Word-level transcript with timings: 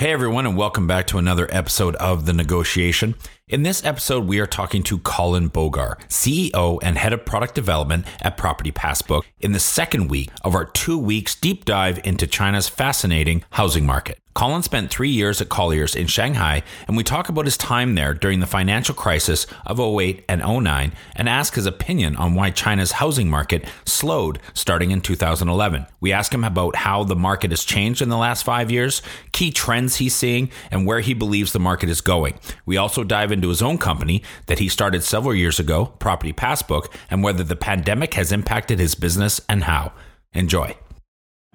Hey 0.00 0.12
everyone, 0.12 0.46
and 0.46 0.56
welcome 0.56 0.86
back 0.86 1.08
to 1.08 1.18
another 1.18 1.46
episode 1.50 1.94
of 1.96 2.24
The 2.24 2.32
Negotiation. 2.32 3.16
In 3.50 3.64
this 3.64 3.84
episode, 3.84 4.28
we 4.28 4.38
are 4.38 4.46
talking 4.46 4.84
to 4.84 4.98
Colin 4.98 5.50
Bogar, 5.50 5.98
CEO 6.06 6.78
and 6.84 6.96
Head 6.96 7.12
of 7.12 7.24
Product 7.24 7.52
Development 7.52 8.06
at 8.22 8.36
Property 8.36 8.70
Passbook, 8.70 9.24
in 9.40 9.50
the 9.50 9.58
second 9.58 10.06
week 10.06 10.30
of 10.44 10.54
our 10.54 10.66
two 10.66 10.96
weeks 10.96 11.34
deep 11.34 11.64
dive 11.64 11.98
into 12.04 12.28
China's 12.28 12.68
fascinating 12.68 13.42
housing 13.50 13.84
market. 13.84 14.20
Colin 14.32 14.62
spent 14.62 14.90
three 14.90 15.10
years 15.10 15.40
at 15.40 15.48
Colliers 15.48 15.96
in 15.96 16.06
Shanghai, 16.06 16.62
and 16.86 16.96
we 16.96 17.02
talk 17.02 17.28
about 17.28 17.46
his 17.46 17.56
time 17.56 17.96
there 17.96 18.14
during 18.14 18.38
the 18.38 18.46
financial 18.46 18.94
crisis 18.94 19.44
of 19.66 19.80
08 19.80 20.24
and 20.28 20.40
09 20.40 20.92
and 21.16 21.28
ask 21.28 21.56
his 21.56 21.66
opinion 21.66 22.14
on 22.14 22.34
why 22.34 22.50
China's 22.50 22.92
housing 22.92 23.28
market 23.28 23.68
slowed 23.84 24.38
starting 24.54 24.92
in 24.92 25.00
2011. 25.00 25.84
We 25.98 26.12
ask 26.12 26.32
him 26.32 26.44
about 26.44 26.76
how 26.76 27.02
the 27.02 27.16
market 27.16 27.50
has 27.50 27.64
changed 27.64 28.02
in 28.02 28.08
the 28.08 28.16
last 28.16 28.44
five 28.44 28.70
years, 28.70 29.02
key 29.32 29.50
trends 29.50 29.96
he's 29.96 30.14
seeing, 30.14 30.50
and 30.70 30.86
where 30.86 31.00
he 31.00 31.12
believes 31.12 31.52
the 31.52 31.58
market 31.58 31.88
is 31.88 32.00
going. 32.00 32.38
We 32.64 32.76
also 32.76 33.02
dive 33.02 33.32
into 33.32 33.39
his 33.48 33.62
own 33.62 33.78
company 33.78 34.22
that 34.46 34.58
he 34.58 34.68
started 34.68 35.02
several 35.02 35.34
years 35.34 35.58
ago, 35.58 35.86
Property 35.98 36.32
Passbook, 36.32 36.92
and 37.10 37.22
whether 37.22 37.42
the 37.42 37.56
pandemic 37.56 38.14
has 38.14 38.32
impacted 38.32 38.78
his 38.78 38.94
business 38.94 39.40
and 39.48 39.64
how. 39.64 39.92
Enjoy. 40.32 40.76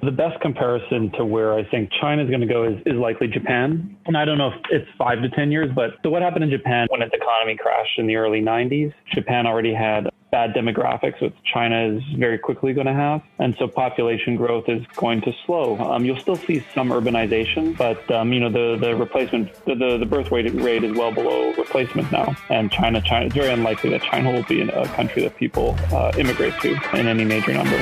The 0.03 0.11
best 0.11 0.39
comparison 0.41 1.11
to 1.17 1.25
where 1.25 1.53
I 1.53 1.63
think 1.69 1.89
China 2.01 2.23
is 2.23 2.29
going 2.29 2.41
to 2.41 2.47
go 2.47 2.65
is, 2.65 2.75
is 2.85 2.95
likely 2.95 3.27
Japan. 3.27 3.95
And 4.05 4.17
I 4.17 4.25
don't 4.25 4.37
know 4.37 4.49
if 4.49 4.55
it's 4.69 4.87
five 4.97 5.21
to 5.21 5.29
10 5.29 5.51
years, 5.51 5.69
but 5.73 5.91
so 6.03 6.09
what 6.09 6.21
happened 6.21 6.43
in 6.43 6.49
Japan 6.49 6.87
when 6.89 7.01
its 7.01 7.13
economy 7.13 7.55
crashed 7.57 7.97
in 7.97 8.05
the 8.05 8.17
early 8.17 8.41
90s? 8.41 8.93
Japan 9.13 9.47
already 9.47 9.73
had 9.73 10.09
bad 10.35 10.53
demographics, 10.53 11.21
which 11.21 11.33
China 11.45 11.95
is 11.95 12.03
very 12.17 12.37
quickly 12.37 12.73
going 12.73 12.87
to 12.87 12.93
have. 12.93 13.21
And 13.39 13.55
so 13.57 13.69
population 13.69 14.35
growth 14.35 14.67
is 14.67 14.85
going 14.97 15.21
to 15.21 15.31
slow. 15.45 15.77
Um, 15.77 16.03
you'll 16.03 16.19
still 16.19 16.35
see 16.35 16.59
some 16.73 16.89
urbanization, 16.89 17.77
but, 17.77 18.11
um, 18.11 18.33
you 18.33 18.41
know, 18.41 18.49
the, 18.49 18.75
the 18.77 18.97
replacement, 18.97 19.53
the, 19.63 19.75
the, 19.75 19.97
the 19.97 20.05
birth 20.05 20.33
rate, 20.33 20.53
rate 20.53 20.83
is 20.83 20.91
well 20.91 21.13
below 21.13 21.53
replacement 21.53 22.11
now. 22.11 22.35
And 22.49 22.69
China, 22.69 23.01
China, 23.01 23.27
it's 23.27 23.35
very 23.35 23.53
unlikely 23.53 23.91
that 23.91 24.01
China 24.01 24.33
will 24.33 24.43
be 24.43 24.59
a 24.59 24.87
country 24.87 25.21
that 25.21 25.37
people 25.37 25.77
uh, 25.93 26.11
immigrate 26.17 26.59
to 26.63 26.73
in 26.99 27.07
any 27.07 27.23
major 27.23 27.53
number. 27.53 27.77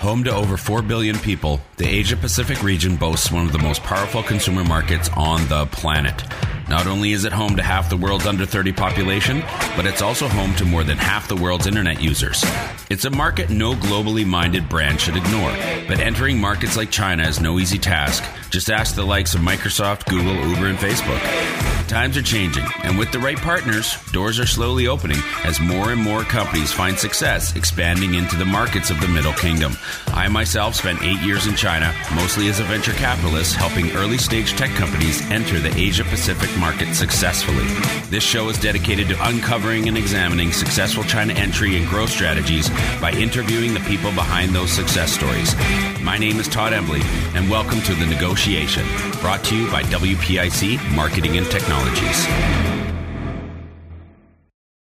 Home 0.00 0.22
to 0.24 0.34
over 0.34 0.58
4 0.58 0.82
billion 0.82 1.18
people, 1.18 1.62
the 1.78 1.88
Asia 1.88 2.16
Pacific 2.18 2.62
region 2.62 2.96
boasts 2.96 3.32
one 3.32 3.46
of 3.46 3.52
the 3.52 3.58
most 3.58 3.82
powerful 3.82 4.22
consumer 4.22 4.64
markets 4.64 5.08
on 5.16 5.48
the 5.48 5.64
planet. 5.66 6.22
Not 6.70 6.86
only 6.86 7.10
is 7.10 7.24
it 7.24 7.32
home 7.32 7.56
to 7.56 7.64
half 7.64 7.90
the 7.90 7.96
world's 7.96 8.26
under 8.28 8.46
30 8.46 8.70
population, 8.74 9.40
but 9.74 9.86
it's 9.86 10.02
also 10.02 10.28
home 10.28 10.54
to 10.54 10.64
more 10.64 10.84
than 10.84 10.98
half 10.98 11.26
the 11.26 11.34
world's 11.34 11.66
internet 11.66 12.00
users. 12.00 12.44
It's 12.88 13.04
a 13.04 13.10
market 13.10 13.50
no 13.50 13.72
globally 13.72 14.24
minded 14.24 14.68
brand 14.68 15.00
should 15.00 15.16
ignore, 15.16 15.50
but 15.88 15.98
entering 15.98 16.38
markets 16.38 16.76
like 16.76 16.92
China 16.92 17.24
is 17.24 17.40
no 17.40 17.58
easy 17.58 17.76
task. 17.76 18.22
Just 18.50 18.70
ask 18.70 18.94
the 18.94 19.02
likes 19.02 19.34
of 19.34 19.40
Microsoft, 19.40 20.06
Google, 20.06 20.36
Uber, 20.48 20.68
and 20.68 20.78
Facebook. 20.78 21.69
Times 21.90 22.16
are 22.16 22.22
changing, 22.22 22.64
and 22.84 22.96
with 22.96 23.10
the 23.10 23.18
right 23.18 23.36
partners, 23.36 23.96
doors 24.12 24.38
are 24.38 24.46
slowly 24.46 24.86
opening 24.86 25.18
as 25.42 25.58
more 25.58 25.90
and 25.90 26.00
more 26.00 26.22
companies 26.22 26.70
find 26.70 26.96
success 26.96 27.56
expanding 27.56 28.14
into 28.14 28.36
the 28.36 28.44
markets 28.44 28.90
of 28.90 29.00
the 29.00 29.08
Middle 29.08 29.32
Kingdom. 29.32 29.72
I 30.06 30.28
myself 30.28 30.76
spent 30.76 31.02
eight 31.02 31.18
years 31.18 31.48
in 31.48 31.56
China, 31.56 31.92
mostly 32.14 32.48
as 32.48 32.60
a 32.60 32.62
venture 32.62 32.92
capitalist, 32.92 33.56
helping 33.56 33.90
early 33.96 34.18
stage 34.18 34.52
tech 34.52 34.70
companies 34.76 35.20
enter 35.32 35.58
the 35.58 35.76
Asia 35.76 36.04
Pacific 36.04 36.48
market 36.60 36.94
successfully. 36.94 37.66
This 38.08 38.22
show 38.22 38.48
is 38.50 38.58
dedicated 38.60 39.08
to 39.08 39.28
uncovering 39.28 39.88
and 39.88 39.98
examining 39.98 40.52
successful 40.52 41.02
China 41.02 41.32
entry 41.32 41.76
and 41.76 41.88
growth 41.88 42.10
strategies 42.10 42.68
by 43.00 43.10
interviewing 43.14 43.74
the 43.74 43.80
people 43.80 44.12
behind 44.12 44.54
those 44.54 44.70
success 44.70 45.10
stories. 45.10 45.56
My 46.00 46.18
name 46.18 46.38
is 46.38 46.46
Todd 46.46 46.72
Embley, 46.72 47.02
and 47.34 47.50
welcome 47.50 47.80
to 47.80 47.94
The 47.94 48.06
Negotiation, 48.06 48.86
brought 49.20 49.42
to 49.44 49.56
you 49.56 49.68
by 49.72 49.82
WPIC 49.82 50.94
Marketing 50.94 51.36
and 51.36 51.46
Technologies. 51.80 52.26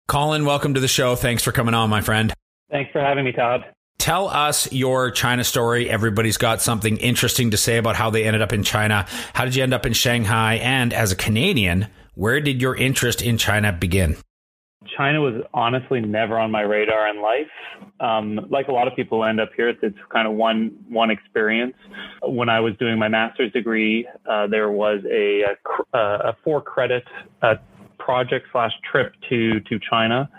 Colin, 0.07 0.45
welcome 0.45 0.75
to 0.75 0.79
the 0.79 0.87
show. 0.87 1.15
Thanks 1.15 1.43
for 1.43 1.51
coming 1.51 1.73
on, 1.73 1.89
my 1.89 2.01
friend. 2.01 2.31
Thanks 2.69 2.91
for 2.91 3.01
having 3.01 3.25
me, 3.25 3.31
Todd. 3.31 3.65
Tell 3.97 4.27
us 4.27 4.71
your 4.71 5.11
China 5.11 5.43
story. 5.43 5.89
Everybody's 5.89 6.37
got 6.37 6.61
something 6.61 6.97
interesting 6.97 7.51
to 7.51 7.57
say 7.57 7.77
about 7.77 7.95
how 7.95 8.09
they 8.09 8.25
ended 8.25 8.41
up 8.41 8.53
in 8.53 8.63
China. 8.63 9.05
How 9.33 9.45
did 9.45 9.55
you 9.55 9.63
end 9.63 9.73
up 9.73 9.85
in 9.85 9.93
Shanghai? 9.93 10.55
And 10.55 10.93
as 10.93 11.11
a 11.11 11.15
Canadian, 11.15 11.87
where 12.15 12.41
did 12.41 12.61
your 12.61 12.75
interest 12.75 13.21
in 13.21 13.37
China 13.37 13.71
begin? 13.71 14.17
China 14.97 15.21
was 15.21 15.41
honestly 15.53 15.99
never 16.01 16.37
on 16.37 16.51
my 16.51 16.61
radar 16.61 17.07
in 17.09 17.21
life. 17.21 17.47
Um, 17.99 18.47
like 18.49 18.67
a 18.67 18.71
lot 18.71 18.87
of 18.87 18.95
people 18.95 19.23
end 19.23 19.39
up 19.39 19.49
here, 19.55 19.69
it's, 19.69 19.97
kind 20.11 20.27
of 20.27 20.33
one 20.33 20.77
one 20.89 21.09
experience. 21.09 21.75
When 22.21 22.49
I 22.49 22.59
was 22.59 22.73
doing 22.77 22.99
my 22.99 23.07
master's 23.07 23.51
degree, 23.51 24.07
uh, 24.29 24.47
there 24.47 24.71
was 24.71 25.01
a, 25.09 25.43
a, 25.93 25.97
a 25.97 26.37
four 26.43 26.61
credit 26.61 27.03
uh, 27.41 27.55
project 27.97 28.47
slash 28.51 28.73
trip 28.91 29.13
to 29.29 29.59
to 29.61 29.79
China 29.89 30.29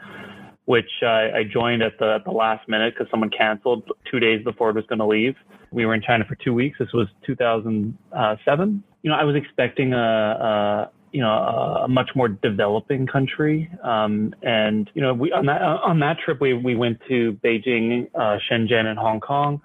which 0.67 0.89
I, 1.03 1.31
I 1.31 1.45
joined 1.45 1.83
at 1.83 1.99
the, 1.99 2.15
at 2.15 2.25
the 2.25 2.31
last 2.31 2.69
minute 2.69 2.95
because 2.95 3.11
someone 3.11 3.31
canceled 3.31 3.91
two 4.11 4.19
days 4.19 4.43
before 4.45 4.71
it 4.71 4.77
was 4.77 4.87
going 4.87 4.99
to 4.99 5.07
leave. 5.07 5.35
We 5.71 5.85
were 5.85 5.95
in 5.95 6.03
China 6.03 6.25
for 6.27 6.37
two 6.37 6.55
weeks. 6.55 6.79
This 6.79 6.93
was 6.95 7.09
2007. 7.27 8.85
You 9.03 9.11
know, 9.11 9.17
I 9.17 9.25
was 9.25 9.37
expecting 9.37 9.93
a, 9.93 9.99
a 9.99 10.91
you 11.15 11.21
know 11.21 11.31
a, 11.31 11.89
much 11.89 12.11
more 12.17 12.27
developing 12.29 13.07
country, 13.07 13.71
um, 13.85 14.35
and 14.43 14.91
you 14.95 15.01
know 15.01 15.15
we 15.15 15.31
on 15.31 15.47
that 15.47 15.63
on 15.63 16.01
that 16.01 16.19
trip 16.19 16.41
we 16.41 16.55
we 16.55 16.75
went 16.75 16.99
to 17.09 17.39
Beijing, 17.45 18.11
uh, 18.17 18.39
Shenzhen, 18.51 18.87
and 18.87 18.99
Hong 18.99 19.21
Kong. 19.21 19.63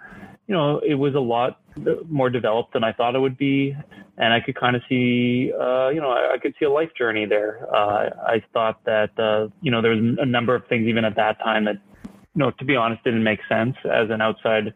You 0.48 0.54
know, 0.56 0.80
it 0.80 0.94
was 0.96 1.16
a 1.16 1.20
lot 1.20 1.60
more 2.08 2.30
developed 2.30 2.74
than 2.74 2.84
I 2.84 2.94
thought 2.94 3.16
it 3.16 3.20
would 3.20 3.38
be, 3.38 3.76
and 4.18 4.34
I 4.34 4.40
could 4.42 4.56
kind 4.56 4.76
of 4.76 4.84
see, 4.88 5.52
uh, 5.54 5.90
you 5.90 6.02
know, 6.02 6.10
I, 6.10 6.34
I, 6.34 6.38
could 6.42 6.54
see 6.60 6.66
a 6.66 6.72
life 6.72 6.90
journey 6.98 7.26
there. 7.26 7.68
Uh, 7.74 8.10
I 8.28 8.44
thought 8.52 8.84
that, 8.86 9.18
uh, 9.20 9.48
you 9.62 9.70
know, 9.70 9.82
there 9.82 9.92
was 9.92 10.18
a 10.20 10.26
number 10.26 10.56
of 10.56 10.66
things 10.68 10.88
even 10.88 11.06
at 11.06 11.16
that 11.16 11.38
time 11.40 11.66
that, 11.66 11.78
know, 12.36 12.52
to 12.52 12.66
be 12.66 12.76
honest, 12.76 13.04
didn't 13.04 13.24
make 13.24 13.40
sense 13.50 13.76
as 13.86 14.10
an 14.10 14.22
outside 14.22 14.74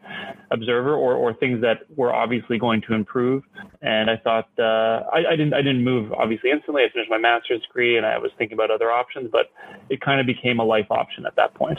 observer, 0.50 0.94
or, 0.94 1.14
or 1.14 1.34
things 1.34 1.60
that 1.62 1.78
were 1.96 2.12
obviously 2.12 2.58
going 2.58 2.82
to 2.88 2.94
improve. 2.94 3.42
And 3.80 4.10
I 4.10 4.16
thought 4.16 4.48
uh, 4.58 5.06
I, 5.12 5.24
I 5.30 5.36
didn't 5.36 5.54
I 5.54 5.62
didn't 5.62 5.84
move 5.84 6.12
obviously 6.12 6.50
instantly. 6.50 6.82
I 6.82 6.92
finished 6.92 7.10
my 7.10 7.18
master's 7.18 7.62
degree, 7.62 7.96
and 7.96 8.04
I 8.04 8.18
was 8.18 8.30
thinking 8.38 8.54
about 8.54 8.70
other 8.70 8.90
options, 8.90 9.30
but 9.30 9.50
it 9.88 10.00
kind 10.00 10.20
of 10.20 10.26
became 10.26 10.58
a 10.58 10.64
life 10.64 10.86
option 10.90 11.26
at 11.26 11.36
that 11.36 11.54
point. 11.54 11.78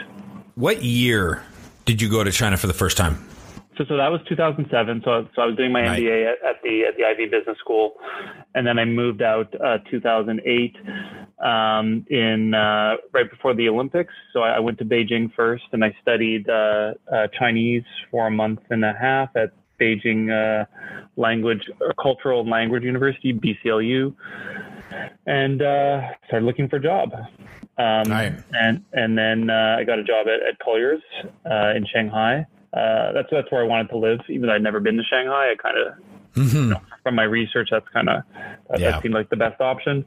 What 0.55 0.83
year 0.83 1.43
did 1.85 2.01
you 2.01 2.09
go 2.09 2.23
to 2.23 2.31
China 2.31 2.57
for 2.57 2.67
the 2.67 2.73
first 2.73 2.97
time? 2.97 3.25
So, 3.77 3.83
so 3.89 3.97
that 3.97 4.09
was 4.09 4.21
2007. 4.29 5.01
So, 5.03 5.27
so 5.35 5.41
I 5.41 5.45
was 5.45 5.55
doing 5.55 5.71
my 5.71 5.83
right. 5.83 6.01
MBA 6.01 6.31
at, 6.31 6.49
at, 6.49 6.61
the 6.63 6.83
at 6.85 6.97
the 6.97 7.03
Ivey 7.03 7.25
Business 7.25 7.57
School, 7.59 7.95
and 8.53 8.65
then 8.65 8.79
I 8.79 8.85
moved 8.85 9.21
out 9.21 9.53
uh, 9.59 9.79
2008 9.89 10.75
um, 11.39 12.05
in 12.09 12.53
uh, 12.53 12.95
right 13.11 13.29
before 13.29 13.53
the 13.53 13.67
Olympics. 13.67 14.13
So 14.31 14.41
I, 14.41 14.51
I, 14.51 14.59
went 14.59 14.77
to 14.79 14.85
Beijing 14.85 15.33
first, 15.35 15.65
and 15.73 15.83
I 15.83 15.95
studied 16.01 16.49
uh, 16.49 16.93
uh 17.11 17.27
Chinese 17.37 17.83
for 18.11 18.27
a 18.27 18.31
month 18.31 18.61
and 18.69 18.85
a 18.85 18.93
half 18.93 19.35
at 19.35 19.51
Beijing 19.79 20.31
uh, 20.31 20.65
Language 21.17 21.69
or 21.81 21.93
Cultural 22.01 22.41
and 22.41 22.49
Language 22.49 22.83
University 22.83 23.33
(BCLU), 23.33 24.15
and 25.25 25.61
uh, 25.61 26.01
started 26.27 26.45
looking 26.45 26.69
for 26.69 26.77
a 26.77 26.81
job. 26.81 27.13
Um, 27.77 28.03
right. 28.09 28.33
And 28.53 28.85
and 28.93 29.17
then 29.17 29.49
I 29.49 29.83
got 29.83 29.99
a 29.99 30.03
job 30.03 30.27
at, 30.27 30.47
at 30.47 30.59
Colliers 30.59 31.01
in 31.45 31.85
Shanghai 31.91 32.45
uh, 32.75 33.13
that's 33.13 33.29
that's 33.31 33.51
where 33.51 33.63
I 33.63 33.67
wanted 33.67 33.89
to 33.89 33.97
live. 33.97 34.19
Even 34.29 34.47
though 34.47 34.53
I'd 34.53 34.63
never 34.63 34.79
been 34.79 34.97
to 34.97 35.03
Shanghai, 35.03 35.51
I 35.51 35.55
kind 35.55 35.77
of 35.77 35.93
mm-hmm. 36.35 36.57
you 36.57 36.69
know, 36.71 36.81
from 37.03 37.15
my 37.15 37.23
research, 37.23 37.69
that's 37.71 37.87
kind 37.93 38.09
of 38.09 38.23
that, 38.69 38.79
yeah. 38.79 38.91
that, 38.91 39.01
seemed 39.01 39.13
like 39.13 39.29
the 39.29 39.37
best 39.37 39.61
option. 39.61 40.05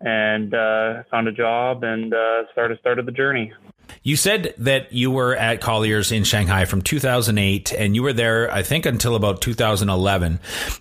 And 0.00 0.54
uh, 0.54 1.02
found 1.10 1.26
a 1.26 1.32
job 1.32 1.82
and 1.82 2.12
uh, 2.14 2.44
started 2.52 2.78
started 2.78 3.06
the 3.06 3.12
journey. 3.12 3.52
You 4.02 4.16
said 4.16 4.54
that 4.58 4.92
you 4.92 5.10
were 5.10 5.34
at 5.34 5.60
Colliers 5.60 6.12
in 6.12 6.24
Shanghai 6.24 6.64
from 6.64 6.82
2008 6.82 7.72
and 7.72 7.94
you 7.94 8.02
were 8.02 8.12
there, 8.12 8.52
I 8.52 8.62
think, 8.62 8.86
until 8.86 9.16
about 9.16 9.40
2011. 9.40 10.38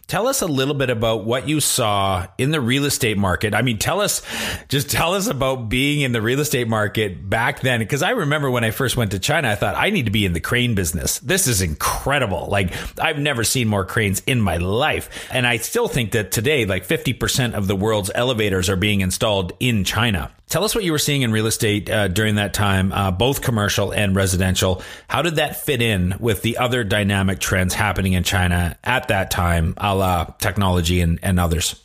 Tell 0.07 0.27
us 0.27 0.41
a 0.41 0.47
little 0.47 0.73
bit 0.73 0.89
about 0.89 1.25
what 1.25 1.47
you 1.47 1.59
saw 1.59 2.28
in 2.37 2.52
the 2.52 2.61
real 2.61 2.85
estate 2.85 3.17
market. 3.17 3.55
I 3.55 3.61
mean, 3.61 3.78
tell 3.78 4.02
us, 4.02 4.22
just 4.69 4.90
tell 4.90 5.13
us 5.13 5.28
about 5.28 5.69
being 5.69 6.02
in 6.02 6.11
the 6.11 6.22
real 6.22 6.40
estate 6.40 6.67
market 6.67 7.29
back 7.29 7.61
then. 7.61 7.79
Because 7.79 8.03
I 8.03 8.11
remember 8.11 8.52
when 8.52 8.63
I 8.63 8.72
first 8.72 8.96
went 8.96 9.11
to 9.11 9.19
China, 9.19 9.49
I 9.49 9.55
thought, 9.55 9.75
I 9.75 9.90
need 9.90 10.05
to 10.05 10.11
be 10.11 10.25
in 10.25 10.34
the 10.34 10.40
crane 10.40 10.75
business. 10.75 11.19
This 11.19 11.47
is 11.47 11.61
incredible. 11.61 12.47
Like, 12.47 12.73
I've 12.99 13.19
never 13.19 13.43
seen 13.43 13.67
more 13.67 13.85
cranes 13.85 14.22
in 14.28 14.40
my 14.40 14.58
life. 14.58 15.09
And 15.31 15.47
I 15.47 15.58
still 15.58 15.87
think 15.87 16.11
that 16.11 16.31
today, 16.31 16.66
like 16.66 16.87
50% 16.87 17.53
of 17.53 17.67
the 17.67 17.75
world's 17.75 18.11
elevators 18.13 18.69
are 18.69 18.75
being 18.75 19.01
installed 19.01 19.53
in 19.59 19.84
China. 19.84 20.31
Tell 20.47 20.63
us 20.63 20.75
what 20.75 20.84
you 20.84 20.91
were 20.91 20.99
seeing 20.99 21.23
in 21.23 21.31
real 21.31 21.47
estate 21.47 21.90
uh, 21.90 22.08
during 22.08 22.35
that 22.35 22.53
time, 22.53 22.91
uh, 22.96 23.12
both 23.12 23.42
commercial 23.42 23.92
and 23.92 24.16
residential. 24.16 24.82
How 25.08 25.22
did 25.22 25.36
that 25.36 25.58
fit 25.58 25.82
in 25.82 26.16
with 26.20 26.42
the 26.42 26.58
other 26.58 26.84
dynamic 26.84 27.40
trends 27.40 27.74
happening 27.74 28.14
in 28.14 28.24
China 28.24 28.78
at 28.84 29.09
that 29.09 29.30
time, 29.30 29.74
a 29.78 29.94
la 29.94 30.24
technology 30.40 31.02
and, 31.02 31.20
and 31.22 31.40
others? 31.40 31.84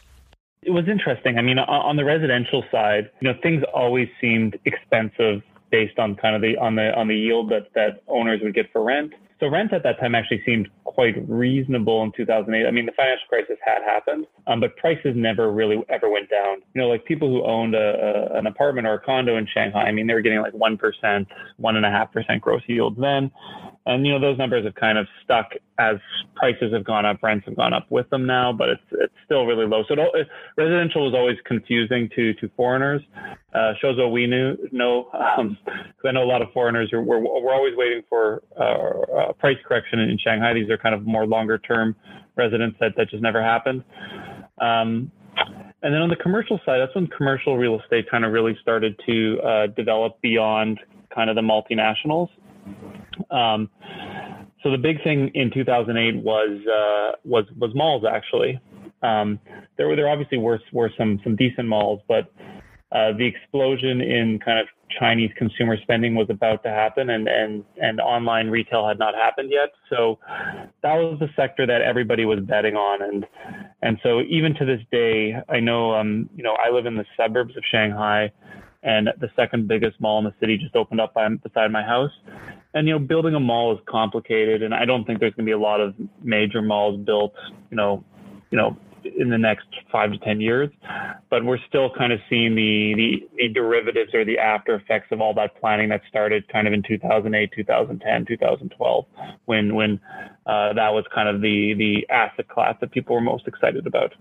It 0.62 0.71
was 0.71 0.89
interesting. 0.89 1.37
I 1.37 1.43
mean, 1.43 1.59
on 1.59 1.97
the 1.97 2.05
residential 2.05 2.62
side, 2.71 3.11
you 3.21 3.29
know, 3.29 3.39
things 3.43 3.65
always 3.75 4.09
seemed 4.21 4.59
expensive 4.65 5.43
based 5.71 5.99
on 5.99 6.17
kind 6.17 6.37
of 6.37 6.43
the 6.43 6.57
on 6.59 6.75
the 6.77 6.95
on 6.95 7.09
the 7.09 7.17
yield 7.17 7.51
that 7.51 7.69
that 7.75 8.03
owners 8.09 8.41
would 8.43 8.55
get 8.55 8.71
for 8.73 8.83
rent. 8.83 9.12
So 9.40 9.48
rent 9.48 9.72
at 9.72 9.82
that 9.84 9.98
time 9.98 10.14
actually 10.14 10.42
seemed 10.44 10.69
quite 10.84 11.16
reasonable 11.26 12.02
in 12.02 12.12
2008. 12.14 12.66
I 12.66 12.70
mean, 12.70 12.84
the 12.84 12.92
financial 12.92 13.26
crisis 13.26 13.56
had 13.64 13.82
happened, 13.82 14.26
um, 14.46 14.60
but 14.60 14.76
prices 14.76 15.14
never 15.16 15.50
really 15.50 15.82
ever 15.88 16.10
went 16.10 16.28
down. 16.28 16.58
You 16.75 16.82
know, 16.82 16.88
like 16.88 17.06
people 17.06 17.28
who 17.28 17.42
owned 17.42 17.75
a, 17.75 18.28
a, 18.34 18.38
an 18.38 18.46
apartment 18.46 18.87
or 18.87 18.94
a 18.94 19.00
condo 19.00 19.38
in 19.38 19.46
Shanghai, 19.52 19.84
I 19.84 19.92
mean, 19.92 20.06
they 20.06 20.12
were 20.12 20.20
getting 20.20 20.40
like 20.40 20.52
1%, 20.52 20.78
1.5% 20.78 22.40
gross 22.40 22.62
yields 22.66 23.00
then. 23.00 23.31
And, 23.90 24.06
you 24.06 24.12
know, 24.12 24.20
those 24.20 24.38
numbers 24.38 24.64
have 24.64 24.76
kind 24.76 24.98
of 24.98 25.08
stuck 25.25 25.50
as 25.76 25.96
prices 26.37 26.72
have 26.72 26.84
gone 26.84 27.04
up, 27.04 27.20
rents 27.25 27.44
have 27.46 27.56
gone 27.56 27.75
up 27.75 27.87
with 27.90 28.08
them 28.10 28.25
now, 28.25 28.52
but 28.52 28.69
it's, 28.69 28.82
it's 28.92 29.12
still 29.25 29.46
really 29.46 29.66
low. 29.66 29.82
So 29.88 29.94
it, 29.94 30.28
residential 30.56 31.06
was 31.06 31.12
always 31.12 31.37
confusing 31.44 32.08
to, 32.14 32.32
to 32.34 32.48
foreigners. 32.56 33.02
Uh, 33.52 33.72
shows 33.82 33.98
what 33.98 34.12
we 34.12 34.28
knew, 34.28 34.56
know, 34.70 35.10
um, 35.37 35.58
I 36.06 36.12
know 36.12 36.22
a 36.22 36.25
lot 36.25 36.40
of 36.40 36.52
foreigners 36.52 36.92
are, 36.92 37.02
we're, 37.02 37.19
we're 37.19 37.52
always 37.52 37.75
waiting 37.76 38.02
for 38.08 38.44
uh, 38.60 39.31
a 39.31 39.34
price 39.34 39.56
correction 39.66 39.98
in 39.98 40.16
Shanghai. 40.22 40.54
These 40.54 40.70
are 40.70 40.78
kind 40.78 40.94
of 40.94 41.04
more 41.04 41.26
longer 41.26 41.58
term 41.58 41.96
residents 42.37 42.76
that, 42.78 42.92
that 42.96 43.10
just 43.10 43.25
never 43.25 43.42
happened. 43.42 43.82
Um, 44.60 45.10
and 45.82 45.92
then 45.92 46.00
on 46.00 46.10
the 46.10 46.16
commercial 46.16 46.60
side, 46.64 46.78
that's 46.78 46.94
when 46.94 47.08
commercial 47.08 47.56
real 47.56 47.81
estate 47.81 48.08
kind 48.08 48.25
of 48.25 48.31
really 48.31 48.56
started 48.62 49.00
to 49.08 49.40
uh, 49.40 49.66
develop 49.66 50.20
beyond 50.20 50.78
kind 51.12 51.28
of 51.28 51.34
the 51.34 51.42
multinationals. 51.42 52.28
Um, 53.31 53.69
so 54.62 54.70
the 54.70 54.78
big 54.78 55.02
thing 55.02 55.31
in 55.34 55.50
2008 55.52 56.22
was 56.22 56.50
uh, 56.67 57.17
was 57.25 57.44
was 57.58 57.70
malls 57.75 58.05
actually. 58.11 58.61
Um, 59.02 59.38
there 59.76 59.88
were 59.88 59.96
there 59.96 60.08
obviously 60.08 60.38
were 60.38 60.61
were 60.72 60.90
some 60.99 61.20
some 61.25 61.37
decent 61.37 61.69
malls, 61.69 62.00
but 62.08 62.32
uh, 62.93 63.12
the 63.17 63.25
explosion 63.25 64.00
in 64.00 64.38
kind 64.44 64.58
of 64.58 64.67
Chinese 64.99 65.31
consumer 65.37 65.76
spending 65.81 66.17
was 66.17 66.26
about 66.28 66.62
to 66.64 66.69
happen, 66.69 67.11
and 67.11 67.28
and 67.28 67.64
and 67.76 68.00
online 68.00 68.49
retail 68.49 68.87
had 68.87 68.99
not 68.99 69.14
happened 69.14 69.50
yet. 69.52 69.70
So 69.88 70.19
that 70.82 70.94
was 70.94 71.19
the 71.20 71.28
sector 71.37 71.66
that 71.66 71.82
everybody 71.82 72.25
was 72.25 72.40
betting 72.40 72.75
on, 72.75 73.02
and 73.02 73.26
and 73.82 73.99
so 74.02 74.20
even 74.23 74.55
to 74.56 74.64
this 74.64 74.81
day, 74.90 75.37
I 75.49 75.61
know 75.61 75.94
um, 75.94 76.28
you 76.34 76.43
know 76.43 76.56
I 76.62 76.70
live 76.70 76.87
in 76.87 76.96
the 76.96 77.06
suburbs 77.16 77.56
of 77.56 77.62
Shanghai, 77.70 78.32
and 78.82 79.09
the 79.21 79.29
second 79.37 79.69
biggest 79.69 80.00
mall 80.00 80.19
in 80.19 80.25
the 80.25 80.35
city 80.41 80.56
just 80.56 80.75
opened 80.75 81.00
up 81.00 81.15
by, 81.15 81.29
beside 81.29 81.71
my 81.71 81.82
house, 81.82 82.11
and 82.75 82.87
you 82.87 82.94
know 82.94 82.99
building 82.99 83.35
a 83.35 83.41
mall 83.41 83.73
is 83.73 83.79
complicated 83.88 84.62
and 84.62 84.75
i 84.75 84.85
don't 84.85 85.05
think 85.05 85.19
there's 85.21 85.35
going 85.35 85.44
to 85.44 85.49
be 85.49 85.53
a 85.53 85.59
lot 85.59 85.81
of 85.81 85.94
major 86.23 86.62
malls 86.62 86.99
built 87.05 87.32
you 87.71 87.77
know 87.77 88.05
you 88.50 88.56
know 88.56 88.77
in 89.05 89.31
the 89.31 89.38
next 89.38 89.67
five 89.91 90.12
to 90.12 90.19
ten 90.19 90.41
years. 90.41 90.71
But 91.31 91.44
we're 91.44 91.59
still 91.69 91.91
kind 91.97 92.12
of 92.12 92.21
seeing 92.29 92.55
the, 92.55 92.94
the, 92.97 93.29
the 93.37 93.49
derivatives 93.53 94.15
or 94.15 94.25
the 94.25 94.38
after 94.38 94.75
effects 94.75 95.09
of 95.11 95.21
all 95.21 95.35
that 95.35 95.59
planning 95.61 95.88
that 95.91 96.03
started 96.09 96.47
kind 96.49 96.67
of 96.67 96.73
in 96.73 96.83
2008 96.83 97.50
2010 97.55 98.26
2012 98.26 99.05
when 99.47 99.75
when 99.75 100.00
uh, 100.47 100.73
that 100.75 100.91
was 100.91 101.05
kind 101.15 101.29
of 101.29 101.41
the 101.41 101.75
the 101.75 102.06
asset 102.12 102.49
class 102.49 102.75
that 102.81 102.91
people 102.91 103.15
were 103.15 103.21
most 103.21 103.47
excited 103.47 103.87
about 103.87 104.12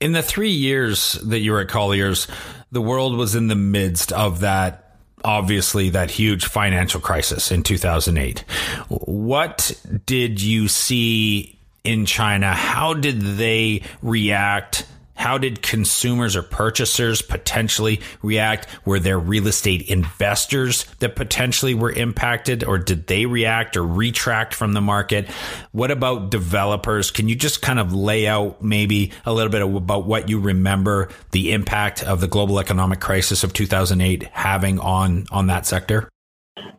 in 0.00 0.12
the 0.12 0.22
three 0.22 0.50
years 0.50 1.12
that 1.24 1.40
you 1.40 1.52
were 1.52 1.60
at 1.60 1.68
Colliers, 1.68 2.26
the 2.72 2.80
world 2.80 3.16
was 3.16 3.34
in 3.34 3.48
the 3.48 3.56
midst 3.56 4.12
of 4.12 4.40
that 4.40 4.90
obviously 5.24 5.90
that 5.90 6.10
huge 6.10 6.46
financial 6.46 7.00
crisis 7.00 7.52
in 7.52 7.62
2008. 7.62 8.40
What 8.88 9.78
did 10.06 10.40
you 10.40 10.68
see 10.68 11.58
in 11.84 12.06
China? 12.06 12.54
How 12.54 12.94
did 12.94 13.20
they 13.20 13.82
react 14.02 14.86
how 15.20 15.36
did 15.36 15.60
consumers 15.60 16.34
or 16.34 16.42
purchasers 16.42 17.20
potentially 17.20 18.00
react? 18.22 18.66
Were 18.86 18.98
there 18.98 19.18
real 19.18 19.48
estate 19.48 19.82
investors 19.82 20.84
that 21.00 21.14
potentially 21.14 21.74
were 21.74 21.92
impacted, 21.92 22.64
or 22.64 22.78
did 22.78 23.06
they 23.06 23.26
react 23.26 23.76
or 23.76 23.86
retract 23.86 24.54
from 24.54 24.72
the 24.72 24.80
market? 24.80 25.28
What 25.72 25.90
about 25.90 26.30
developers? 26.30 27.10
Can 27.10 27.28
you 27.28 27.36
just 27.36 27.60
kind 27.60 27.78
of 27.78 27.92
lay 27.92 28.26
out 28.26 28.62
maybe 28.62 29.12
a 29.26 29.32
little 29.34 29.52
bit 29.52 29.60
about 29.60 30.06
what 30.06 30.30
you 30.30 30.40
remember 30.40 31.10
the 31.32 31.52
impact 31.52 32.02
of 32.02 32.22
the 32.22 32.26
global 32.26 32.58
economic 32.58 33.00
crisis 33.00 33.44
of 33.44 33.52
2008 33.52 34.22
having 34.32 34.78
on 34.80 35.26
on 35.30 35.48
that 35.48 35.66
sector? 35.66 36.08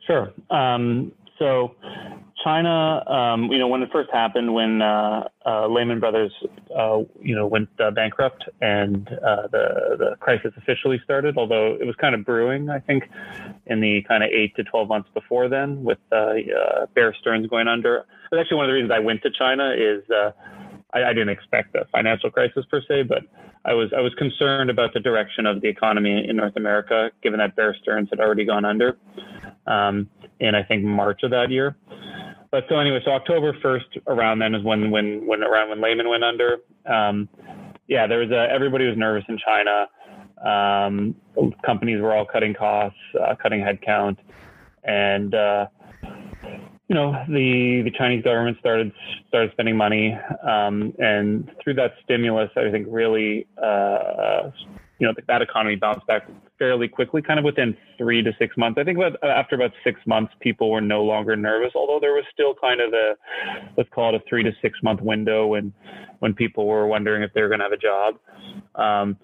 Sure. 0.07 0.33
Um, 0.49 1.11
so 1.37 1.75
China, 2.43 3.03
um, 3.07 3.51
you 3.51 3.57
know, 3.57 3.67
when 3.67 3.81
it 3.81 3.89
first 3.91 4.09
happened, 4.11 4.53
when 4.53 4.81
uh, 4.81 5.27
uh, 5.45 5.67
Lehman 5.67 5.99
Brothers, 5.99 6.31
uh, 6.75 6.99
you 7.21 7.35
know, 7.35 7.45
went 7.45 7.69
uh, 7.79 7.91
bankrupt 7.91 8.43
and 8.61 9.07
uh, 9.07 9.47
the 9.51 9.95
the 9.97 10.15
crisis 10.19 10.51
officially 10.57 10.99
started, 11.03 11.37
although 11.37 11.77
it 11.79 11.85
was 11.85 11.95
kind 11.97 12.15
of 12.15 12.25
brewing, 12.25 12.69
I 12.69 12.79
think, 12.79 13.03
in 13.67 13.81
the 13.81 14.03
kind 14.07 14.23
of 14.23 14.29
eight 14.31 14.55
to 14.55 14.63
twelve 14.63 14.87
months 14.87 15.09
before 15.13 15.49
then, 15.49 15.83
with 15.83 15.99
uh, 16.11 16.33
Bear 16.95 17.15
Stearns 17.19 17.47
going 17.47 17.67
under. 17.67 18.05
But 18.29 18.39
actually, 18.39 18.57
one 18.57 18.65
of 18.65 18.69
the 18.69 18.73
reasons 18.73 18.91
I 18.91 18.99
went 18.99 19.21
to 19.23 19.29
China 19.31 19.73
is 19.77 20.03
I, 20.93 21.03
I, 21.03 21.13
didn't 21.13 21.29
expect 21.29 21.75
a 21.75 21.85
financial 21.91 22.31
crisis 22.31 22.65
per 22.69 22.81
se, 22.87 23.03
but 23.03 23.23
I 23.65 23.73
was 23.73 23.91
I 23.95 24.01
was 24.01 24.13
concerned 24.15 24.69
about 24.69 24.93
the 24.93 24.99
direction 24.99 25.45
of 25.45 25.61
the 25.61 25.67
economy 25.67 26.25
in 26.27 26.35
North 26.35 26.55
America, 26.55 27.11
given 27.21 27.39
that 27.39 27.55
Bear 27.55 27.75
Stearns 27.81 28.09
had 28.09 28.19
already 28.19 28.45
gone 28.45 28.65
under 28.65 28.97
um, 29.67 30.09
in 30.39 30.55
I 30.55 30.63
think 30.63 30.83
March 30.83 31.21
of 31.23 31.31
that 31.31 31.51
year 31.51 31.75
but 32.51 32.65
so 32.69 32.77
anyway, 32.77 32.99
so 33.03 33.11
October 33.11 33.55
first 33.61 33.85
around 34.07 34.39
then 34.39 34.53
is 34.53 34.63
when 34.63 34.91
when 34.91 35.25
when 35.25 35.43
around 35.43 35.69
when 35.69 35.81
Lehman 35.81 36.09
went 36.09 36.23
under. 36.23 36.57
Um, 36.85 37.29
yeah, 37.87 38.07
there 38.07 38.19
was 38.19 38.31
a, 38.31 38.47
everybody 38.51 38.87
was 38.87 38.97
nervous 38.97 39.23
in 39.27 39.37
China. 39.37 39.87
Um, 40.45 41.15
companies 41.65 42.01
were 42.01 42.13
all 42.13 42.25
cutting 42.25 42.53
costs, 42.53 42.97
uh, 43.19 43.35
cutting 43.41 43.61
headcount, 43.61 44.17
and 44.83 45.33
uh, 45.33 45.67
you 46.87 46.95
know 46.95 47.13
the 47.27 47.81
the 47.83 47.91
Chinese 47.97 48.23
government 48.23 48.57
started 48.59 48.91
started 49.27 49.51
spending 49.53 49.77
money, 49.77 50.17
um, 50.43 50.93
and 50.99 51.49
through 51.63 51.75
that 51.75 51.93
stimulus, 52.03 52.49
I 52.57 52.69
think 52.69 52.87
really 52.89 53.47
uh, 53.61 54.51
you 55.01 55.07
know, 55.07 55.13
that 55.27 55.41
economy 55.41 55.75
bounced 55.75 56.05
back 56.05 56.27
fairly 56.61 56.87
quickly, 56.87 57.23
kind 57.23 57.39
of 57.39 57.43
within 57.43 57.75
three 57.97 58.21
to 58.21 58.31
six 58.37 58.55
months. 58.55 58.77
I 58.79 58.83
think 58.83 58.95
about 58.95 59.13
after 59.23 59.55
about 59.55 59.71
six 59.83 59.99
months, 60.05 60.31
people 60.41 60.69
were 60.69 60.79
no 60.79 61.03
longer 61.03 61.35
nervous, 61.35 61.71
although 61.73 61.97
there 61.99 62.13
was 62.13 62.23
still 62.31 62.53
kind 62.53 62.79
of 62.79 62.93
a, 62.93 63.15
let's 63.77 63.89
call 63.89 64.13
it 64.13 64.21
a 64.21 64.23
three 64.29 64.43
to 64.43 64.51
six 64.61 64.77
month 64.83 65.01
window 65.01 65.47
when, 65.47 65.73
when 66.19 66.35
people 66.35 66.67
were 66.67 66.85
wondering 66.85 67.23
if 67.23 67.33
they 67.33 67.41
were 67.41 67.47
going 67.47 67.61
to 67.61 67.65
have 67.65 67.71
a 67.71 67.77
job. 67.77 68.19
Um, 68.75 69.17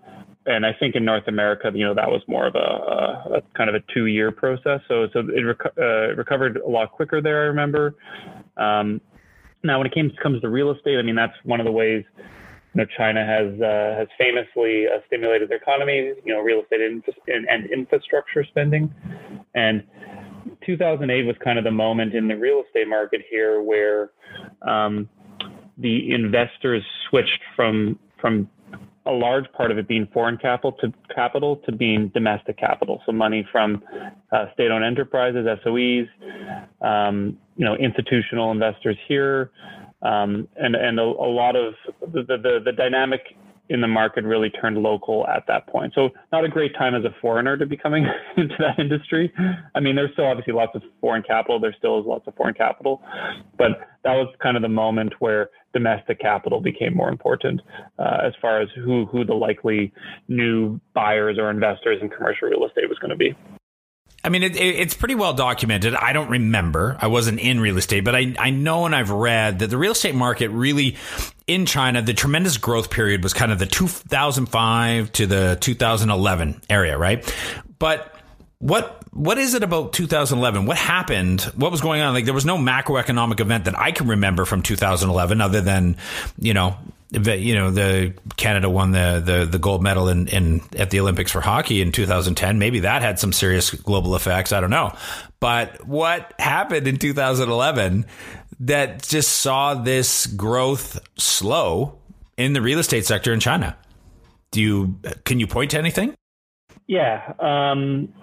and 0.47 0.65
I 0.65 0.71
think 0.79 0.95
in 0.95 1.05
North 1.05 1.27
America, 1.27 1.69
you 1.71 1.85
know, 1.85 1.93
that 1.93 2.09
was 2.09 2.23
more 2.27 2.47
of 2.47 2.55
a, 2.55 2.57
a, 2.57 3.37
a 3.37 3.41
kind 3.55 3.69
of 3.69 3.75
a 3.75 3.83
two 3.93 4.07
year 4.07 4.31
process. 4.31 4.81
So, 4.87 5.07
so 5.13 5.19
it 5.19 5.41
rec- 5.41 5.77
uh, 5.77 6.15
recovered 6.15 6.57
a 6.57 6.67
lot 6.67 6.91
quicker 6.91 7.21
there, 7.21 7.43
I 7.43 7.45
remember. 7.45 7.93
Um, 8.57 8.99
now, 9.63 9.77
when 9.77 9.85
it 9.85 9.93
came, 9.93 10.11
comes 10.23 10.41
to 10.41 10.49
real 10.49 10.71
estate, 10.71 10.97
I 10.97 11.03
mean, 11.03 11.15
that's 11.15 11.35
one 11.43 11.59
of 11.59 11.65
the 11.65 11.71
ways 11.71 12.03
know, 12.77 12.85
China 12.97 13.25
has 13.25 13.59
uh, 13.62 13.97
has 13.97 14.07
famously 14.18 14.85
uh, 14.88 14.99
stimulated 15.07 15.49
their 15.49 15.57
economy, 15.57 16.13
you 16.23 16.33
know, 16.33 16.42
real 16.42 16.61
estate 16.61 16.81
and, 16.81 17.04
and 17.49 17.69
infrastructure 17.71 18.44
spending. 18.44 18.94
And 19.56 19.83
2008 20.66 21.25
was 21.25 21.35
kind 21.44 21.57
of 21.57 21.63
the 21.63 21.71
moment 21.71 22.13
in 22.13 22.28
the 22.28 22.35
real 22.35 22.63
estate 22.66 22.87
market 22.87 23.21
here 23.30 23.61
where 23.61 24.11
um, 24.61 25.09
the 25.78 26.13
investors 26.13 26.83
switched 27.09 27.42
from 27.56 27.99
from 28.19 28.49
a 29.06 29.11
large 29.11 29.45
part 29.54 29.71
of 29.71 29.78
it 29.78 29.87
being 29.87 30.07
foreign 30.13 30.37
capital 30.37 30.73
to 30.73 30.94
capital 31.13 31.57
to 31.66 31.71
being 31.71 32.09
domestic 32.09 32.57
capital. 32.57 33.01
So 33.06 33.13
money 33.13 33.47
from 33.51 33.81
uh, 34.33 34.45
state-owned 34.54 34.83
enterprises, 34.83 35.47
SOEs, 35.63 36.07
um, 36.81 37.37
you 37.56 37.63
know, 37.63 37.75
institutional 37.75 38.51
investors 38.51 38.97
here, 39.07 39.51
um, 40.01 40.47
and 40.57 40.75
and 40.75 40.99
a, 40.99 41.04
a, 41.04 41.30
lot 41.31 41.56
of 41.56 41.73
the, 42.01 42.23
the, 42.23 42.59
the 42.63 42.71
dynamic 42.71 43.21
in 43.69 43.81
the 43.81 43.87
market 43.87 44.23
really 44.23 44.49
turned 44.49 44.77
local 44.77 45.27
at 45.27 45.45
that 45.47 45.68
point. 45.68 45.94
So 45.94 46.09
not 46.31 46.45
a 46.45 46.49
great 46.49 46.73
time 46.75 46.95
as 46.95 47.04
a 47.04 47.13
foreigner 47.19 47.57
to 47.57 47.66
be 47.66 47.75
coming 47.75 48.06
into 48.37 48.56
that 48.59 48.80
industry. 48.80 49.33
I 49.75 49.80
mean, 49.80 49.95
there's 49.95 50.11
still 50.13 50.25
obviously 50.25 50.54
lots 50.54 50.73
of 50.75 50.83
foreign 51.01 51.23
capital. 51.23 51.59
There 51.59 51.75
still 51.77 51.99
is 51.99 52.06
lots 52.06 52.27
of 52.27 52.35
foreign 52.35 52.54
capital, 52.54 53.01
but 53.57 53.71
that 54.04 54.13
was 54.13 54.33
kind 54.42 54.56
of 54.56 54.61
the 54.61 54.69
moment 54.69 55.13
where 55.19 55.49
domestic 55.73 56.19
capital 56.19 56.61
became 56.61 56.95
more 56.95 57.09
important 57.09 57.61
uh, 57.99 58.19
as 58.23 58.33
far 58.42 58.61
as 58.61 58.69
who 58.75 59.06
who 59.06 59.25
the 59.25 59.33
likely 59.33 59.92
new 60.27 60.80
buyers 60.94 61.37
or 61.37 61.51
investors 61.51 61.99
in 62.01 62.09
commercial 62.09 62.47
real 62.47 62.66
estate 62.66 62.87
was 62.87 62.97
going 62.99 63.11
to 63.11 63.18
be. 63.18 63.35
I 64.24 64.30
mean, 64.30 64.44
it, 64.44 64.56
it's 64.57 64.94
pretty 64.94 65.16
well 65.16 65.33
documented. 65.33 65.95
I 65.95 66.12
don't 66.12 66.30
remember. 66.30 66.97
I 67.00 67.07
wasn't 67.07 67.40
in 67.40 67.59
real 67.59 67.78
estate, 67.78 68.04
but 68.04 68.16
I, 68.16 68.36
I 68.38 68.50
know 68.50 68.86
and 68.86 68.95
I've 68.95 69.12
read 69.12 69.59
that 69.59 69.69
the 69.69 69.78
real 69.78 69.94
estate 69.94 70.16
market 70.16 70.50
really 70.50 70.97
in 71.45 71.66
China, 71.66 72.02
the 72.02 72.14
tremendous 72.14 72.57
growth 72.57 72.90
period 72.90 73.24
was 73.24 73.33
kind 73.33 73.52
of 73.52 73.59
the 73.59 73.66
2005 73.66 75.12
to 75.14 75.28
the 75.28 75.57
2011 75.62 76.62
area, 76.69 76.97
right? 76.97 77.33
But 77.80 78.14
what 78.59 79.04
what 79.14 79.38
is 79.38 79.54
it 79.54 79.64
about 79.64 79.94
2011? 79.94 80.66
What 80.66 80.78
happened? 80.78 81.42
What 81.56 81.71
was 81.71 81.81
going 81.81 82.02
on? 82.02 82.14
Like 82.14 82.26
there 82.26 82.33
was 82.33 82.45
no 82.45 82.57
macroeconomic 82.57 83.40
event 83.40 83.66
that 83.66 83.78
I 83.78 83.92
can 83.92 84.07
remember 84.07 84.45
from 84.45 84.62
2011 84.62 85.42
other 85.42 85.62
than, 85.62 85.97
you 86.38 86.54
know, 86.54 86.78
you 87.11 87.56
know, 87.56 87.71
the 87.71 88.14
Canada 88.35 88.69
won 88.69 88.92
the 88.92 89.21
the, 89.23 89.45
the 89.45 89.59
gold 89.59 89.81
medal 89.81 90.09
in, 90.09 90.28
in 90.28 90.61
at 90.78 90.90
the 90.90 90.99
Olympics 90.99 91.31
for 91.31 91.42
hockey 91.42 91.81
in 91.81 91.92
2010. 91.92 92.59
Maybe 92.59 92.81
that 92.81 93.02
had 93.02 93.19
some 93.19 93.31
serious 93.31 93.71
global 93.71 94.16
effects. 94.16 94.52
I 94.52 94.59
don't 94.59 94.69
know. 94.69 94.95
But 95.40 95.85
what 95.87 96.33
happened 96.40 96.87
in 96.87 96.97
2011 96.97 98.06
that 98.61 99.04
just 99.04 99.37
saw 99.37 99.76
this 99.76 100.26
growth 100.26 100.99
slow 101.18 101.99
in 102.37 102.54
the 102.54 102.61
real 102.61 102.80
estate 102.80 103.06
sector 103.06 103.33
in 103.33 103.40
China? 103.40 103.78
Do 104.52 104.61
you 104.61 104.99
can 105.23 105.40
you 105.40 105.47
point 105.47 105.71
to 105.71 105.78
anything? 105.78 106.16
Yeah. 106.87 107.33
Um, 107.40 108.14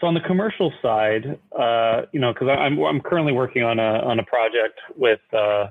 so 0.00 0.06
on 0.06 0.14
the 0.14 0.20
commercial 0.20 0.72
side, 0.80 1.38
uh, 1.58 2.02
you 2.12 2.20
know, 2.20 2.32
because 2.32 2.48
I'm 2.48 2.78
I'm 2.80 3.00
currently 3.00 3.32
working 3.32 3.64
on 3.64 3.78
a 3.78 4.00
on 4.04 4.18
a 4.20 4.22
project 4.22 4.78
with 4.96 5.20
uh, 5.32 5.68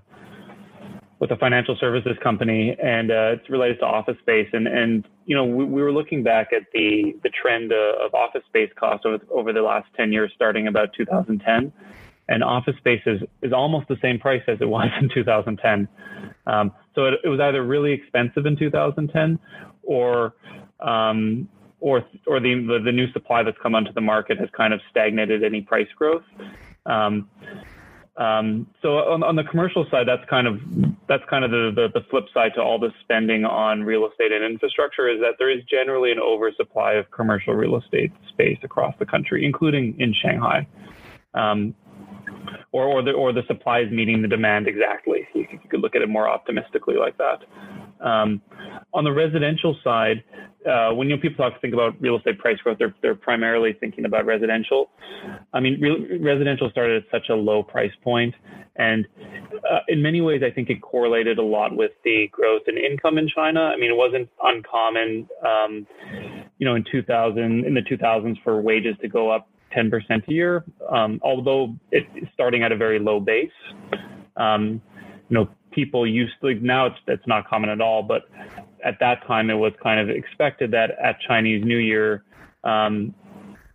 with 1.19 1.31
a 1.31 1.35
financial 1.37 1.75
services 1.79 2.15
company, 2.21 2.75
and 2.81 3.09
uh, 3.11 3.35
it's 3.35 3.49
related 3.49 3.79
to 3.79 3.85
office 3.85 4.17
space. 4.19 4.47
And 4.53 4.67
and 4.67 5.07
you 5.25 5.35
know, 5.35 5.45
we, 5.45 5.65
we 5.65 5.81
were 5.81 5.91
looking 5.91 6.23
back 6.23 6.49
at 6.53 6.63
the 6.73 7.15
the 7.23 7.29
trend 7.29 7.71
of 7.71 8.13
office 8.13 8.43
space 8.47 8.71
costs 8.79 9.05
over 9.05 9.19
over 9.31 9.53
the 9.53 9.61
last 9.61 9.87
ten 9.95 10.11
years, 10.11 10.31
starting 10.35 10.67
about 10.67 10.89
2010. 10.97 11.71
And 12.29 12.43
office 12.43 12.75
space 12.77 13.01
is, 13.05 13.21
is 13.41 13.53
almost 13.53 13.87
the 13.87 13.95
same 14.01 14.19
price 14.19 14.41
as 14.49 14.57
it 14.59 14.67
was 14.67 14.89
in 15.01 15.09
2010. 15.13 15.87
Um, 16.45 16.73
so 16.93 17.05
it, 17.05 17.13
it 17.23 17.29
was 17.29 17.39
either 17.39 17.63
really 17.65 17.93
expensive 17.93 18.45
in 18.45 18.57
2010, 18.57 19.39
or 19.83 20.33
um, 20.79 21.47
or 21.79 22.03
or 22.25 22.39
the, 22.39 22.53
the, 22.67 22.79
the 22.83 22.91
new 22.91 23.11
supply 23.11 23.43
that's 23.43 23.57
come 23.61 23.75
onto 23.75 23.93
the 23.93 24.01
market 24.01 24.39
has 24.39 24.49
kind 24.55 24.73
of 24.73 24.81
stagnated 24.89 25.43
any 25.43 25.61
price 25.61 25.87
growth. 25.95 26.23
Um, 26.85 27.29
um, 28.17 28.65
so 28.81 28.97
on, 28.97 29.21
on, 29.21 29.35
the 29.35 29.43
commercial 29.43 29.85
side, 29.91 30.07
that's 30.07 30.27
kind 30.27 30.47
of 30.47 30.59
that's 31.07 31.23
kind 31.29 31.45
of 31.45 31.51
the, 31.51 31.71
the, 31.75 31.99
the 31.99 32.05
flip 32.09 32.25
side 32.33 32.53
to 32.55 32.61
all 32.61 32.79
the 32.79 32.91
spending 33.03 33.45
on 33.45 33.83
real 33.83 34.09
estate 34.09 34.31
and 34.31 34.43
infrastructure 34.43 35.07
is 35.07 35.19
that 35.19 35.35
there 35.37 35.51
is 35.51 35.63
generally 35.69 36.11
an 36.11 36.19
oversupply 36.19 36.93
of 36.93 37.09
commercial 37.11 37.53
real 37.53 37.77
estate 37.77 38.11
space 38.29 38.57
across 38.63 38.95
the 38.97 39.05
country, 39.05 39.45
including 39.45 39.95
in 39.99 40.13
Shanghai. 40.13 40.67
Um, 41.35 41.75
or, 42.71 42.85
or 42.85 43.03
the 43.03 43.11
or 43.11 43.31
the 43.33 43.43
supply 43.47 43.81
is 43.81 43.91
meeting 43.91 44.23
the 44.23 44.27
demand 44.27 44.67
exactly. 44.67 45.27
You, 45.35 45.45
you 45.51 45.59
could 45.69 45.81
look 45.81 45.95
at 45.95 46.01
it 46.01 46.09
more 46.09 46.27
optimistically 46.27 46.95
like 46.95 47.17
that. 47.17 47.43
Um, 48.01 48.41
on 48.93 49.03
the 49.03 49.11
residential 49.11 49.75
side, 49.83 50.23
uh, 50.67 50.93
when 50.93 51.09
you 51.09 51.15
know, 51.15 51.21
people 51.21 51.37
talk 51.37 51.59
think 51.61 51.73
about 51.73 51.99
real 52.01 52.17
estate 52.17 52.37
price 52.39 52.57
growth, 52.63 52.77
they're 52.77 52.93
they're 53.01 53.15
primarily 53.15 53.73
thinking 53.79 54.05
about 54.05 54.25
residential. 54.25 54.89
I 55.53 55.59
mean, 55.59 55.79
real, 55.79 55.97
residential 56.19 56.69
started 56.69 57.03
at 57.03 57.09
such 57.11 57.29
a 57.29 57.35
low 57.35 57.63
price 57.63 57.91
point, 58.03 58.35
and 58.75 59.07
uh, 59.69 59.79
in 59.87 60.01
many 60.01 60.21
ways, 60.21 60.41
I 60.45 60.51
think 60.51 60.69
it 60.69 60.81
correlated 60.81 61.37
a 61.37 61.43
lot 61.43 61.75
with 61.75 61.91
the 62.03 62.27
growth 62.31 62.63
in 62.67 62.77
income 62.77 63.17
in 63.17 63.29
China. 63.33 63.61
I 63.61 63.77
mean, 63.77 63.91
it 63.91 63.97
wasn't 63.97 64.29
uncommon, 64.43 65.27
um, 65.45 65.87
you 66.57 66.65
know, 66.65 66.75
in 66.75 66.83
2000 66.91 67.65
in 67.65 67.73
the 67.73 67.81
2000s 67.81 68.35
for 68.43 68.61
wages 68.61 68.95
to 69.01 69.07
go 69.07 69.31
up 69.31 69.47
10% 69.75 69.91
a 70.27 70.33
year, 70.33 70.65
um, 70.89 71.19
although 71.23 71.75
it's 71.91 72.07
starting 72.33 72.63
at 72.63 72.71
a 72.71 72.77
very 72.77 72.99
low 72.99 73.19
base. 73.19 73.51
Um, 74.35 74.81
you 75.29 75.33
know, 75.33 75.49
people 75.77 76.07
used 76.07 76.33
to, 76.41 76.47
like 76.47 76.61
now 76.63 76.87
it's, 76.87 76.95
it's 77.05 77.27
not 77.27 77.47
common 77.47 77.69
at 77.69 77.79
all, 77.79 78.01
but 78.01 78.23
at 78.83 78.97
that 78.99 79.25
time 79.27 79.51
it 79.51 79.53
was 79.53 79.71
kind 79.83 79.99
of 79.99 80.09
expected 80.09 80.71
that 80.71 80.89
at 81.01 81.19
Chinese 81.27 81.63
New 81.63 81.77
Year, 81.77 82.23
um, 82.63 83.13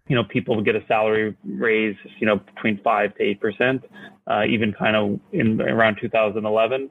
you 0.09 0.17
know, 0.17 0.25
people 0.25 0.57
would 0.57 0.65
get 0.65 0.75
a 0.75 0.85
salary 0.89 1.37
raise, 1.45 1.95
you 2.19 2.27
know, 2.27 2.41
between 2.55 2.81
five 2.83 3.15
to 3.15 3.23
eight 3.23 3.41
percent, 3.41 3.85
uh, 4.27 4.43
even 4.51 4.75
kind 4.77 4.97
of 4.97 5.21
in 5.31 5.61
around 5.61 5.97
2011. 6.01 6.91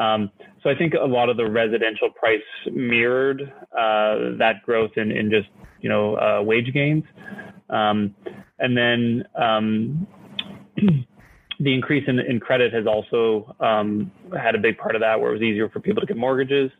Um, 0.00 0.32
so 0.64 0.68
I 0.68 0.74
think 0.74 0.94
a 0.94 1.06
lot 1.06 1.28
of 1.28 1.36
the 1.36 1.48
residential 1.48 2.10
price 2.10 2.42
mirrored 2.72 3.40
uh, 3.70 4.34
that 4.38 4.62
growth 4.66 4.90
in, 4.96 5.12
in 5.12 5.30
just 5.30 5.48
you 5.80 5.88
know 5.88 6.16
uh, 6.16 6.42
wage 6.42 6.72
gains, 6.74 7.04
um, 7.70 8.16
and 8.58 8.76
then 8.76 9.24
um, 9.40 10.08
the 11.64 11.72
increase 11.72 12.04
in, 12.06 12.18
in 12.20 12.38
credit 12.40 12.72
has 12.74 12.86
also 12.86 13.56
um, 13.58 14.12
had 14.38 14.54
a 14.54 14.58
big 14.58 14.76
part 14.76 14.94
of 14.94 15.00
that, 15.00 15.18
where 15.18 15.30
it 15.30 15.32
was 15.32 15.42
easier 15.42 15.68
for 15.70 15.80
people 15.80 16.00
to 16.00 16.06
get 16.06 16.16
mortgages. 16.16 16.70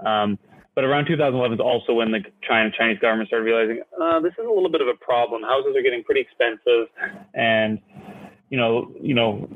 Um, 0.00 0.38
but 0.74 0.84
around 0.84 1.06
2011 1.06 1.56
is 1.56 1.60
also 1.60 1.92
when 1.92 2.12
the 2.12 2.20
China 2.48 2.70
Chinese 2.76 2.98
government 3.00 3.28
started 3.28 3.44
realizing 3.44 3.82
uh, 4.00 4.20
this 4.20 4.32
is 4.38 4.46
a 4.46 4.50
little 4.50 4.70
bit 4.70 4.80
of 4.80 4.88
a 4.88 4.94
problem. 4.94 5.42
Houses 5.42 5.74
are 5.76 5.82
getting 5.82 6.02
pretty 6.04 6.20
expensive, 6.20 6.86
and 7.34 7.78
you 8.48 8.56
know, 8.56 8.92
you 9.00 9.14
know, 9.14 9.48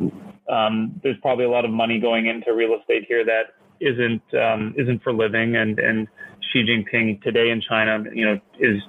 um, 0.51 1.01
there's 1.03 1.17
probably 1.23 1.45
a 1.45 1.51
lot 1.51 1.65
of 1.65 1.71
money 1.71 2.01
going 2.01 2.27
into 2.27 2.53
real 2.53 2.77
estate 2.79 3.05
here 3.09 3.25
that 3.25 3.55
isn't 3.81 4.23
um, 4.35 4.75
isn't 4.77 5.03
for 5.03 5.13
living. 5.13 5.57
And 5.57 5.79
and 5.79 6.09
Xi 6.53 6.65
Jinping 6.65 7.23
today 7.23 7.51
in 7.51 7.63
China, 7.63 8.05
you 8.13 8.25
know, 8.27 8.41
is 8.59 8.83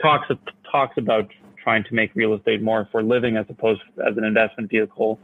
talks 0.00 0.28
talks 0.70 0.96
about 0.96 1.28
trying 1.64 1.82
to 1.84 1.94
make 1.94 2.14
real 2.14 2.34
estate 2.34 2.62
more 2.62 2.88
for 2.92 3.02
living 3.02 3.36
as 3.36 3.46
opposed 3.48 3.80
as 4.06 4.16
an 4.16 4.22
investment 4.24 4.70
vehicle. 4.70 5.18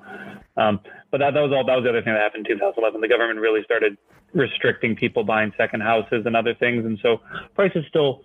Um, 0.57 0.81
but 1.11 1.19
that, 1.19 1.35
that 1.35 1.41
was 1.41 1.53
all. 1.53 1.65
That 1.65 1.77
was 1.77 1.85
the 1.85 1.91
other 1.91 2.03
thing 2.03 2.15
that 2.15 2.21
happened 2.21 2.47
in 2.49 2.57
2011. 2.57 3.01
The 3.01 3.09
government 3.09 3.39
really 3.39 3.63
started 3.65 3.97
restricting 4.33 4.97
people 4.97 5.23
buying 5.23 5.53
second 5.57 5.83
houses 5.83 6.25
and 6.25 6.35
other 6.35 6.55
things, 6.55 6.85
and 6.85 6.99
so 7.03 7.21
prices 7.55 7.85
still 7.89 8.23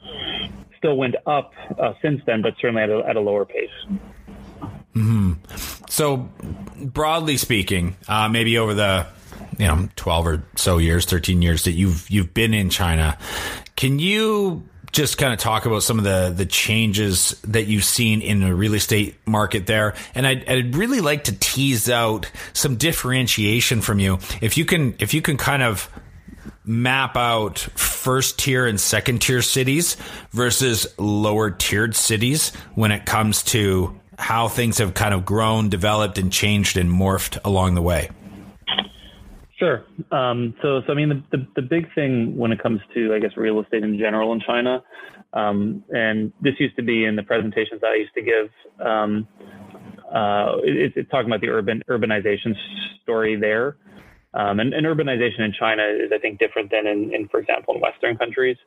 still 0.78 0.98
went 0.98 1.16
up 1.28 1.54
uh, 1.80 1.94
since 2.02 2.22
then, 2.26 2.42
but 2.42 2.54
certainly 2.60 2.84
at 2.84 2.90
a, 2.90 3.04
at 3.08 3.16
a 3.16 3.20
lower 3.20 3.46
pace. 3.46 3.70
Hmm. 4.94 5.34
So, 5.90 6.30
broadly 6.78 7.38
speaking, 7.38 7.98
uh, 8.08 8.30
maybe 8.30 8.58
over 8.58 8.74
the 8.74 9.08
you 9.58 9.68
know 9.68 9.90
12 9.96 10.28
or 10.28 10.44
so 10.56 10.78
years 10.78 11.06
13 11.06 11.42
years 11.42 11.64
that 11.64 11.72
you've 11.72 12.10
you've 12.10 12.34
been 12.34 12.54
in 12.54 12.70
China 12.70 13.18
can 13.76 14.00
you 14.00 14.64
just 14.96 15.18
kind 15.18 15.34
of 15.34 15.40
talk 15.40 15.66
about 15.66 15.84
some 15.84 15.98
of 15.98 16.06
the 16.06 16.34
the 16.36 16.46
changes 16.46 17.32
that 17.44 17.68
you've 17.68 17.84
seen 17.84 18.22
in 18.22 18.40
the 18.40 18.56
real 18.56 18.74
estate 18.74 19.16
market 19.28 19.68
there. 19.68 19.94
And 20.16 20.26
I'd, 20.26 20.50
I'd 20.50 20.76
really 20.76 21.02
like 21.02 21.26
to 21.26 21.38
tease 21.38 21.90
out 21.90 22.32
some 22.54 22.78
differentiation 22.78 23.82
from 23.82 24.00
you. 24.00 24.20
If 24.42 24.58
you 24.58 24.64
can, 24.64 24.96
if 25.00 25.14
you 25.14 25.22
can 25.22 25.36
kind 25.36 25.62
of 25.62 25.90
map 26.64 27.18
out 27.18 27.60
first 27.60 28.40
tier 28.40 28.66
and 28.66 28.80
second 28.80 29.22
tier 29.22 29.42
cities 29.42 29.98
versus 30.32 30.88
lower 30.98 31.52
tiered 31.52 31.96
cities 31.96 32.56
when 32.74 32.92
it 32.92 33.06
comes 33.06 33.44
to 33.44 34.00
how 34.18 34.48
things 34.48 34.78
have 34.78 34.94
kind 34.94 35.14
of 35.14 35.26
grown, 35.26 35.68
developed, 35.68 36.18
and 36.18 36.32
changed 36.32 36.78
and 36.78 36.90
morphed 36.90 37.38
along 37.44 37.76
the 37.76 37.82
way. 37.82 38.10
Sure. 39.66 39.84
Um, 40.12 40.54
so, 40.62 40.82
so 40.86 40.94
I 40.94 40.96
mean, 40.96 41.10
the, 41.10 41.38
the, 41.38 41.48
the 41.56 41.62
big 41.64 41.88
thing 41.96 42.38
when 42.38 42.52
it 42.52 42.62
comes 42.62 42.82
to, 42.94 43.16
I 43.16 43.20
guess, 43.20 43.32
real 43.36 43.60
estate 43.60 43.84
in 43.84 43.98
general 43.98 44.32
in 44.34 44.40
China, 44.46 44.84
um, 45.34 45.84
and 45.90 46.32
this 46.40 46.54
used 46.60 46.76
to 46.76 46.84
be 46.84 47.06
in 47.06 47.16
the 47.16 47.24
presentations 47.24 47.82
I 47.84 47.96
used 47.96 48.14
to 48.14 48.22
give. 48.22 48.50
Um, 48.86 49.28
uh, 50.14 50.58
it, 50.64 50.94
it's 50.96 51.10
talking 51.10 51.28
about 51.28 51.42
the 51.42 51.50
urban 51.50 51.82
urbanization 51.90 52.54
story 53.02 53.38
there, 53.38 53.78
um, 54.36 54.60
and, 54.60 54.72
and, 54.72 54.86
urbanization 54.86 55.40
in 55.40 55.54
China 55.60 55.82
is, 55.84 56.12
I 56.14 56.20
think, 56.20 56.38
different 56.38 56.70
than 56.70 56.86
in, 56.86 57.12
in 57.12 57.28
for 57.30 57.40
example, 57.40 57.74
in 57.74 57.82
Western 57.82 58.18
countries. 58.18 58.58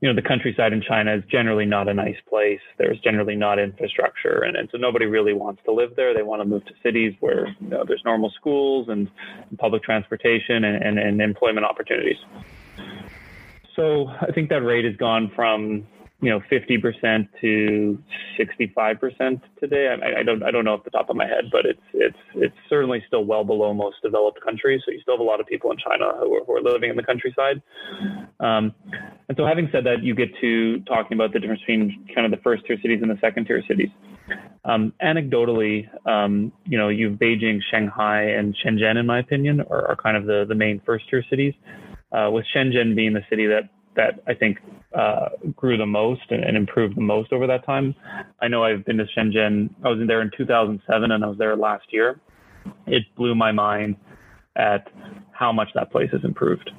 You 0.00 0.08
know, 0.08 0.14
the 0.14 0.26
countryside 0.26 0.72
in 0.72 0.80
China 0.80 1.14
is 1.14 1.22
generally 1.30 1.66
not 1.66 1.88
a 1.88 1.94
nice 1.94 2.16
place. 2.28 2.60
There's 2.78 2.98
generally 3.00 3.36
not 3.36 3.58
infrastructure, 3.58 4.42
and, 4.44 4.56
and 4.56 4.68
so 4.72 4.78
nobody 4.78 5.04
really 5.04 5.34
wants 5.34 5.60
to 5.66 5.72
live 5.72 5.94
there. 5.94 6.14
They 6.14 6.22
want 6.22 6.40
to 6.40 6.46
move 6.46 6.64
to 6.66 6.72
cities 6.82 7.14
where 7.20 7.48
you 7.60 7.68
know, 7.68 7.84
there's 7.86 8.02
normal 8.04 8.30
schools 8.30 8.88
and, 8.88 9.10
and 9.50 9.58
public 9.58 9.82
transportation 9.82 10.64
and, 10.64 10.82
and, 10.82 10.98
and 10.98 11.20
employment 11.20 11.66
opportunities. 11.66 12.16
So 13.76 14.08
I 14.08 14.32
think 14.32 14.48
that 14.48 14.62
rate 14.62 14.84
has 14.86 14.96
gone 14.96 15.30
from 15.34 15.86
you 16.22 16.28
know 16.30 16.40
50% 16.50 17.28
to 17.40 17.98
65% 18.38 19.40
today. 19.58 19.88
I, 19.88 20.20
I, 20.20 20.22
don't 20.22 20.42
I 20.42 20.50
don't 20.50 20.64
know 20.64 20.74
off 20.74 20.84
the 20.84 20.90
top 20.90 21.08
of 21.08 21.16
my 21.16 21.26
head, 21.26 21.44
but 21.50 21.64
it's 21.64 21.80
it's 21.94 22.16
it's 22.34 22.54
certainly 22.68 23.02
still 23.06 23.24
well 23.24 23.44
below 23.44 23.72
most 23.72 23.96
developed 24.02 24.40
countries. 24.44 24.82
So 24.84 24.92
you 24.92 25.00
still 25.00 25.14
have 25.14 25.20
a 25.20 25.24
lot 25.24 25.40
of 25.40 25.46
people 25.46 25.70
in 25.70 25.78
China 25.78 26.12
who 26.18 26.34
are, 26.36 26.44
who 26.44 26.56
are 26.56 26.60
living 26.62 26.90
in 26.90 26.96
the 26.96 27.02
countryside. 27.02 27.62
Um, 28.38 28.74
and 29.28 29.36
so 29.36 29.46
having 29.46 29.68
said 29.72 29.84
that, 29.84 30.02
you 30.02 30.14
get 30.14 30.28
to 30.40 30.80
talking 30.80 31.16
about 31.16 31.32
the 31.32 31.40
difference 31.40 31.60
between 31.60 32.06
kind 32.14 32.26
of 32.26 32.30
the 32.30 32.42
first 32.42 32.66
tier 32.66 32.76
cities 32.82 33.00
and 33.02 33.10
the 33.10 33.18
second 33.20 33.46
tier 33.46 33.62
cities. 33.66 33.90
Um, 34.64 34.92
anecdotally, 35.02 35.88
um, 36.06 36.52
you 36.66 36.76
know, 36.78 36.88
you've 36.88 37.18
Beijing, 37.18 37.60
Shanghai, 37.70 38.22
and 38.22 38.54
Shenzhen, 38.54 38.98
in 38.98 39.06
my 39.06 39.18
opinion, 39.18 39.62
are, 39.70 39.88
are 39.88 39.96
kind 39.96 40.16
of 40.16 40.26
the 40.26 40.44
the 40.46 40.54
main 40.54 40.80
first 40.84 41.08
tier 41.08 41.24
cities. 41.30 41.54
Uh, 42.12 42.28
with 42.30 42.44
Shenzhen 42.54 42.96
being 42.96 43.12
the 43.12 43.22
city 43.30 43.46
that 43.46 43.70
that 43.96 44.22
I 44.26 44.34
think 44.34 44.58
uh, 44.96 45.30
grew 45.56 45.76
the 45.76 45.86
most 45.86 46.22
and, 46.30 46.44
and, 46.44 46.56
improved 46.56 46.96
the 46.96 47.00
most 47.02 47.32
over 47.32 47.46
that 47.46 47.64
time. 47.66 47.94
I 48.40 48.48
know 48.48 48.64
I've 48.64 48.84
been 48.84 48.98
to 48.98 49.06
Shenzhen. 49.16 49.70
I 49.84 49.88
was 49.88 50.00
in 50.00 50.06
there 50.06 50.22
in 50.22 50.30
2007 50.36 51.10
and 51.10 51.24
I 51.24 51.26
was 51.26 51.38
there 51.38 51.56
last 51.56 51.86
year. 51.90 52.20
It 52.86 53.02
blew 53.16 53.34
my 53.34 53.52
mind 53.52 53.96
at 54.56 54.88
how 55.32 55.52
much 55.52 55.68
that 55.74 55.90
place 55.90 56.10
has 56.12 56.22
improved. 56.24 56.70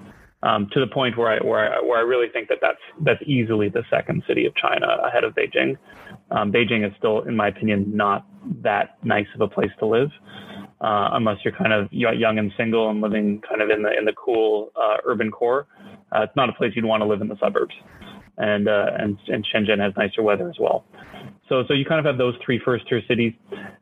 Um, 0.43 0.67
to 0.73 0.79
the 0.79 0.87
point 0.87 1.17
where 1.17 1.31
I, 1.33 1.45
where 1.45 1.73
I 1.73 1.81
where 1.81 1.99
I 1.99 2.01
really 2.01 2.27
think 2.33 2.49
that 2.49 2.57
that's 2.61 2.79
that's 3.05 3.21
easily 3.27 3.69
the 3.69 3.83
second 3.91 4.23
city 4.27 4.47
of 4.47 4.55
China 4.55 4.87
ahead 5.05 5.23
of 5.23 5.35
Beijing. 5.35 5.77
Um, 6.31 6.51
Beijing 6.51 6.83
is 6.83 6.91
still, 6.97 7.21
in 7.21 7.35
my 7.35 7.49
opinion, 7.49 7.95
not 7.95 8.25
that 8.63 8.97
nice 9.03 9.27
of 9.35 9.41
a 9.41 9.47
place 9.47 9.69
to 9.79 9.85
live. 9.85 10.09
uh, 10.81 11.09
unless 11.13 11.37
you're 11.43 11.53
kind 11.53 11.71
of 11.71 11.87
young 11.91 12.39
and 12.39 12.51
single 12.57 12.89
and 12.89 13.01
living 13.01 13.41
kind 13.47 13.61
of 13.61 13.69
in 13.69 13.83
the 13.83 13.95
in 13.97 14.05
the 14.05 14.13
cool 14.13 14.71
uh, 14.75 14.97
urban 15.05 15.29
core. 15.31 15.67
Uh, 16.11 16.23
it's 16.23 16.35
not 16.35 16.49
a 16.49 16.53
place 16.53 16.73
you'd 16.75 16.85
want 16.85 17.01
to 17.01 17.07
live 17.07 17.21
in 17.21 17.27
the 17.27 17.37
suburbs. 17.39 17.73
And, 18.37 18.67
uh, 18.67 18.85
and 18.97 19.17
and 19.27 19.45
Shenzhen 19.45 19.79
has 19.79 19.93
nicer 19.97 20.23
weather 20.23 20.49
as 20.49 20.55
well. 20.59 20.85
So 21.49 21.63
so 21.67 21.73
you 21.73 21.85
kind 21.85 21.99
of 21.99 22.05
have 22.05 22.17
those 22.17 22.33
three 22.43 22.61
first 22.63 22.87
tier 22.87 23.01
cities. 23.07 23.33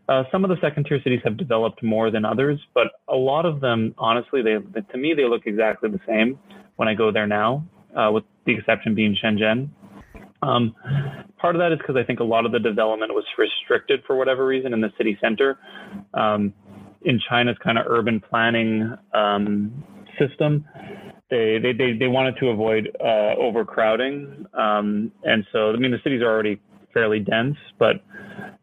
Uh, 0.09 0.24
some 0.31 0.43
of 0.43 0.50
the 0.50 0.57
second 0.59 0.86
tier 0.86 1.00
cities 1.03 1.21
have 1.24 1.38
developed 1.38 1.83
more 1.83 2.09
than 2.09 2.25
others, 2.25 2.59
but 2.74 2.88
a 3.07 3.15
lot 3.15 3.45
of 3.45 3.62
them, 3.62 3.93
honestly, 3.98 4.41
they 4.41 4.55
to 4.81 4.98
me 4.98 5.13
they 5.13 5.25
look 5.25 5.43
exactly 5.45 5.89
the 5.89 6.00
same 6.07 6.39
when 6.77 6.88
I 6.88 6.95
go 6.95 7.12
there 7.12 7.27
now, 7.27 7.63
uh, 7.95 8.09
with 8.12 8.24
the 8.45 8.53
exception 8.57 8.95
being 8.95 9.15
Shenzhen. 9.24 9.69
Um, 10.41 10.74
part 11.38 11.55
of 11.55 11.59
that 11.59 11.71
is 11.71 11.77
because 11.77 11.95
I 11.95 12.03
think 12.03 12.19
a 12.21 12.24
lot 12.24 12.45
of 12.45 12.51
the 12.51 12.59
development 12.59 13.13
was 13.13 13.25
restricted 13.38 14.01
for 14.07 14.15
whatever 14.15 14.45
reason 14.45 14.74
in 14.74 14.81
the 14.81 14.91
city 14.98 15.17
center. 15.21 15.59
Um, 16.13 16.53
in 17.01 17.19
China's 17.29 17.57
kind 17.63 17.77
of 17.77 17.86
urban 17.88 18.19
planning 18.19 18.93
um, 19.13 19.83
system, 20.19 20.65
they, 21.29 21.59
they, 21.62 21.74
they, 21.74 21.93
they, 21.93 22.07
wanted 22.07 22.36
to 22.39 22.48
avoid 22.48 22.95
uh, 23.00 23.36
overcrowding. 23.38 24.45
Um, 24.53 25.12
and 25.24 25.45
so, 25.51 25.71
I 25.71 25.77
mean, 25.77 25.91
the 25.91 26.00
cities 26.03 26.21
are 26.21 26.31
already 26.31 26.59
fairly 26.93 27.19
dense, 27.19 27.57
but 27.77 28.03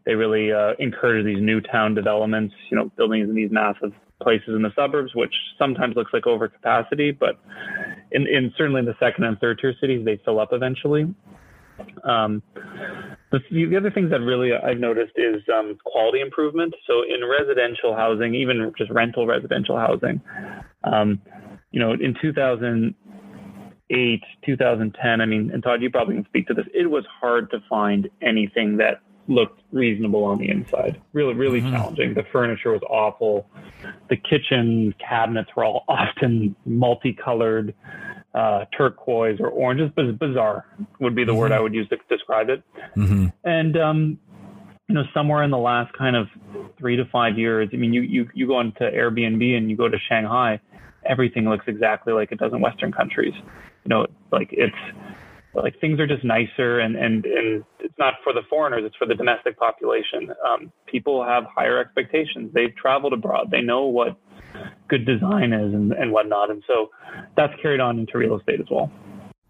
they 0.04 0.14
really 0.14 0.52
uh, 0.52 0.72
encourage 0.78 1.24
these 1.24 1.40
new 1.40 1.60
town 1.60 1.94
developments, 1.94 2.54
you 2.70 2.76
know, 2.76 2.90
buildings 2.96 3.28
in 3.28 3.34
these 3.34 3.50
massive 3.50 3.92
places 4.22 4.48
in 4.48 4.62
the 4.62 4.72
suburbs, 4.74 5.14
which 5.14 5.32
sometimes 5.58 5.94
looks 5.94 6.12
like 6.12 6.24
overcapacity, 6.24 7.16
but 7.16 7.38
in, 8.12 8.26
in 8.26 8.52
certainly 8.56 8.80
in 8.80 8.86
the 8.86 8.96
second 8.98 9.24
and 9.24 9.38
third 9.38 9.58
tier 9.60 9.74
cities, 9.80 10.04
they 10.04 10.20
fill 10.24 10.40
up 10.40 10.48
eventually. 10.52 11.14
Um, 12.04 12.42
the, 13.32 13.40
the, 13.50 13.76
other 13.76 13.90
things 13.90 14.10
that 14.10 14.20
really 14.20 14.50
I've 14.52 14.78
noticed 14.78 15.12
is 15.16 15.42
um, 15.54 15.76
quality 15.84 16.20
improvement. 16.20 16.74
So 16.86 17.02
in 17.02 17.20
residential 17.28 17.94
housing, 17.94 18.34
even 18.34 18.72
just 18.78 18.90
rental 18.90 19.26
residential 19.26 19.76
housing, 19.76 20.22
um, 20.84 21.20
you 21.76 21.82
know, 21.82 21.92
in 21.92 22.16
2008, 22.22 24.22
2010, 24.46 25.20
I 25.20 25.26
mean, 25.26 25.50
and 25.52 25.62
Todd, 25.62 25.82
you 25.82 25.90
probably 25.90 26.14
can 26.14 26.24
speak 26.24 26.46
to 26.46 26.54
this. 26.54 26.64
It 26.72 26.86
was 26.86 27.04
hard 27.20 27.50
to 27.50 27.62
find 27.68 28.08
anything 28.22 28.78
that 28.78 29.02
looked 29.28 29.60
reasonable 29.72 30.24
on 30.24 30.38
the 30.38 30.48
inside. 30.48 30.98
Really, 31.12 31.34
really 31.34 31.60
mm-hmm. 31.60 31.72
challenging. 31.72 32.14
The 32.14 32.24
furniture 32.32 32.72
was 32.72 32.80
awful. 32.88 33.46
The 34.08 34.16
kitchen 34.16 34.94
cabinets 35.06 35.50
were 35.54 35.66
all 35.66 35.84
often 35.88 36.56
multicolored 36.64 37.74
uh, 38.34 38.64
turquoise 38.74 39.38
or 39.38 39.48
orange. 39.48 39.82
It's 39.82 40.18
bizarre 40.18 40.64
would 40.98 41.14
be 41.14 41.24
the 41.24 41.32
mm-hmm. 41.32 41.40
word 41.40 41.52
I 41.52 41.60
would 41.60 41.74
use 41.74 41.90
to 41.90 41.98
describe 42.08 42.48
it. 42.48 42.62
Mm-hmm. 42.96 43.26
And 43.44 43.76
um, 43.76 44.18
you 44.88 44.94
know, 44.94 45.04
somewhere 45.12 45.42
in 45.42 45.50
the 45.50 45.58
last 45.58 45.92
kind 45.92 46.16
of 46.16 46.28
three 46.78 46.96
to 46.96 47.04
five 47.12 47.36
years, 47.36 47.68
I 47.74 47.76
mean, 47.76 47.92
you 47.92 48.00
you 48.00 48.30
you 48.32 48.46
go 48.46 48.60
into 48.60 48.80
Airbnb 48.80 49.58
and 49.58 49.68
you 49.68 49.76
go 49.76 49.90
to 49.90 49.98
Shanghai, 50.08 50.58
everything 51.08 51.48
looks 51.48 51.64
exactly 51.68 52.12
like 52.12 52.32
it 52.32 52.38
does 52.38 52.52
in 52.52 52.60
Western 52.60 52.92
countries. 52.92 53.34
You 53.84 53.88
know, 53.88 54.06
like 54.32 54.48
it's 54.52 54.74
like 55.54 55.80
things 55.80 55.98
are 56.00 56.06
just 56.06 56.24
nicer 56.24 56.80
and 56.80 56.96
and 56.96 57.24
and 57.24 57.64
it's 57.80 57.94
not 57.98 58.14
for 58.22 58.34
the 58.34 58.42
foreigners 58.50 58.82
it's 58.84 58.96
for 58.96 59.06
the 59.06 59.14
domestic 59.14 59.58
population 59.58 60.30
um, 60.46 60.70
people 60.84 61.24
have 61.24 61.44
higher 61.44 61.78
expectations 61.78 62.50
they've 62.52 62.76
traveled 62.76 63.14
abroad 63.14 63.50
they 63.50 63.62
know 63.62 63.86
what 63.86 64.18
good 64.88 65.04
design 65.04 65.52
is 65.52 65.72
and, 65.74 65.92
and 65.92 66.12
whatnot. 66.12 66.50
And 66.50 66.62
so 66.66 66.90
that's 67.36 67.52
carried 67.60 67.80
on 67.80 67.98
into 67.98 68.18
real 68.18 68.38
estate 68.38 68.60
as 68.60 68.66
well. 68.70 68.90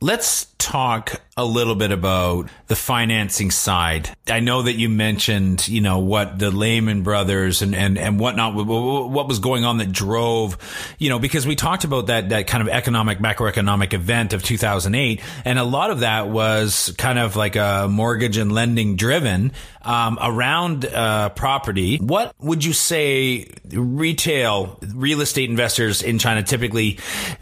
Let's 0.01 0.47
talk 0.59 1.23
a 1.39 1.45
little 1.45 1.75
bit 1.75 1.91
about 1.91 2.51
the 2.67 2.77
financing 2.77 3.51
side. 3.51 4.11
I 4.27 4.41
know 4.41 4.63
that 4.63 4.75
you 4.75 4.91
mentioned, 4.91 5.67
you 5.69 5.81
know, 5.81 6.01
what 6.01 6.39
the 6.39 6.51
Lehman 6.51 7.03
Brothers 7.03 7.63
and, 7.63 7.75
and, 7.75 7.97
and 7.97 8.21
whatnot, 8.21 8.55
what 8.55 9.27
was 9.29 9.39
going 9.39 9.65
on 9.65 9.79
that 9.79 9.93
drove, 9.93 10.59
you 10.99 11.09
know, 11.09 11.19
because 11.19 11.47
we 11.47 11.57
talked 11.57 11.85
about 11.85 12.09
that, 12.09 12.29
that 12.29 12.47
kind 12.47 12.63
of 12.63 12.69
economic, 12.69 13.21
macroeconomic 13.21 13.95
event 13.95 14.35
of 14.35 14.43
2008. 14.43 15.23
And 15.47 15.59
a 15.59 15.65
lot 15.65 15.91
of 15.91 16.01
that 16.01 16.29
was 16.29 16.95
kind 16.99 17.19
of 17.19 17.37
like 17.37 17.57
a 17.57 17.87
mortgage 17.91 18.37
and 18.37 18.53
lending 18.53 18.97
driven 18.97 19.53
um, 19.87 20.19
around 20.21 20.85
uh, 20.85 21.31
property. 21.31 21.97
What 21.99 22.35
would 22.41 22.65
you 22.65 22.73
say 22.73 23.49
retail 23.71 24.79
real 24.95 25.21
estate 25.21 25.49
investors 25.49 26.03
in 26.03 26.19
China 26.19 26.43
typically, 26.43 26.99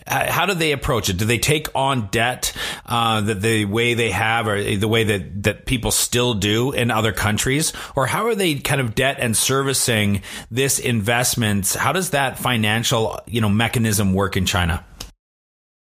uh, 0.06 0.30
how 0.30 0.46
do 0.46 0.54
they 0.54 0.72
approach 0.72 1.08
it? 1.08 1.16
Do 1.16 1.24
they 1.24 1.38
take 1.38 1.68
on 1.74 2.08
debt 2.08 2.52
uh, 2.86 3.22
that 3.22 3.40
the 3.40 3.64
way 3.64 3.94
they 3.94 4.10
have 4.10 4.46
or 4.46 4.62
the 4.62 4.88
way 4.88 5.04
that, 5.04 5.42
that 5.44 5.66
people 5.66 5.90
still 5.90 6.34
do 6.34 6.72
in 6.72 6.90
other 6.90 7.12
countries? 7.12 7.72
Or 7.96 8.06
how 8.06 8.26
are 8.26 8.34
they 8.34 8.56
kind 8.56 8.80
of 8.80 8.94
debt 8.94 9.16
and 9.18 9.34
servicing 9.34 10.22
this 10.50 10.78
investment? 10.78 11.72
How 11.72 11.92
does 11.92 12.10
that 12.10 12.38
financial, 12.38 13.20
you 13.26 13.40
know, 13.40 13.48
mechanism 13.48 14.12
work 14.12 14.36
in 14.36 14.44
China? 14.44 14.84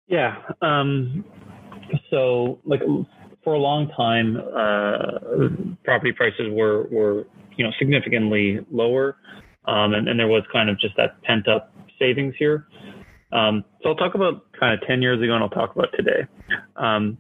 Yeah. 0.09 0.42
Um, 0.61 1.24
so 2.11 2.59
like 2.64 2.80
for 3.48 3.54
a 3.54 3.58
long 3.58 3.88
time, 3.96 4.37
uh, 4.37 5.78
property 5.82 6.12
prices 6.12 6.48
were, 6.50 6.87
were, 6.88 7.24
you 7.56 7.64
know, 7.64 7.70
significantly 7.78 8.58
lower. 8.70 9.16
Um, 9.64 9.94
and, 9.94 10.06
and, 10.06 10.20
there 10.20 10.28
was 10.28 10.42
kind 10.52 10.68
of 10.68 10.78
just 10.78 10.94
that 10.98 11.22
pent 11.22 11.48
up 11.48 11.72
savings 11.98 12.34
here. 12.38 12.66
Um, 13.32 13.64
so 13.82 13.88
I'll 13.88 13.96
talk 13.96 14.14
about 14.14 14.52
kind 14.61 14.74
of 14.74 14.87
10 14.87 15.00
years 15.00 15.22
ago 15.22 15.32
and 15.32 15.42
I'll 15.42 15.48
talk 15.48 15.74
about 15.74 15.88
today. 15.96 16.26
Um, 16.76 17.16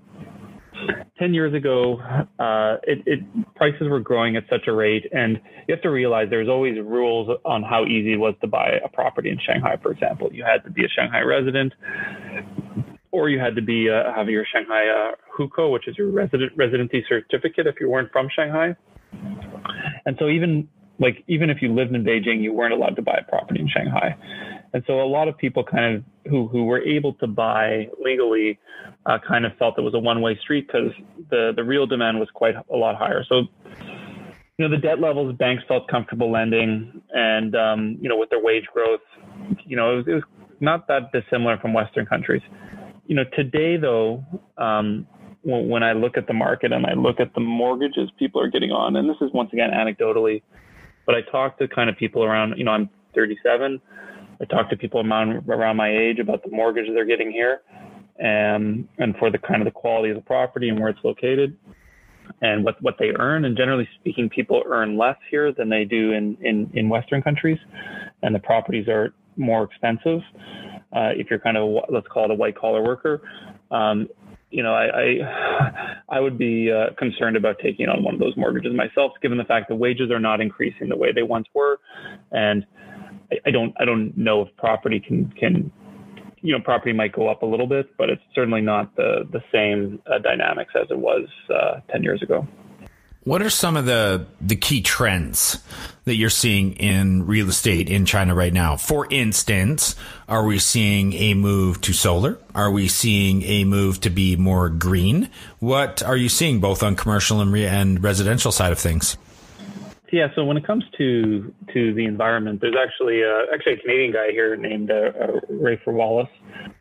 10 1.18 1.32
years 1.32 1.54
ago, 1.54 1.98
uh, 2.38 2.76
it, 2.82 3.02
it, 3.06 3.54
prices 3.56 3.88
were 3.88 4.00
growing 4.00 4.36
at 4.36 4.44
such 4.50 4.66
a 4.66 4.72
rate. 4.72 5.06
And 5.10 5.40
you 5.66 5.74
have 5.74 5.82
to 5.82 5.90
realize 5.90 6.26
there's 6.28 6.50
always 6.50 6.76
rules 6.78 7.30
on 7.46 7.62
how 7.62 7.86
easy 7.86 8.12
it 8.12 8.18
was 8.18 8.34
to 8.42 8.46
buy 8.46 8.72
a 8.84 8.88
property 8.90 9.30
in 9.30 9.38
Shanghai, 9.46 9.78
for 9.80 9.92
example. 9.92 10.28
You 10.30 10.44
had 10.44 10.62
to 10.64 10.70
be 10.70 10.84
a 10.84 10.88
Shanghai 10.88 11.20
resident 11.20 11.72
or 13.10 13.30
you 13.30 13.38
had 13.38 13.56
to 13.56 13.62
be 13.62 13.88
uh, 13.88 14.12
have 14.14 14.28
your 14.28 14.44
Shanghai 14.52 14.88
uh, 14.88 15.12
Hukou, 15.38 15.72
which 15.72 15.88
is 15.88 15.96
your 15.96 16.10
resident 16.10 16.52
residency 16.56 17.04
certificate 17.08 17.66
if 17.66 17.76
you 17.80 17.88
weren't 17.88 18.10
from 18.12 18.28
Shanghai. 18.34 18.74
And 20.04 20.16
so 20.18 20.28
even 20.28 20.68
like 20.98 21.24
even 21.28 21.50
if 21.50 21.62
you 21.62 21.72
lived 21.72 21.94
in 21.94 22.04
Beijing, 22.04 22.42
you 22.42 22.52
weren't 22.52 22.72
allowed 22.74 22.96
to 22.96 23.02
buy 23.02 23.18
a 23.20 23.28
property 23.28 23.60
in 23.60 23.68
Shanghai. 23.68 24.16
And 24.72 24.82
so 24.86 25.00
a 25.00 25.06
lot 25.06 25.28
of 25.28 25.38
people 25.38 25.64
kind 25.64 25.96
of 25.96 26.30
who 26.30 26.48
who 26.48 26.64
were 26.64 26.82
able 26.82 27.14
to 27.14 27.26
buy 27.26 27.88
legally 28.02 28.58
uh, 29.06 29.18
kind 29.26 29.46
of 29.46 29.56
felt 29.58 29.78
it 29.78 29.82
was 29.82 29.94
a 29.94 29.98
one 29.98 30.20
way 30.20 30.38
street 30.42 30.66
because 30.66 30.92
the 31.30 31.52
the 31.54 31.64
real 31.64 31.86
demand 31.86 32.18
was 32.18 32.28
quite 32.34 32.54
a 32.56 32.76
lot 32.76 32.96
higher. 32.96 33.24
So 33.28 33.42
you 34.58 34.68
know 34.68 34.70
the 34.70 34.80
debt 34.80 35.00
levels 35.00 35.34
banks 35.36 35.62
felt 35.68 35.88
comfortable 35.88 36.30
lending, 36.30 37.00
and 37.12 37.54
um, 37.54 37.98
you 38.00 38.08
know 38.08 38.18
with 38.18 38.30
their 38.30 38.42
wage 38.42 38.66
growth, 38.72 39.00
you 39.64 39.76
know 39.76 39.92
it 39.92 39.96
was, 39.96 40.08
it 40.08 40.14
was 40.14 40.24
not 40.60 40.88
that 40.88 41.12
dissimilar 41.12 41.56
from 41.58 41.72
Western 41.72 42.04
countries 42.04 42.42
you 43.08 43.14
know, 43.14 43.24
today 43.34 43.76
though, 43.76 44.24
um, 44.58 45.08
when 45.42 45.82
I 45.82 45.92
look 45.92 46.16
at 46.16 46.26
the 46.26 46.32
market 46.34 46.72
and 46.72 46.86
I 46.86 46.94
look 46.94 47.20
at 47.20 47.34
the 47.34 47.40
mortgages 47.40 48.10
people 48.18 48.40
are 48.40 48.48
getting 48.48 48.70
on, 48.70 48.96
and 48.96 49.08
this 49.08 49.16
is 49.20 49.30
once 49.32 49.50
again 49.52 49.70
anecdotally, 49.70 50.42
but 51.06 51.14
I 51.14 51.22
talk 51.30 51.58
to 51.58 51.68
kind 51.68 51.88
of 51.88 51.96
people 51.96 52.24
around, 52.24 52.58
you 52.58 52.64
know, 52.64 52.72
I'm 52.72 52.90
37. 53.14 53.80
I 54.40 54.44
talk 54.44 54.70
to 54.70 54.76
people 54.76 55.00
around, 55.00 55.76
my 55.76 55.90
age 55.90 56.18
about 56.18 56.42
the 56.44 56.50
mortgages 56.50 56.90
they're 56.94 57.04
getting 57.04 57.30
here, 57.30 57.62
and 58.18 58.86
and 58.98 59.16
for 59.16 59.30
the 59.30 59.38
kind 59.38 59.60
of 59.60 59.64
the 59.64 59.72
quality 59.72 60.10
of 60.10 60.16
the 60.16 60.22
property 60.22 60.68
and 60.68 60.78
where 60.78 60.90
it's 60.90 61.00
located, 61.02 61.56
and 62.40 62.64
what 62.64 62.80
what 62.82 62.94
they 62.98 63.10
earn. 63.18 63.44
And 63.44 63.56
generally 63.56 63.88
speaking, 63.98 64.28
people 64.28 64.62
earn 64.66 64.96
less 64.96 65.16
here 65.30 65.52
than 65.52 65.68
they 65.68 65.84
do 65.84 66.12
in 66.12 66.36
in 66.40 66.70
in 66.74 66.88
Western 66.88 67.20
countries, 67.20 67.58
and 68.22 68.32
the 68.32 68.38
properties 68.38 68.86
are 68.86 69.12
more 69.36 69.64
expensive 69.64 70.20
uh, 70.92 71.10
if 71.16 71.28
you're 71.30 71.38
kind 71.38 71.56
of 71.56 71.84
let's 71.90 72.06
call 72.08 72.24
it 72.24 72.30
a 72.30 72.34
white 72.34 72.56
collar 72.56 72.82
worker. 72.82 73.22
Um, 73.70 74.08
you 74.50 74.62
know, 74.62 74.74
I 74.74 74.86
I, 74.86 76.00
I 76.16 76.20
would 76.20 76.38
be 76.38 76.70
uh, 76.70 76.94
concerned 76.98 77.36
about 77.36 77.56
taking 77.62 77.88
on 77.88 78.02
one 78.02 78.14
of 78.14 78.20
those 78.20 78.36
mortgages 78.36 78.74
myself, 78.74 79.12
given 79.22 79.38
the 79.38 79.44
fact 79.44 79.68
that 79.68 79.76
wages 79.76 80.10
are 80.10 80.20
not 80.20 80.40
increasing 80.40 80.88
the 80.88 80.96
way 80.96 81.12
they 81.12 81.22
once 81.22 81.46
were, 81.54 81.78
and 82.32 82.66
I, 83.32 83.36
I 83.46 83.50
don't 83.50 83.74
I 83.78 83.84
don't 83.84 84.16
know 84.16 84.42
if 84.42 84.56
property 84.56 85.00
can 85.00 85.30
can 85.38 85.70
you 86.40 86.56
know 86.56 86.62
property 86.62 86.92
might 86.92 87.12
go 87.12 87.28
up 87.28 87.42
a 87.42 87.46
little 87.46 87.66
bit, 87.66 87.96
but 87.96 88.10
it's 88.10 88.22
certainly 88.34 88.60
not 88.60 88.94
the 88.96 89.28
the 89.32 89.42
same 89.52 90.00
uh, 90.06 90.18
dynamics 90.18 90.72
as 90.80 90.88
it 90.90 90.98
was 90.98 91.26
uh, 91.52 91.80
ten 91.90 92.02
years 92.02 92.22
ago. 92.22 92.46
What 93.28 93.42
are 93.42 93.50
some 93.50 93.76
of 93.76 93.84
the 93.84 94.24
the 94.40 94.56
key 94.56 94.80
trends 94.80 95.62
that 96.06 96.14
you're 96.14 96.30
seeing 96.30 96.72
in 96.76 97.26
real 97.26 97.50
estate 97.50 97.90
in 97.90 98.06
China 98.06 98.34
right 98.34 98.54
now? 98.54 98.78
For 98.78 99.06
instance, 99.10 99.96
are 100.26 100.46
we 100.46 100.58
seeing 100.58 101.12
a 101.12 101.34
move 101.34 101.82
to 101.82 101.92
solar? 101.92 102.38
Are 102.54 102.70
we 102.70 102.88
seeing 102.88 103.42
a 103.42 103.64
move 103.64 104.00
to 104.00 104.08
be 104.08 104.34
more 104.36 104.70
green? 104.70 105.28
What 105.58 106.02
are 106.02 106.16
you 106.16 106.30
seeing 106.30 106.58
both 106.58 106.82
on 106.82 106.96
commercial 106.96 107.42
and, 107.42 107.52
re- 107.52 107.66
and 107.66 108.02
residential 108.02 108.50
side 108.50 108.72
of 108.72 108.78
things? 108.78 109.18
Yeah, 110.10 110.28
so 110.34 110.46
when 110.46 110.56
it 110.56 110.66
comes 110.66 110.84
to 110.96 111.52
to 111.74 111.92
the 111.92 112.06
environment, 112.06 112.62
there's 112.62 112.76
actually 112.82 113.20
a, 113.20 113.44
actually 113.52 113.74
a 113.74 113.76
Canadian 113.76 114.12
guy 114.14 114.30
here 114.30 114.56
named 114.56 114.90
uh, 114.90 114.94
uh, 114.94 115.40
Rafer 115.52 115.92
Wallace. 115.92 116.32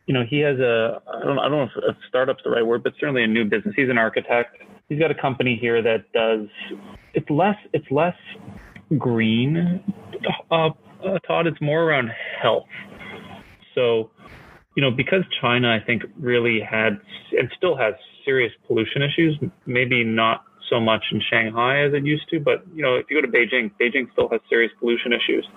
You 0.05 0.13
know, 0.13 0.23
he 0.23 0.39
has 0.39 0.57
a 0.59 1.01
I 1.13 1.25
don't 1.25 1.39
I 1.39 1.49
don't 1.49 1.57
know 1.57 1.63
if 1.63 1.75
a 1.83 1.97
startup's 2.07 2.43
the 2.45 2.51
right 2.51 2.65
word, 2.65 2.83
but 2.83 2.93
certainly 3.01 3.25
a 3.25 3.27
new 3.27 3.43
business. 3.43 3.75
He's 3.75 3.89
an 3.89 3.97
architect 3.97 4.63
he's 4.89 4.99
got 4.99 5.11
a 5.11 5.15
company 5.15 5.57
here 5.59 5.81
that 5.81 6.11
does 6.13 6.47
it's 7.13 7.29
less 7.29 7.57
it's 7.73 7.89
less 7.91 8.15
green 8.97 9.83
uh, 10.51 10.69
uh, 11.03 11.19
Todd. 11.27 11.47
It's 11.47 11.61
more 11.61 11.83
around 11.83 12.09
health. 12.41 12.67
So, 13.75 14.09
you 14.75 14.81
know, 14.81 14.91
because 14.91 15.23
China, 15.41 15.69
I 15.69 15.83
think, 15.85 16.03
really 16.19 16.59
had 16.59 16.99
and 17.37 17.51
still 17.55 17.75
has 17.75 17.93
serious 18.25 18.51
pollution 18.65 19.01
issues. 19.01 19.37
Maybe 19.65 20.03
not 20.03 20.43
so 20.69 20.79
much 20.79 21.03
in 21.11 21.21
Shanghai 21.29 21.83
as 21.85 21.93
it 21.93 22.05
used 22.05 22.29
to, 22.29 22.39
but 22.39 22.63
you 22.73 22.81
know, 22.81 22.95
if 22.95 23.05
you 23.09 23.21
go 23.21 23.25
to 23.25 23.31
Beijing, 23.31 23.71
Beijing 23.79 24.11
still 24.11 24.27
has 24.29 24.41
serious 24.49 24.71
pollution 24.79 25.13
issues. 25.13 25.47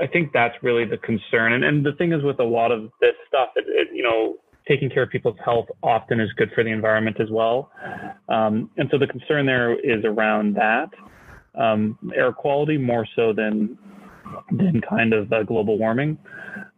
I 0.00 0.06
think 0.06 0.32
that's 0.32 0.54
really 0.62 0.84
the 0.84 0.98
concern. 0.98 1.52
And, 1.52 1.64
and 1.64 1.84
the 1.84 1.92
thing 1.92 2.12
is, 2.12 2.22
with 2.22 2.38
a 2.38 2.44
lot 2.44 2.70
of 2.70 2.90
this 3.00 3.14
stuff, 3.26 3.48
it, 3.56 3.64
it, 3.66 3.88
you 3.92 4.02
know, 4.02 4.36
taking 4.68 4.88
care 4.88 5.02
of 5.02 5.10
people's 5.10 5.36
health 5.44 5.66
often 5.82 6.20
is 6.20 6.32
good 6.32 6.50
for 6.54 6.64
the 6.64 6.70
environment 6.70 7.20
as 7.20 7.30
well. 7.30 7.70
Um, 8.28 8.70
and 8.76 8.88
so 8.90 8.98
the 8.98 9.06
concern 9.06 9.46
there 9.46 9.78
is 9.78 10.04
around 10.04 10.56
that 10.56 10.90
um, 11.54 11.98
air 12.14 12.32
quality 12.32 12.78
more 12.78 13.06
so 13.14 13.32
than 13.32 13.78
than 14.50 14.80
kind 14.80 15.12
of 15.12 15.32
uh, 15.32 15.42
global 15.42 15.78
warming. 15.78 16.18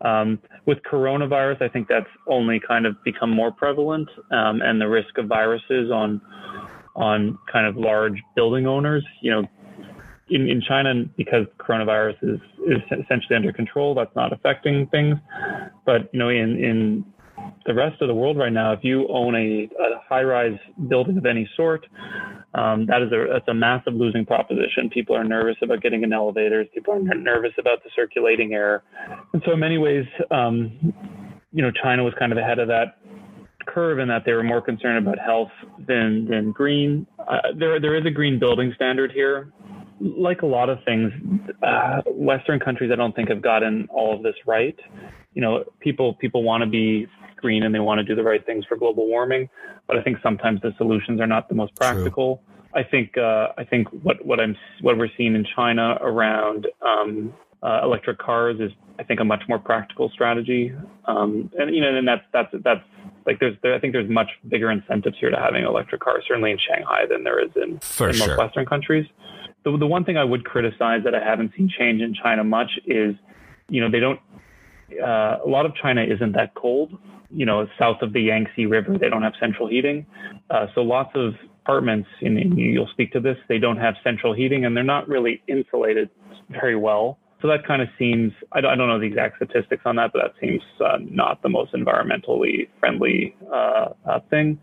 Um, 0.01 0.39
with 0.67 0.79
coronavirus, 0.91 1.63
I 1.63 1.69
think 1.69 1.89
that's 1.89 2.09
only 2.27 2.61
kind 2.61 2.87
of 2.87 3.03
become 3.05 3.31
more 3.31 3.51
prevalent, 3.51 4.09
um, 4.31 4.61
and 4.63 4.81
the 4.81 4.89
risk 4.89 5.17
of 5.19 5.27
viruses 5.27 5.91
on 5.91 6.21
on 6.95 7.39
kind 7.51 7.67
of 7.67 7.77
large 7.77 8.21
building 8.35 8.67
owners. 8.67 9.05
You 9.23 9.31
know, 9.31 9.49
in, 10.29 10.49
in 10.49 10.61
China, 10.61 11.05
because 11.17 11.47
coronavirus 11.59 12.17
is, 12.23 12.41
is 12.67 12.83
essentially 13.05 13.37
under 13.37 13.53
control, 13.53 13.95
that's 13.95 14.15
not 14.17 14.33
affecting 14.33 14.87
things. 14.89 15.17
But 15.85 16.13
you 16.13 16.19
know, 16.19 16.29
in 16.29 16.63
in 16.63 17.05
the 17.67 17.75
rest 17.75 18.01
of 18.01 18.09
the 18.09 18.15
world 18.15 18.37
right 18.37 18.53
now, 18.53 18.73
if 18.73 18.81
you 18.83 19.07
own 19.09 19.35
a, 19.35 19.69
a 19.83 20.01
high-rise 20.09 20.59
building 20.89 21.19
of 21.19 21.27
any 21.27 21.49
sort, 21.57 21.87
um, 22.55 22.87
that 22.87 23.03
is 23.03 23.13
a 23.13 23.27
that's 23.33 23.49
a 23.49 23.55
massive 23.55 23.95
losing 23.95 24.25
proposition. 24.25 24.89
People 24.91 25.17
are 25.17 25.25
nervous 25.25 25.57
about 25.63 25.83
getting 25.83 26.03
in 26.03 26.13
elevators. 26.13 26.67
People 26.75 26.95
are 26.95 27.01
nervous 27.01 27.53
about 27.59 27.83
the 27.85 27.91
circulating 27.95 28.55
air, 28.55 28.83
and 29.33 29.43
so 29.45 29.53
in 29.53 29.61
many 29.61 29.79
ways, 29.79 30.07
um, 30.31 30.95
you 31.53 31.63
know, 31.63 31.71
China 31.83 32.05
was 32.05 32.15
kind 32.19 32.33
of 32.33 32.39
ahead 32.39 32.59
of 32.59 32.69
that 32.69 32.99
curve 33.67 33.99
in 33.99 34.09
that 34.09 34.23
they 34.25 34.33
were 34.33 34.45
more 34.45 34.63
concerned 34.63 34.99
about 35.07 35.19
health 35.19 35.51
than 35.87 36.27
than 36.31 36.53
green. 36.53 37.07
Uh, 37.19 37.39
there 37.59 37.81
there 37.81 37.97
is 37.97 38.07
a 38.07 38.11
green 38.11 38.39
building 38.39 38.73
standard 38.75 39.13
here. 39.13 39.53
Like 39.99 40.43
a 40.43 40.47
lot 40.47 40.69
of 40.69 40.79
things, 40.85 41.11
uh, 41.63 42.03
Western 42.07 42.61
countries 42.61 42.91
I 42.93 42.97
don't 42.97 43.17
think 43.17 43.31
have 43.31 43.41
gotten 43.41 43.89
all 43.91 44.15
of 44.15 44.23
this 44.23 44.35
right. 44.47 44.79
You 45.37 45.43
know, 45.43 45.65
people 45.81 46.15
people 46.15 46.43
want 46.43 46.63
to 46.65 46.67
be 46.69 47.07
green 47.37 47.63
and 47.63 47.73
they 47.75 47.79
want 47.79 47.99
to 47.99 48.05
do 48.05 48.15
the 48.15 48.23
right 48.23 48.45
things 48.45 48.65
for 48.69 48.77
global 48.77 49.07
warming, 49.07 49.49
but 49.87 49.99
I 49.99 50.03
think 50.03 50.17
sometimes 50.23 50.61
the 50.63 50.73
solutions 50.79 51.21
are 51.21 51.27
not 51.27 51.49
the 51.49 51.55
most 51.55 51.75
practical. 51.77 52.29
True. 52.37 52.81
I 52.81 52.83
think 52.83 53.17
uh, 53.17 53.49
I 53.57 53.65
think 53.65 53.89
what 54.03 54.25
what 54.25 54.41
I'm 54.41 54.57
what 54.81 54.99
we're 54.99 55.15
seeing 55.17 55.35
in 55.35 55.47
China 55.55 55.99
around 56.01 56.67
um, 56.85 57.35
uh, 57.63 57.81
electric 57.83 58.19
cars 58.19 58.57
is 58.61 58.71
I 58.99 59.03
think 59.05 59.21
a 59.21 59.25
much 59.25 59.43
more 59.49 59.59
practical 59.59 60.11
strategy. 60.11 60.73
Um, 61.07 61.51
and 61.59 61.75
you 61.75 61.81
know, 61.81 61.95
and 61.95 62.09
that's 62.09 62.25
that's 62.33 62.55
that's 62.65 62.85
like 63.27 63.41
there's 63.41 63.57
there, 63.63 63.75
I 63.75 63.79
think 63.79 63.93
there's 63.93 64.11
much 64.11 64.29
bigger 64.49 64.71
incentives 64.71 65.17
here 65.21 65.31
to 65.31 65.37
having 65.37 65.65
electric 65.65 66.01
cars, 66.01 66.25
certainly 66.27 66.51
in 66.51 66.59
Shanghai 66.59 67.05
than 67.11 67.25
there 67.25 67.43
is 67.43 67.51
in, 67.57 67.79
For 67.81 68.09
in 68.09 68.15
sure. 68.15 68.29
most 68.29 68.39
Western 68.39 68.67
countries. 68.67 69.07
The 69.65 69.77
the 69.77 69.87
one 69.87 70.05
thing 70.05 70.17
I 70.17 70.25
would 70.25 70.45
criticize 70.45 71.03
that 71.05 71.15
I 71.15 71.23
haven't 71.23 71.53
seen 71.57 71.71
change 71.79 72.01
in 72.01 72.15
China 72.15 72.45
much 72.45 72.71
is, 72.87 73.15
you 73.69 73.81
know, 73.81 73.91
they 73.91 74.01
don't. 74.01 74.21
Uh, 74.93 75.39
a 75.45 75.49
lot 75.49 75.67
of 75.67 75.75
China 75.75 76.03
isn't 76.03 76.33
that 76.33 76.55
cold. 76.55 76.99
You 77.31 77.45
know, 77.45 77.67
south 77.79 78.03
of 78.03 78.13
the 78.13 78.21
Yangtze 78.21 78.67
River, 78.67 78.97
they 78.99 79.09
don't 79.09 79.23
have 79.23 79.35
central 79.41 79.69
heating. 79.69 80.07
Uh, 80.51 80.67
so 80.75 80.83
lots 80.83 81.11
of 81.15 81.35
apartments, 81.65 82.09
and 82.21 82.57
you'll 82.57 82.89
speak 82.93 83.13
to 83.13 83.21
this, 83.21 83.37
they 83.49 83.59
don't 83.59 83.79
have 83.79 83.95
central 84.05 84.33
heating, 84.33 84.65
and 84.65 84.77
they're 84.77 84.85
not 84.85 85.09
really 85.09 85.43
insulated 85.49 86.09
very 86.51 86.77
well. 86.77 87.19
So 87.43 87.49
that 87.49 87.67
kind 87.67 87.83
of 87.83 87.89
seems, 87.99 88.33
I 88.53 88.61
don't, 88.61 88.73
I 88.73 88.77
don't 88.77 88.89
know 88.89 89.01
the 89.01 89.07
exact 89.07 89.37
statistics 89.37 89.83
on 89.85 89.97
that, 89.97 90.13
but 90.13 90.23
that 90.23 90.33
seems 90.41 90.63
uh, 90.81 90.99
not 91.01 91.43
the 91.43 91.49
most 91.49 91.73
environmentally 91.75 92.69
friendly 92.81 93.37
uh, 93.53 93.89
uh, 94.09 94.21
thing. 94.31 94.59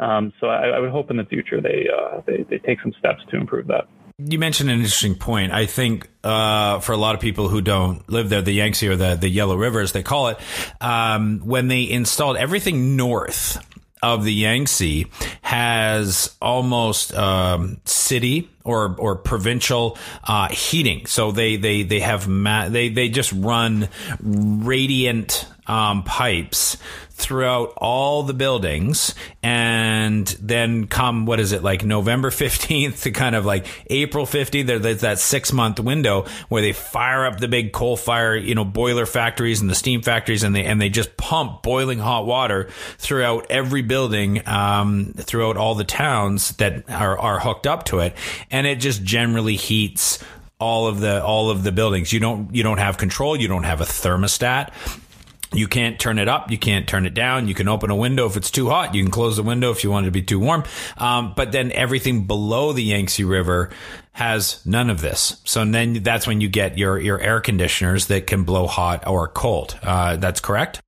Um, 0.00 0.32
so 0.40 0.46
I, 0.46 0.68
I, 0.68 0.78
would 0.78 0.90
hope 0.90 1.10
in 1.10 1.16
the 1.16 1.24
future 1.24 1.60
they, 1.60 1.86
they, 2.26 2.44
they 2.48 2.58
take 2.58 2.80
some 2.80 2.92
steps 2.98 3.20
to 3.30 3.36
improve 3.36 3.66
that. 3.66 3.88
You 4.20 4.40
mentioned 4.40 4.68
an 4.68 4.78
interesting 4.78 5.14
point. 5.14 5.52
I 5.52 5.66
think 5.66 6.08
uh, 6.24 6.80
for 6.80 6.90
a 6.90 6.96
lot 6.96 7.14
of 7.14 7.20
people 7.20 7.48
who 7.48 7.60
don't 7.60 8.08
live 8.10 8.28
there, 8.28 8.42
the 8.42 8.50
Yangtze 8.50 8.88
or 8.88 8.96
the, 8.96 9.14
the 9.14 9.28
Yellow 9.28 9.54
River, 9.54 9.78
as 9.78 9.92
they 9.92 10.02
call 10.02 10.26
it, 10.28 10.38
um, 10.80 11.38
when 11.44 11.68
they 11.68 11.88
installed 11.88 12.36
everything 12.36 12.96
north 12.96 13.64
of 14.02 14.24
the 14.24 14.32
Yangtze 14.32 15.06
has 15.42 16.36
almost 16.42 17.14
um, 17.14 17.80
city 17.84 18.50
or 18.64 18.96
or 18.98 19.14
provincial 19.14 19.96
uh, 20.24 20.48
heating. 20.48 21.06
So 21.06 21.30
they 21.30 21.56
they 21.56 21.84
they 21.84 22.00
have 22.00 22.26
ma- 22.26 22.68
they 22.68 22.88
they 22.88 23.08
just 23.08 23.32
run 23.32 23.88
radiant 24.20 25.46
um, 25.68 26.02
pipes 26.02 26.76
throughout 27.18 27.74
all 27.76 28.22
the 28.22 28.34
buildings. 28.34 29.14
And 29.42 30.26
then 30.40 30.86
come 30.86 31.26
what 31.26 31.40
is 31.40 31.52
it 31.52 31.62
like 31.62 31.84
november 31.84 32.30
15th 32.30 33.02
to 33.02 33.10
kind 33.10 33.34
of 33.34 33.44
like 33.44 33.66
april 33.88 34.26
15th 34.26 34.80
there's 34.82 35.00
that 35.00 35.18
six 35.18 35.52
month 35.52 35.80
window 35.80 36.26
where 36.48 36.62
they 36.62 36.72
fire 36.72 37.24
up 37.24 37.38
the 37.38 37.48
big 37.48 37.72
coal 37.72 37.96
fire 37.96 38.36
you 38.36 38.54
know 38.54 38.64
boiler 38.64 39.06
factories 39.06 39.60
and 39.60 39.70
the 39.70 39.74
steam 39.74 40.02
factories 40.02 40.42
and 40.42 40.54
they 40.54 40.64
and 40.64 40.80
they 40.80 40.88
just 40.88 41.16
pump 41.16 41.62
boiling 41.62 41.98
hot 41.98 42.26
water 42.26 42.68
throughout 42.98 43.46
every 43.50 43.82
building 43.82 44.46
um, 44.46 45.12
throughout 45.16 45.56
all 45.56 45.74
the 45.74 45.84
towns 45.84 46.52
that 46.56 46.88
are, 46.90 47.18
are 47.18 47.40
hooked 47.40 47.66
up 47.66 47.84
to 47.84 48.00
it. 48.00 48.14
And 48.50 48.66
it 48.66 48.76
just 48.76 49.02
generally 49.02 49.56
heats 49.56 50.22
all 50.60 50.86
of 50.86 51.00
the 51.00 51.22
all 51.22 51.50
of 51.50 51.62
the 51.62 51.72
buildings. 51.72 52.12
You 52.12 52.20
don't 52.20 52.54
you 52.54 52.62
don't 52.62 52.78
have 52.78 52.98
control. 52.98 53.36
You 53.36 53.48
don't 53.48 53.64
have 53.64 53.80
a 53.80 53.84
thermostat 53.84 54.72
you 55.52 55.66
can't 55.66 55.98
turn 55.98 56.18
it 56.18 56.28
up. 56.28 56.50
You 56.50 56.58
can't 56.58 56.86
turn 56.86 57.06
it 57.06 57.14
down. 57.14 57.48
You 57.48 57.54
can 57.54 57.68
open 57.68 57.90
a 57.90 57.96
window 57.96 58.26
if 58.26 58.36
it's 58.36 58.50
too 58.50 58.68
hot. 58.68 58.94
You 58.94 59.02
can 59.02 59.10
close 59.10 59.36
the 59.36 59.42
window 59.42 59.70
if 59.70 59.82
you 59.82 59.90
want 59.90 60.06
it 60.06 60.08
to 60.08 60.12
be 60.12 60.22
too 60.22 60.38
warm. 60.38 60.64
Um, 60.96 61.32
but 61.36 61.52
then 61.52 61.72
everything 61.72 62.26
below 62.26 62.72
the 62.72 62.82
Yangtze 62.82 63.24
River 63.24 63.70
has 64.12 64.64
none 64.66 64.90
of 64.90 65.00
this. 65.00 65.40
So 65.44 65.64
then 65.64 66.02
that's 66.02 66.26
when 66.26 66.40
you 66.40 66.48
get 66.48 66.76
your, 66.76 66.98
your 66.98 67.20
air 67.20 67.40
conditioners 67.40 68.06
that 68.06 68.26
can 68.26 68.44
blow 68.44 68.66
hot 68.66 69.06
or 69.06 69.28
cold. 69.28 69.78
Uh, 69.82 70.16
that's 70.16 70.40
correct? 70.40 70.82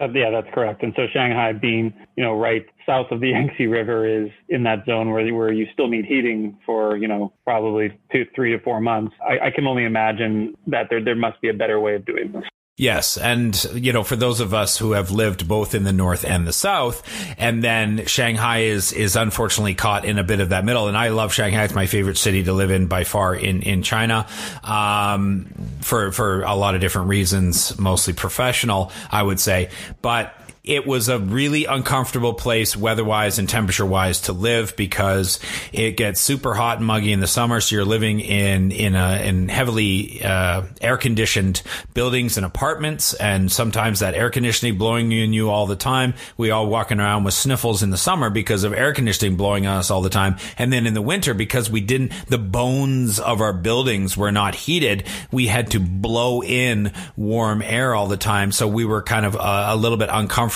Uh, 0.00 0.08
yeah, 0.10 0.30
that's 0.30 0.52
correct. 0.54 0.82
And 0.82 0.92
so 0.94 1.06
Shanghai 1.12 1.52
being, 1.52 1.94
you 2.16 2.24
know, 2.24 2.34
right 2.34 2.66
south 2.84 3.06
of 3.10 3.20
the 3.20 3.28
Yangtze 3.30 3.66
River 3.66 4.06
is 4.06 4.30
in 4.48 4.62
that 4.64 4.84
zone 4.84 5.10
where 5.10 5.26
where 5.34 5.52
you 5.52 5.66
still 5.72 5.88
need 5.88 6.04
heating 6.04 6.58
for, 6.66 6.96
you 6.96 7.08
know, 7.08 7.32
probably 7.44 7.98
two, 8.12 8.26
three 8.34 8.52
to 8.52 8.58
four 8.60 8.80
months. 8.80 9.14
I, 9.26 9.46
I 9.46 9.50
can 9.50 9.66
only 9.66 9.84
imagine 9.84 10.54
that 10.66 10.88
there 10.90 11.02
there 11.02 11.16
must 11.16 11.40
be 11.40 11.48
a 11.48 11.54
better 11.54 11.80
way 11.80 11.94
of 11.94 12.04
doing 12.04 12.32
this. 12.32 12.44
Yes. 12.78 13.16
And, 13.16 13.64
you 13.72 13.94
know, 13.94 14.04
for 14.04 14.16
those 14.16 14.40
of 14.40 14.52
us 14.52 14.76
who 14.76 14.92
have 14.92 15.10
lived 15.10 15.48
both 15.48 15.74
in 15.74 15.84
the 15.84 15.94
north 15.94 16.26
and 16.26 16.46
the 16.46 16.52
south, 16.52 17.02
and 17.38 17.64
then 17.64 18.04
Shanghai 18.04 18.64
is, 18.64 18.92
is 18.92 19.16
unfortunately 19.16 19.74
caught 19.74 20.04
in 20.04 20.18
a 20.18 20.24
bit 20.24 20.40
of 20.40 20.50
that 20.50 20.62
middle. 20.62 20.86
And 20.86 20.96
I 20.96 21.08
love 21.08 21.32
Shanghai. 21.32 21.64
It's 21.64 21.74
my 21.74 21.86
favorite 21.86 22.18
city 22.18 22.44
to 22.44 22.52
live 22.52 22.70
in 22.70 22.86
by 22.86 23.04
far 23.04 23.34
in, 23.34 23.62
in 23.62 23.82
China. 23.82 24.26
Um, 24.62 25.46
for, 25.80 26.12
for 26.12 26.42
a 26.42 26.54
lot 26.54 26.74
of 26.74 26.82
different 26.82 27.08
reasons, 27.08 27.78
mostly 27.78 28.12
professional, 28.12 28.92
I 29.10 29.22
would 29.22 29.40
say. 29.40 29.70
But 30.02 30.34
it 30.66 30.84
was 30.84 31.08
a 31.08 31.18
really 31.18 31.64
uncomfortable 31.64 32.34
place 32.34 32.76
weather-wise 32.76 33.38
and 33.38 33.48
temperature-wise 33.48 34.22
to 34.22 34.32
live 34.32 34.74
because 34.76 35.38
it 35.72 35.92
gets 35.92 36.20
super 36.20 36.54
hot 36.54 36.78
and 36.78 36.86
muggy 36.86 37.12
in 37.12 37.20
the 37.20 37.28
summer. 37.28 37.60
So 37.60 37.76
you're 37.76 37.84
living 37.84 38.18
in 38.18 38.72
in 38.72 38.96
a 38.96 39.22
in 39.22 39.48
heavily 39.48 40.24
uh, 40.24 40.62
air-conditioned 40.80 41.62
buildings 41.94 42.36
and 42.36 42.44
apartments, 42.44 43.14
and 43.14 43.50
sometimes 43.50 44.00
that 44.00 44.14
air 44.14 44.28
conditioning 44.28 44.76
blowing 44.76 45.12
in 45.12 45.32
you 45.32 45.50
all 45.50 45.66
the 45.66 45.76
time. 45.76 46.14
We 46.36 46.50
all 46.50 46.66
walking 46.66 46.98
around 46.98 47.22
with 47.22 47.34
sniffles 47.34 47.84
in 47.84 47.90
the 47.90 47.96
summer 47.96 48.28
because 48.28 48.64
of 48.64 48.72
air 48.72 48.92
conditioning 48.92 49.36
blowing 49.36 49.68
on 49.68 49.76
us 49.78 49.90
all 49.90 50.02
the 50.02 50.10
time, 50.10 50.36
and 50.58 50.72
then 50.72 50.84
in 50.84 50.94
the 50.94 51.02
winter 51.02 51.32
because 51.32 51.70
we 51.70 51.80
didn't 51.80 52.12
the 52.26 52.38
bones 52.38 53.20
of 53.20 53.40
our 53.40 53.52
buildings 53.52 54.16
were 54.16 54.32
not 54.32 54.56
heated, 54.56 55.04
we 55.30 55.46
had 55.46 55.70
to 55.70 55.78
blow 55.78 56.42
in 56.42 56.92
warm 57.16 57.62
air 57.62 57.94
all 57.94 58.08
the 58.08 58.16
time. 58.16 58.50
So 58.50 58.66
we 58.66 58.84
were 58.84 59.02
kind 59.02 59.24
of 59.24 59.36
uh, 59.36 59.66
a 59.68 59.76
little 59.76 59.96
bit 59.96 60.08
uncomfortable 60.10 60.55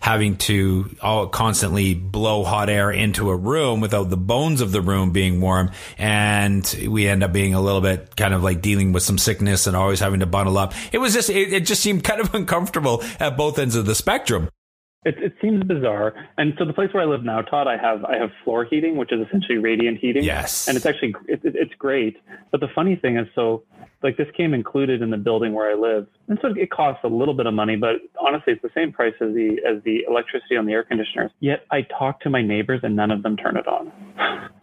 having 0.00 0.36
to 0.36 0.94
all 1.02 1.28
constantly 1.28 1.94
blow 1.94 2.44
hot 2.44 2.68
air 2.68 2.90
into 2.90 3.30
a 3.30 3.36
room 3.36 3.80
without 3.80 4.10
the 4.10 4.16
bones 4.16 4.60
of 4.60 4.72
the 4.72 4.80
room 4.80 5.10
being 5.10 5.40
warm. 5.40 5.70
And 5.98 6.64
we 6.88 7.08
end 7.08 7.22
up 7.22 7.32
being 7.32 7.54
a 7.54 7.60
little 7.60 7.80
bit 7.80 8.16
kind 8.16 8.34
of 8.34 8.42
like 8.42 8.62
dealing 8.62 8.92
with 8.92 9.02
some 9.02 9.18
sickness 9.18 9.66
and 9.66 9.76
always 9.76 10.00
having 10.00 10.20
to 10.20 10.26
bundle 10.26 10.58
up. 10.58 10.74
It 10.92 10.98
was 10.98 11.14
just, 11.14 11.30
it, 11.30 11.52
it 11.52 11.66
just 11.66 11.82
seemed 11.82 12.04
kind 12.04 12.20
of 12.20 12.34
uncomfortable 12.40 13.02
at 13.18 13.36
both 13.36 13.58
ends 13.58 13.76
of 13.76 13.86
the 13.86 13.94
spectrum. 13.94 14.48
It, 15.02 15.16
it 15.18 15.34
seems 15.40 15.64
bizarre. 15.64 16.12
And 16.36 16.52
so 16.58 16.66
the 16.66 16.74
place 16.74 16.92
where 16.92 17.02
I 17.02 17.06
live 17.06 17.24
now, 17.24 17.40
Todd, 17.40 17.66
I 17.66 17.78
have 17.78 18.04
I 18.04 18.16
have 18.16 18.30
floor 18.44 18.66
heating, 18.66 18.96
which 18.98 19.12
is 19.12 19.26
essentially 19.26 19.56
radiant 19.56 19.98
heating. 19.98 20.24
Yes. 20.24 20.68
And 20.68 20.76
it's 20.76 20.84
actually 20.84 21.14
it, 21.26 21.40
it, 21.42 21.56
it's 21.56 21.74
great. 21.78 22.18
But 22.50 22.60
the 22.60 22.68
funny 22.74 22.96
thing 22.96 23.16
is, 23.16 23.26
so 23.34 23.62
like 24.02 24.18
this 24.18 24.26
came 24.36 24.52
included 24.52 25.00
in 25.00 25.08
the 25.08 25.16
building 25.16 25.54
where 25.54 25.70
I 25.70 25.74
live, 25.74 26.06
and 26.28 26.38
so 26.42 26.48
it 26.54 26.70
costs 26.70 27.00
a 27.02 27.08
little 27.08 27.32
bit 27.32 27.46
of 27.46 27.54
money, 27.54 27.76
but 27.76 27.96
honestly, 28.20 28.52
it's 28.52 28.62
the 28.62 28.70
same 28.74 28.92
price 28.92 29.14
as 29.22 29.32
the 29.34 29.58
as 29.66 29.82
the 29.84 30.04
electricity 30.06 30.56
on 30.56 30.66
the 30.66 30.72
air 30.72 30.84
conditioners. 30.84 31.30
Yet 31.40 31.64
I 31.70 31.82
talk 31.82 32.20
to 32.20 32.30
my 32.30 32.42
neighbors, 32.42 32.80
and 32.82 32.94
none 32.94 33.10
of 33.10 33.22
them 33.22 33.38
turn 33.38 33.56
it 33.56 33.66
on. 33.66 33.90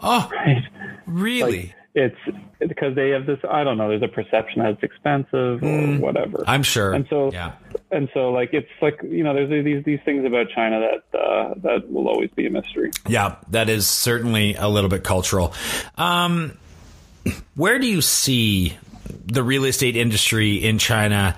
Oh, 0.02 0.30
right? 0.32 0.64
Really? 1.08 1.62
Like, 1.62 1.76
it's 1.98 2.38
because 2.60 2.94
they 2.96 3.10
have 3.10 3.26
this 3.26 3.40
i 3.50 3.64
don't 3.64 3.78
know 3.78 3.90
there's 3.90 4.04
a 4.04 4.08
perception 4.08 4.62
that 4.62 4.74
it's 4.74 4.84
expensive 4.84 5.64
or 5.64 5.66
mm, 5.66 6.00
whatever. 6.00 6.44
I'm 6.46 6.64
sure. 6.64 6.94
And 6.94 7.08
so 7.10 7.32
yeah. 7.32 7.54
and 7.92 8.08
so 8.14 8.32
like 8.32 8.54
it's 8.54 8.70
like 8.82 9.00
you 9.04 9.24
know 9.24 9.34
there's 9.34 9.50
these 9.64 9.84
these 9.84 10.00
things 10.06 10.26
about 10.26 10.48
china 10.50 10.80
that 10.80 11.20
uh, 11.20 11.54
that 11.58 11.92
will 11.92 12.08
always 12.08 12.30
be 12.32 12.46
a 12.46 12.50
mystery. 12.50 12.92
Yeah 13.08 13.38
that 13.50 13.70
is 13.70 13.88
certainly 13.88 14.56
a 14.56 14.68
little 14.68 14.90
bit 14.90 15.04
cultural. 15.04 15.54
Um 15.96 16.58
where 17.56 17.80
do 17.80 17.88
you 17.88 18.02
see 18.02 18.78
the 19.26 19.44
real 19.44 19.66
estate 19.66 19.96
industry 19.96 20.56
in 20.56 20.78
China 20.78 21.36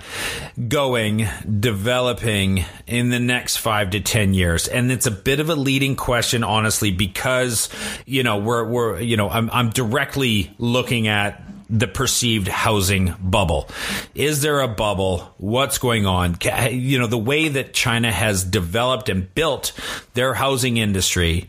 going, 0.68 1.26
developing 1.58 2.64
in 2.86 3.10
the 3.10 3.20
next 3.20 3.56
five 3.56 3.90
to 3.90 4.00
10 4.00 4.34
years? 4.34 4.68
And 4.68 4.90
it's 4.90 5.06
a 5.06 5.10
bit 5.10 5.40
of 5.40 5.50
a 5.50 5.54
leading 5.54 5.96
question, 5.96 6.44
honestly, 6.44 6.90
because, 6.90 7.68
you 8.06 8.22
know, 8.22 8.38
we're, 8.38 8.64
we're, 8.64 9.00
you 9.00 9.16
know, 9.16 9.28
I'm, 9.28 9.50
I'm 9.50 9.70
directly 9.70 10.54
looking 10.58 11.08
at 11.08 11.42
the 11.70 11.86
perceived 11.86 12.48
housing 12.48 13.14
bubble. 13.20 13.68
Is 14.14 14.42
there 14.42 14.60
a 14.60 14.68
bubble? 14.68 15.32
What's 15.38 15.78
going 15.78 16.04
on? 16.04 16.36
You 16.70 16.98
know, 16.98 17.06
the 17.06 17.16
way 17.16 17.48
that 17.48 17.72
China 17.72 18.10
has 18.10 18.42
developed 18.42 19.08
and 19.08 19.32
built 19.34 19.72
their 20.14 20.34
housing 20.34 20.78
industry 20.78 21.48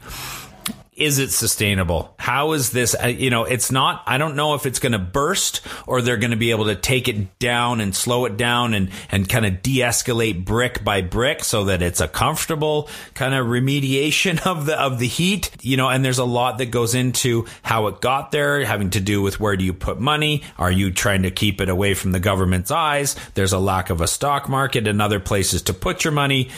is 0.93 1.19
it 1.19 1.31
sustainable? 1.31 2.13
How 2.19 2.51
is 2.51 2.71
this? 2.71 2.97
Uh, 3.01 3.07
you 3.07 3.29
know, 3.29 3.45
it's 3.45 3.71
not, 3.71 4.03
I 4.05 4.17
don't 4.17 4.35
know 4.35 4.55
if 4.55 4.65
it's 4.65 4.79
going 4.79 4.91
to 4.91 4.99
burst 4.99 5.61
or 5.87 6.01
they're 6.01 6.17
going 6.17 6.31
to 6.31 6.37
be 6.37 6.51
able 6.51 6.65
to 6.65 6.75
take 6.75 7.07
it 7.07 7.39
down 7.39 7.79
and 7.79 7.95
slow 7.95 8.25
it 8.25 8.35
down 8.35 8.73
and, 8.73 8.89
and 9.09 9.27
kind 9.27 9.45
of 9.45 9.61
de 9.61 9.79
escalate 9.79 10.43
brick 10.43 10.83
by 10.83 11.01
brick 11.01 11.45
so 11.45 11.65
that 11.65 11.81
it's 11.81 12.01
a 12.01 12.09
comfortable 12.09 12.89
kind 13.13 13.33
of 13.33 13.47
remediation 13.47 14.45
of 14.45 14.65
the, 14.65 14.77
of 14.77 14.99
the 14.99 15.07
heat, 15.07 15.49
you 15.61 15.77
know, 15.77 15.87
and 15.87 16.03
there's 16.03 16.19
a 16.19 16.25
lot 16.25 16.57
that 16.57 16.71
goes 16.71 16.93
into 16.93 17.45
how 17.63 17.87
it 17.87 18.01
got 18.01 18.31
there, 18.31 18.65
having 18.65 18.89
to 18.89 18.99
do 18.99 19.21
with 19.21 19.39
where 19.39 19.55
do 19.55 19.63
you 19.63 19.73
put 19.73 19.97
money? 19.97 20.43
Are 20.57 20.71
you 20.71 20.91
trying 20.91 21.23
to 21.23 21.31
keep 21.31 21.61
it 21.61 21.69
away 21.69 21.93
from 21.93 22.11
the 22.11 22.19
government's 22.19 22.69
eyes? 22.69 23.15
There's 23.35 23.53
a 23.53 23.59
lack 23.59 23.91
of 23.91 24.01
a 24.01 24.07
stock 24.07 24.49
market 24.49 24.87
and 24.87 25.01
other 25.01 25.21
places 25.21 25.61
to 25.63 25.73
put 25.73 26.03
your 26.03 26.11
money. 26.11 26.49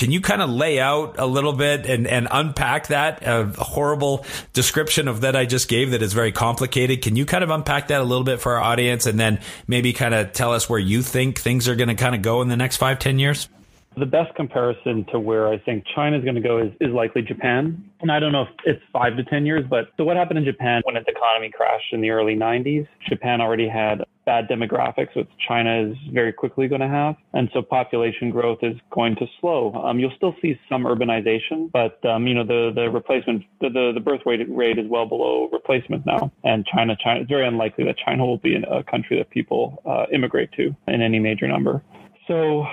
Can 0.00 0.12
you 0.12 0.22
kind 0.22 0.40
of 0.40 0.48
lay 0.48 0.80
out 0.80 1.16
a 1.18 1.26
little 1.26 1.52
bit 1.52 1.84
and, 1.84 2.06
and 2.06 2.26
unpack 2.30 2.86
that 2.86 3.22
horrible 3.58 4.24
description 4.54 5.08
of 5.08 5.20
that 5.20 5.36
I 5.36 5.44
just 5.44 5.68
gave 5.68 5.90
that 5.90 6.00
is 6.00 6.14
very 6.14 6.32
complicated? 6.32 7.02
Can 7.02 7.16
you 7.16 7.26
kind 7.26 7.44
of 7.44 7.50
unpack 7.50 7.88
that 7.88 8.00
a 8.00 8.04
little 8.04 8.24
bit 8.24 8.40
for 8.40 8.54
our 8.54 8.62
audience 8.62 9.04
and 9.04 9.20
then 9.20 9.40
maybe 9.66 9.92
kind 9.92 10.14
of 10.14 10.32
tell 10.32 10.54
us 10.54 10.70
where 10.70 10.78
you 10.78 11.02
think 11.02 11.38
things 11.38 11.68
are 11.68 11.76
going 11.76 11.90
to 11.90 11.94
kind 11.94 12.14
of 12.14 12.22
go 12.22 12.40
in 12.40 12.48
the 12.48 12.56
next 12.56 12.78
five, 12.78 12.98
ten 12.98 13.18
years? 13.18 13.50
The 13.94 14.06
best 14.06 14.34
comparison 14.36 15.04
to 15.12 15.20
where 15.20 15.48
I 15.48 15.58
think 15.58 15.84
China 15.94 16.16
is 16.16 16.24
going 16.24 16.36
to 16.36 16.40
go 16.40 16.56
is, 16.56 16.72
is 16.80 16.94
likely 16.94 17.20
Japan. 17.20 17.84
And 18.00 18.10
I 18.10 18.20
don't 18.20 18.32
know 18.32 18.44
if 18.44 18.48
it's 18.64 18.82
five 18.94 19.18
to 19.18 19.24
10 19.24 19.44
years, 19.44 19.66
but 19.68 19.88
so 19.98 20.04
what 20.04 20.16
happened 20.16 20.38
in 20.38 20.46
Japan 20.46 20.80
when 20.84 20.96
its 20.96 21.08
economy 21.08 21.50
crashed 21.50 21.92
in 21.92 22.00
the 22.00 22.08
early 22.08 22.36
90s? 22.36 22.88
Japan 23.06 23.42
already 23.42 23.68
had 23.68 24.02
bad 24.26 24.48
demographics, 24.48 25.14
which 25.16 25.28
China 25.46 25.90
is 25.90 25.96
very 26.12 26.32
quickly 26.32 26.68
going 26.68 26.80
to 26.80 26.88
have. 26.88 27.16
And 27.32 27.48
so 27.52 27.62
population 27.62 28.30
growth 28.30 28.58
is 28.62 28.76
going 28.90 29.16
to 29.16 29.26
slow. 29.40 29.72
Um, 29.74 29.98
you'll 29.98 30.14
still 30.16 30.34
see 30.42 30.58
some 30.68 30.84
urbanization, 30.84 31.70
but, 31.72 32.04
um, 32.04 32.26
you 32.26 32.34
know, 32.34 32.44
the, 32.44 32.72
the 32.74 32.90
replacement, 32.90 33.44
the, 33.60 33.70
the, 33.70 33.92
the 33.94 34.00
birth 34.00 34.20
rate, 34.26 34.40
rate 34.48 34.78
is 34.78 34.86
well 34.88 35.06
below 35.06 35.48
replacement 35.52 36.06
now. 36.06 36.30
And 36.44 36.66
China, 36.66 36.96
China, 37.02 37.20
it's 37.20 37.28
very 37.28 37.46
unlikely 37.46 37.84
that 37.84 37.96
China 37.98 38.26
will 38.26 38.38
be 38.38 38.56
a 38.56 38.82
country 38.84 39.18
that 39.18 39.30
people 39.30 39.82
uh, 39.86 40.06
immigrate 40.12 40.52
to 40.52 40.74
in 40.86 41.02
any 41.02 41.18
major 41.18 41.48
number. 41.48 41.82
So, 42.28 42.64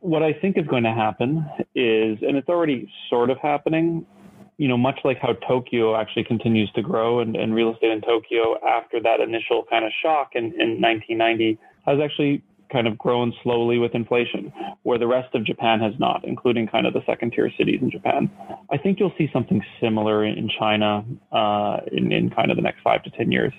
what 0.00 0.22
I 0.22 0.34
think 0.34 0.58
is 0.58 0.66
going 0.66 0.82
to 0.82 0.92
happen 0.92 1.48
is, 1.74 2.18
and 2.20 2.36
it's 2.36 2.48
already 2.50 2.92
sort 3.08 3.30
of 3.30 3.38
happening, 3.38 4.04
you 4.58 4.68
know, 4.68 4.76
much 4.76 5.00
like 5.04 5.18
how 5.18 5.32
Tokyo 5.46 5.96
actually 5.96 6.24
continues 6.24 6.70
to 6.72 6.82
grow 6.82 7.20
and, 7.20 7.36
and 7.36 7.54
real 7.54 7.72
estate 7.72 7.90
in 7.90 8.00
Tokyo 8.00 8.56
after 8.66 9.00
that 9.00 9.20
initial 9.20 9.64
kind 9.70 9.84
of 9.84 9.92
shock 10.02 10.32
in, 10.34 10.46
in 10.60 10.80
1990 10.80 11.58
has 11.86 11.98
actually 12.02 12.42
kind 12.70 12.86
of 12.86 12.98
grown 12.98 13.32
slowly 13.42 13.78
with 13.78 13.94
inflation, 13.94 14.52
where 14.82 14.98
the 14.98 15.06
rest 15.06 15.34
of 15.34 15.42
Japan 15.42 15.80
has 15.80 15.94
not, 15.98 16.22
including 16.24 16.66
kind 16.66 16.86
of 16.86 16.92
the 16.92 17.00
second 17.06 17.30
tier 17.32 17.50
cities 17.56 17.80
in 17.80 17.90
Japan. 17.90 18.30
I 18.70 18.76
think 18.76 19.00
you'll 19.00 19.14
see 19.16 19.30
something 19.32 19.64
similar 19.80 20.22
in 20.24 20.50
China 20.58 21.02
uh, 21.32 21.78
in, 21.90 22.12
in 22.12 22.28
kind 22.28 22.50
of 22.50 22.56
the 22.56 22.62
next 22.62 22.82
five 22.82 23.02
to 23.04 23.10
10 23.10 23.32
years 23.32 23.54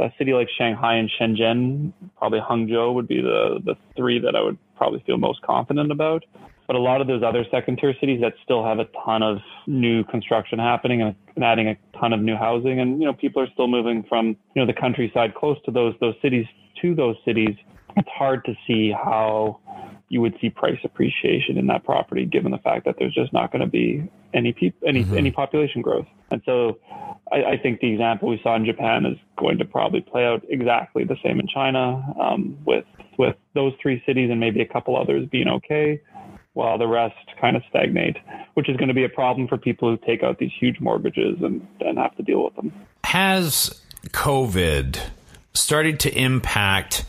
a 0.00 0.12
city 0.18 0.32
like 0.32 0.48
Shanghai 0.56 0.94
and 0.94 1.10
Shenzhen, 1.18 1.92
probably 2.16 2.40
Hangzhou 2.40 2.94
would 2.94 3.08
be 3.08 3.20
the, 3.20 3.60
the 3.64 3.74
three 3.96 4.18
that 4.20 4.34
I 4.36 4.42
would 4.42 4.58
probably 4.76 5.02
feel 5.06 5.18
most 5.18 5.42
confident 5.42 5.90
about. 5.90 6.24
But 6.68 6.76
a 6.76 6.78
lot 6.78 7.00
of 7.00 7.06
those 7.06 7.22
other 7.22 7.44
second 7.50 7.78
tier 7.78 7.94
cities 7.98 8.20
that 8.20 8.34
still 8.44 8.62
have 8.62 8.78
a 8.78 8.84
ton 9.04 9.22
of 9.22 9.38
new 9.66 10.04
construction 10.04 10.58
happening 10.58 11.02
and, 11.02 11.16
and 11.34 11.42
adding 11.42 11.66
a 11.66 11.76
ton 11.98 12.12
of 12.12 12.20
new 12.20 12.36
housing. 12.36 12.78
And, 12.78 13.00
you 13.00 13.06
know, 13.06 13.14
people 13.14 13.42
are 13.42 13.48
still 13.54 13.66
moving 13.66 14.04
from, 14.06 14.36
you 14.54 14.62
know, 14.62 14.66
the 14.66 14.78
countryside 14.78 15.34
close 15.34 15.56
to 15.64 15.72
those, 15.72 15.94
those 16.00 16.14
cities 16.22 16.46
to 16.82 16.94
those 16.94 17.16
cities. 17.24 17.56
It's 17.96 18.08
hard 18.08 18.44
to 18.44 18.54
see 18.66 18.92
how 18.92 19.60
you 20.08 20.20
would 20.20 20.34
see 20.40 20.50
price 20.50 20.78
appreciation 20.84 21.58
in 21.58 21.66
that 21.66 21.84
property, 21.84 22.24
given 22.24 22.52
the 22.52 22.58
fact 22.58 22.84
that 22.86 22.96
there's 22.98 23.14
just 23.14 23.32
not 23.32 23.52
going 23.52 23.60
to 23.60 23.66
be 23.66 24.08
any 24.32 24.52
pe- 24.52 24.72
any 24.86 25.04
mm-hmm. 25.04 25.16
any 25.16 25.30
population 25.30 25.82
growth. 25.82 26.06
And 26.30 26.42
so, 26.46 26.78
I, 27.32 27.44
I, 27.44 27.58
think 27.58 27.80
the 27.80 27.92
example 27.92 28.28
we 28.28 28.40
saw 28.42 28.56
in 28.56 28.64
Japan 28.64 29.04
is 29.06 29.18
going 29.38 29.58
to 29.58 29.64
probably 29.64 30.00
play 30.00 30.24
out 30.24 30.44
exactly 30.48 31.04
the 31.04 31.16
same 31.22 31.40
in 31.40 31.46
China, 31.46 32.14
um, 32.20 32.58
with 32.64 32.84
with 33.18 33.36
those 33.54 33.72
three 33.82 34.02
cities 34.06 34.30
and 34.30 34.40
maybe 34.40 34.60
a 34.60 34.66
couple 34.66 34.96
others 34.96 35.28
being 35.30 35.48
okay, 35.48 36.00
while 36.58 36.76
the 36.76 36.88
rest 36.88 37.14
kind 37.40 37.56
of 37.56 37.62
stagnate, 37.68 38.16
which 38.54 38.68
is 38.68 38.76
going 38.76 38.88
to 38.88 38.94
be 38.94 39.04
a 39.04 39.08
problem 39.08 39.46
for 39.46 39.56
people 39.56 39.88
who 39.88 39.96
take 39.96 40.24
out 40.24 40.40
these 40.40 40.50
huge 40.58 40.80
mortgages 40.80 41.38
and 41.40 41.64
and 41.80 41.96
have 41.98 42.16
to 42.16 42.22
deal 42.24 42.42
with 42.42 42.56
them. 42.56 42.72
Has 43.04 43.80
COVID 44.08 45.00
started 45.54 46.00
to 46.00 46.10
impact 46.12 47.04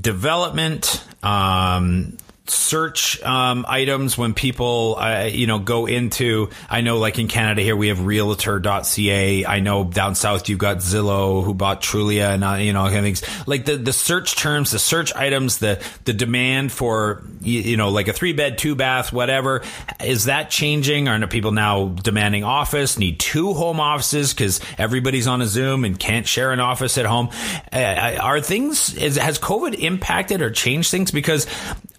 development? 0.00 1.04
Um, 1.24 2.16
search 2.48 3.20
um, 3.22 3.64
items 3.68 4.16
when 4.16 4.34
people 4.34 4.96
uh, 4.98 5.24
you 5.24 5.46
know 5.46 5.58
go 5.58 5.86
into 5.86 6.48
i 6.70 6.80
know 6.80 6.98
like 6.98 7.18
in 7.18 7.28
canada 7.28 7.62
here 7.62 7.76
we 7.76 7.88
have 7.88 8.04
realtor.ca 8.04 9.46
i 9.46 9.60
know 9.60 9.84
down 9.84 10.14
south 10.14 10.48
you've 10.48 10.58
got 10.58 10.78
zillow 10.78 11.44
who 11.44 11.54
bought 11.54 11.82
trulia 11.82 12.34
and 12.34 12.44
uh, 12.44 12.54
you 12.54 12.72
know 12.72 12.84
kind 12.84 12.98
of 12.98 13.04
things. 13.04 13.46
Like 13.46 13.64
the 13.64 13.76
the 13.76 13.92
search 13.92 14.36
terms 14.36 14.70
the 14.70 14.78
search 14.78 15.14
items 15.14 15.58
the 15.58 15.82
the 16.04 16.12
demand 16.12 16.72
for 16.72 17.22
you, 17.40 17.60
you 17.60 17.76
know 17.76 17.90
like 17.90 18.08
a 18.08 18.12
three 18.12 18.32
bed 18.32 18.58
two 18.58 18.74
bath 18.74 19.12
whatever 19.12 19.62
is 20.02 20.24
that 20.24 20.50
changing? 20.50 21.08
Are 21.08 21.26
people 21.26 21.52
now 21.52 21.88
demanding 21.88 22.44
office 22.44 22.98
need 22.98 23.18
two 23.18 23.54
home 23.54 23.80
offices 23.80 24.32
because 24.32 24.60
everybody's 24.78 25.26
on 25.26 25.42
a 25.42 25.46
zoom 25.46 25.84
and 25.84 25.98
can't 25.98 26.26
share 26.26 26.52
an 26.52 26.60
office 26.60 26.98
at 26.98 27.06
home? 27.06 27.30
Uh, 27.72 28.18
are 28.20 28.40
things 28.40 28.94
is, 28.94 29.16
has 29.16 29.38
covid 29.38 29.74
impacted 29.74 30.42
or 30.42 30.50
changed 30.50 30.90
things? 30.90 31.10
Because 31.10 31.46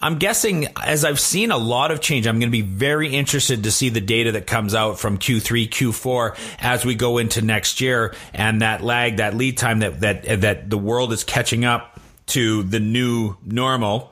i'm 0.01 0.17
guessing 0.19 0.37
guessing, 0.38 0.67
as 0.80 1.04
I've 1.04 1.19
seen 1.19 1.50
a 1.50 1.58
lot 1.58 1.89
of 1.89 2.00
change, 2.00 2.28
I'm 2.28 2.38
going 2.38 2.52
to 2.52 2.52
be 2.52 2.62
very 2.62 3.12
interested 3.12 3.63
to 3.63 3.71
see 3.71 3.89
the 3.89 4.02
data 4.02 4.34
that 4.34 4.45
comes 4.45 4.76
out 4.76 5.00
from 5.00 5.17
Q3, 5.17 5.67
Q4 5.67 6.38
as 6.60 6.86
we 6.86 6.93
go 6.93 7.17
into 7.17 7.41
next 7.41 7.82
year, 7.82 8.13
and 8.36 8.62
that 8.62 8.84
lag, 8.84 9.17
that 9.17 9.34
lead 9.34 9.58
time 9.58 9.80
that 9.80 10.02
that 10.02 10.41
that 10.41 10.69
the 10.69 10.78
world 10.78 11.12
is 11.12 11.23
catching 11.23 11.65
up 11.65 12.00
to 12.28 12.62
the 12.62 12.80
new 12.80 13.36
normal 13.43 14.12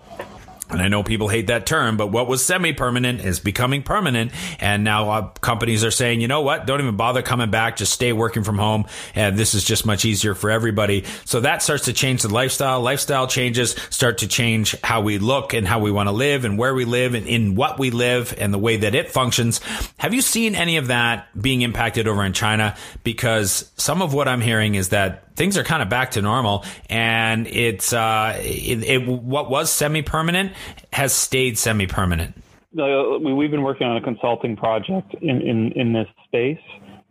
and 0.70 0.82
I 0.82 0.88
know 0.88 1.04
people 1.04 1.28
hate 1.28 1.48
that 1.48 1.68
term, 1.68 1.96
but 1.96 2.08
what 2.08 2.28
was 2.28 2.44
semi 2.44 2.74
permanent 2.74 3.22
is 3.22 3.40
becoming 3.40 3.84
permanent. 3.84 4.32
And 4.60 4.84
now 4.84 5.10
uh, 5.12 5.30
companies 5.42 5.84
are 5.84 5.92
saying, 5.92 6.22
you 6.22 6.28
know 6.28 6.42
what? 6.42 6.66
Don't 6.66 6.82
even 6.82 6.96
bother 6.96 7.22
coming 7.22 7.52
back. 7.52 7.78
Just 7.78 7.94
stay 7.94 8.14
working 8.14 8.44
from 8.44 8.58
home. 8.58 8.86
And 9.14 9.38
this 9.38 9.54
is 9.54 9.64
just 9.64 9.86
much 9.86 10.06
easier 10.06 10.34
for 10.34 10.50
everybody. 10.50 11.04
So 11.26 11.42
that 11.42 11.62
starts 11.62 11.86
to 11.86 11.94
change 11.94 12.24
the 12.24 12.34
lifestyle. 12.34 12.82
Lifestyle 12.82 13.28
changes 13.28 13.76
start 13.92 14.20
to 14.20 14.28
change 14.28 14.76
how 14.84 15.02
we 15.02 15.20
look 15.20 15.54
and 15.54 15.68
how 15.68 15.80
we 15.80 15.92
want 15.92 16.08
to 16.08 16.14
live 16.14 16.46
and 16.46 16.58
where 16.58 16.74
we 16.74 16.86
live 16.86 17.14
and 17.14 17.28
in 17.28 17.54
what 17.54 17.78
we 17.78 17.92
live 17.92 18.34
and 18.38 18.52
the 18.52 18.60
way 18.60 18.78
that 18.78 18.96
it 18.96 19.12
functions. 19.12 19.62
Have 19.98 20.16
you 20.16 20.22
seen 20.22 20.56
any 20.56 20.78
of 20.78 20.88
that 20.88 21.28
being 21.40 21.62
impacted 21.62 22.08
over 22.08 22.24
in 22.24 22.34
China? 22.34 22.76
Because 23.04 23.72
some 23.78 24.02
of 24.02 24.16
what 24.16 24.28
I'm 24.28 24.42
hearing 24.42 24.74
is 24.74 24.90
that 24.90 25.25
things 25.36 25.58
are 25.58 25.64
kind 25.64 25.82
of 25.82 25.90
back 25.90 26.12
to 26.12 26.22
normal, 26.22 26.66
and 26.90 27.48
it's 27.48 27.94
uh, 27.94 28.36
it, 28.40 28.84
it, 28.84 29.08
what 29.08 29.50
was 29.50 29.72
semi-permanent 29.72 30.54
has 30.94 31.14
stayed 31.14 31.58
semi-permanent. 31.58 32.36
Uh, 32.78 33.20
we've 33.20 33.52
been 33.52 33.64
working 33.64 33.88
on 33.88 33.98
a 33.98 34.02
consulting 34.02 34.56
project 34.56 35.14
in, 35.22 35.42
in, 35.42 35.72
in 35.74 35.94
this 35.94 36.08
space 36.26 36.60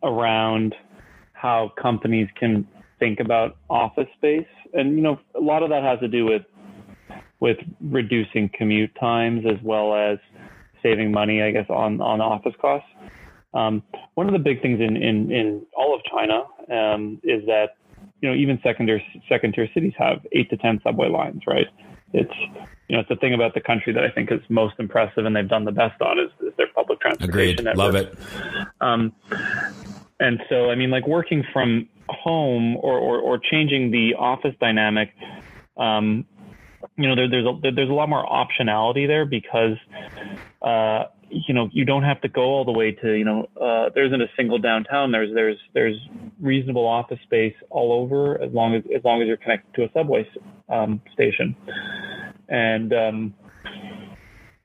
around 0.03 0.75
how 1.33 1.73
companies 1.81 2.29
can 2.39 2.67
think 2.99 3.21
about 3.21 3.57
office 3.71 4.09
space, 4.17 4.47
and 4.73 4.97
you 4.97 5.03
know 5.03 5.19
a 5.35 5.41
lot 5.41 5.63
of 5.63 5.71
that 5.71 5.83
has 5.83 6.01
to 6.01 6.09
do 6.09 6.25
with 6.25 6.43
with 7.41 7.59
reducing 7.81 8.51
commute 8.57 8.95
times 8.99 9.45
as 9.47 9.63
well 9.63 9.95
as 9.95 10.19
saving 10.83 11.13
money, 11.13 11.43
I 11.43 11.51
guess, 11.51 11.67
on 11.69 12.01
on 12.01 12.21
office 12.21 12.55
costs. 12.61 12.89
Um, 13.55 13.83
one 14.15 14.27
of 14.27 14.33
the 14.33 14.41
big 14.41 14.61
things 14.63 14.81
in, 14.81 14.97
in, 14.97 15.31
in 15.31 15.67
all 15.77 15.95
of 15.95 16.01
China 16.11 16.43
um, 16.77 17.21
is 17.23 17.47
that 17.47 17.77
you 18.25 18.31
know, 18.31 18.37
even 18.37 18.59
secondary 18.63 19.05
second 19.29 19.53
tier 19.53 19.69
cities 19.75 19.93
have 19.99 20.27
eight 20.33 20.49
to 20.49 20.57
ten 20.57 20.81
subway 20.83 21.11
lines, 21.11 21.43
right? 21.47 21.67
It's 22.15 22.33
you 22.89 22.97
know, 22.97 23.01
it's 23.01 23.09
the 23.11 23.17
thing 23.17 23.35
about 23.35 23.53
the 23.53 23.61
country 23.61 23.93
that 23.93 24.03
I 24.03 24.09
think 24.09 24.33
is 24.33 24.41
most 24.49 24.77
impressive 24.79 25.27
and 25.27 25.37
they've 25.37 25.47
done 25.47 25.67
the 25.67 25.73
best 25.73 26.01
on 26.01 26.19
is, 26.19 26.31
is 26.41 26.55
their 26.57 26.69
public 26.75 27.01
transportation. 27.01 27.29
Agreed. 27.31 27.65
Network. 27.65 27.77
Love 27.77 27.95
it. 27.97 28.17
Um, 28.81 29.13
and 30.21 30.41
so, 30.49 30.71
I 30.71 30.75
mean, 30.75 30.91
like 30.91 31.07
working 31.07 31.45
from 31.53 31.87
home 32.09 32.79
or, 32.79 32.99
or, 32.99 33.19
or 33.19 33.39
changing 33.39 33.91
the 33.91 34.15
office 34.15 34.55
dynamic, 34.59 35.11
um, 35.77 36.25
you 36.97 37.09
know, 37.09 37.17
there, 37.17 37.29
there's 37.29 37.47
a, 37.47 37.71
there's 37.75 37.91
a 37.91 37.93
lot 37.93 38.09
more 38.09 38.25
optionality 38.25 39.07
there 39.07 39.27
because, 39.27 39.77
uh, 40.63 41.05
you 41.29 41.53
know, 41.53 41.69
you 41.73 41.85
don't 41.85 42.05
have 42.05 42.21
to 42.21 42.29
go 42.29 42.43
all 42.43 42.65
the 42.65 42.73
way 42.73 42.93
to, 42.93 43.13
you 43.13 43.25
know, 43.25 43.49
uh, 43.61 43.91
there 43.95 44.05
isn't 44.07 44.21
a 44.21 44.29
single 44.37 44.59
downtown. 44.59 45.11
There's 45.11 45.35
there's 45.35 45.59
there's 45.73 45.97
reasonable 46.41 46.87
office 46.87 47.19
space 47.25 47.55
all 47.71 47.93
over 47.93 48.41
as 48.41 48.53
long 48.53 48.75
as 48.75 48.85
as 48.95 49.03
long 49.03 49.23
as 49.23 49.27
you're 49.27 49.37
connected 49.37 49.75
to 49.75 49.85
a 49.85 49.93
subway 49.93 50.29
um, 50.69 51.01
station, 51.13 51.57
and 52.49 52.93
um, 52.93 53.35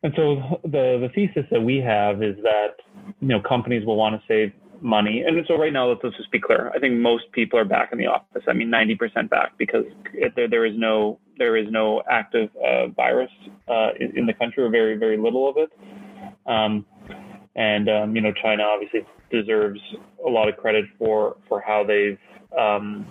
and 0.03 0.13
so 0.15 0.59
the 0.63 0.99
the 1.01 1.09
thesis 1.15 1.45
that 1.49 1.61
we 1.61 1.77
have 1.77 2.21
is 2.21 2.35
that 2.43 2.75
you 3.21 3.27
know 3.27 3.41
companies 3.41 3.85
will 3.85 3.97
want 3.97 4.19
to 4.19 4.27
save 4.27 4.53
money. 4.81 5.23
And 5.25 5.43
so 5.47 5.57
right 5.57 5.73
now, 5.73 5.89
let's, 5.89 6.01
let's 6.03 6.17
just 6.17 6.31
be 6.31 6.39
clear. 6.39 6.71
I 6.73 6.79
think 6.79 6.95
most 6.95 7.31
people 7.31 7.59
are 7.59 7.65
back 7.65 7.91
in 7.91 7.97
the 7.97 8.07
office. 8.07 8.43
I 8.47 8.53
mean, 8.53 8.69
90% 8.69 9.29
back 9.29 9.57
because 9.57 9.85
there, 10.35 10.47
there 10.47 10.65
is 10.65 10.73
no 10.77 11.19
there 11.37 11.55
is 11.55 11.67
no 11.71 12.03
active 12.11 12.49
uh, 12.57 12.87
virus 12.87 13.31
uh, 13.69 13.91
in, 13.97 14.17
in, 14.17 14.25
the 14.25 14.33
country, 14.33 14.61
or 14.61 14.69
very 14.69 14.97
very 14.97 15.17
little 15.17 15.49
of 15.49 15.55
it. 15.57 15.71
Um, 16.45 16.85
and 17.55 17.89
um, 17.89 18.15
you 18.15 18.21
know, 18.21 18.33
China 18.41 18.63
obviously 18.63 19.05
deserves 19.31 19.79
a 20.25 20.29
lot 20.29 20.49
of 20.49 20.57
credit 20.57 20.85
for 20.97 21.37
for 21.47 21.61
how 21.61 21.83
they've 21.83 22.19
um, 22.57 23.05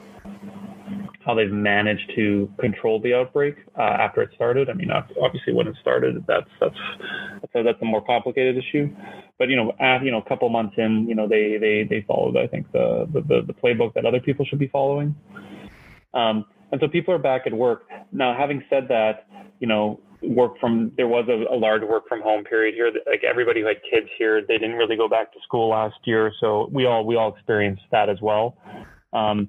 how 1.29 1.35
they've 1.35 1.53
managed 1.53 2.11
to 2.17 2.51
control 2.59 2.99
the 3.03 3.13
outbreak 3.13 3.57
uh, 3.79 3.83
after 3.83 4.23
it 4.23 4.31
started. 4.35 4.71
I 4.71 4.73
mean, 4.73 4.89
obviously 4.91 5.53
when 5.53 5.69
it 5.69 5.77
started, 5.79 6.25
that's 6.27 6.49
that's 6.59 6.75
a, 7.55 7.63
that's 7.63 7.83
a 7.83 7.85
more 7.85 8.03
complicated 8.03 8.57
issue. 8.57 8.89
But 9.39 9.51
you 9.51 9.57
know, 9.57 9.75
after, 9.79 10.07
you 10.07 10.11
know, 10.11 10.23
a 10.23 10.29
couple 10.29 10.49
months 10.49 10.77
in, 10.79 11.07
you 11.07 11.15
know, 11.15 11.29
they 11.29 11.59
they 11.61 11.87
they 11.89 12.03
followed, 12.09 12.39
I 12.39 12.47
think, 12.47 12.73
the 12.73 13.07
the, 13.13 13.43
the 13.47 13.53
playbook 13.53 13.93
that 13.93 14.07
other 14.07 14.21
people 14.21 14.47
should 14.47 14.59
be 14.59 14.69
following. 14.69 15.15
Um, 16.15 16.47
and 16.73 16.81
so 16.81 16.89
people 16.89 17.13
are 17.13 17.19
back 17.19 17.43
at 17.47 17.53
work 17.53 17.83
now. 18.11 18.35
Having 18.35 18.65
said 18.71 18.89
that, 18.89 19.27
you 19.61 19.67
know, 19.67 20.01
work 20.23 20.59
from 20.59 20.93
there 20.97 21.09
was 21.09 21.29
a, 21.29 21.55
a, 21.55 21.57
large 21.57 21.83
work 21.83 22.09
from 22.09 22.23
home 22.23 22.43
period 22.45 22.75
here. 22.75 22.91
Like 23.07 23.23
everybody 23.23 23.61
who 23.61 23.67
had 23.67 23.83
kids 23.91 24.09
here, 24.17 24.41
they 24.41 24.57
didn't 24.57 24.77
really 24.77 24.97
go 24.97 25.11
back 25.11 25.35
to 25.35 25.39
school 25.45 25.69
last 25.69 25.97
year, 26.05 26.33
so 26.41 26.71
we 26.73 26.87
all 26.87 27.05
we 27.05 27.17
all 27.17 27.35
experienced 27.35 27.83
that 27.93 28.09
as 28.09 28.19
well. 28.23 28.57
Um, 29.13 29.49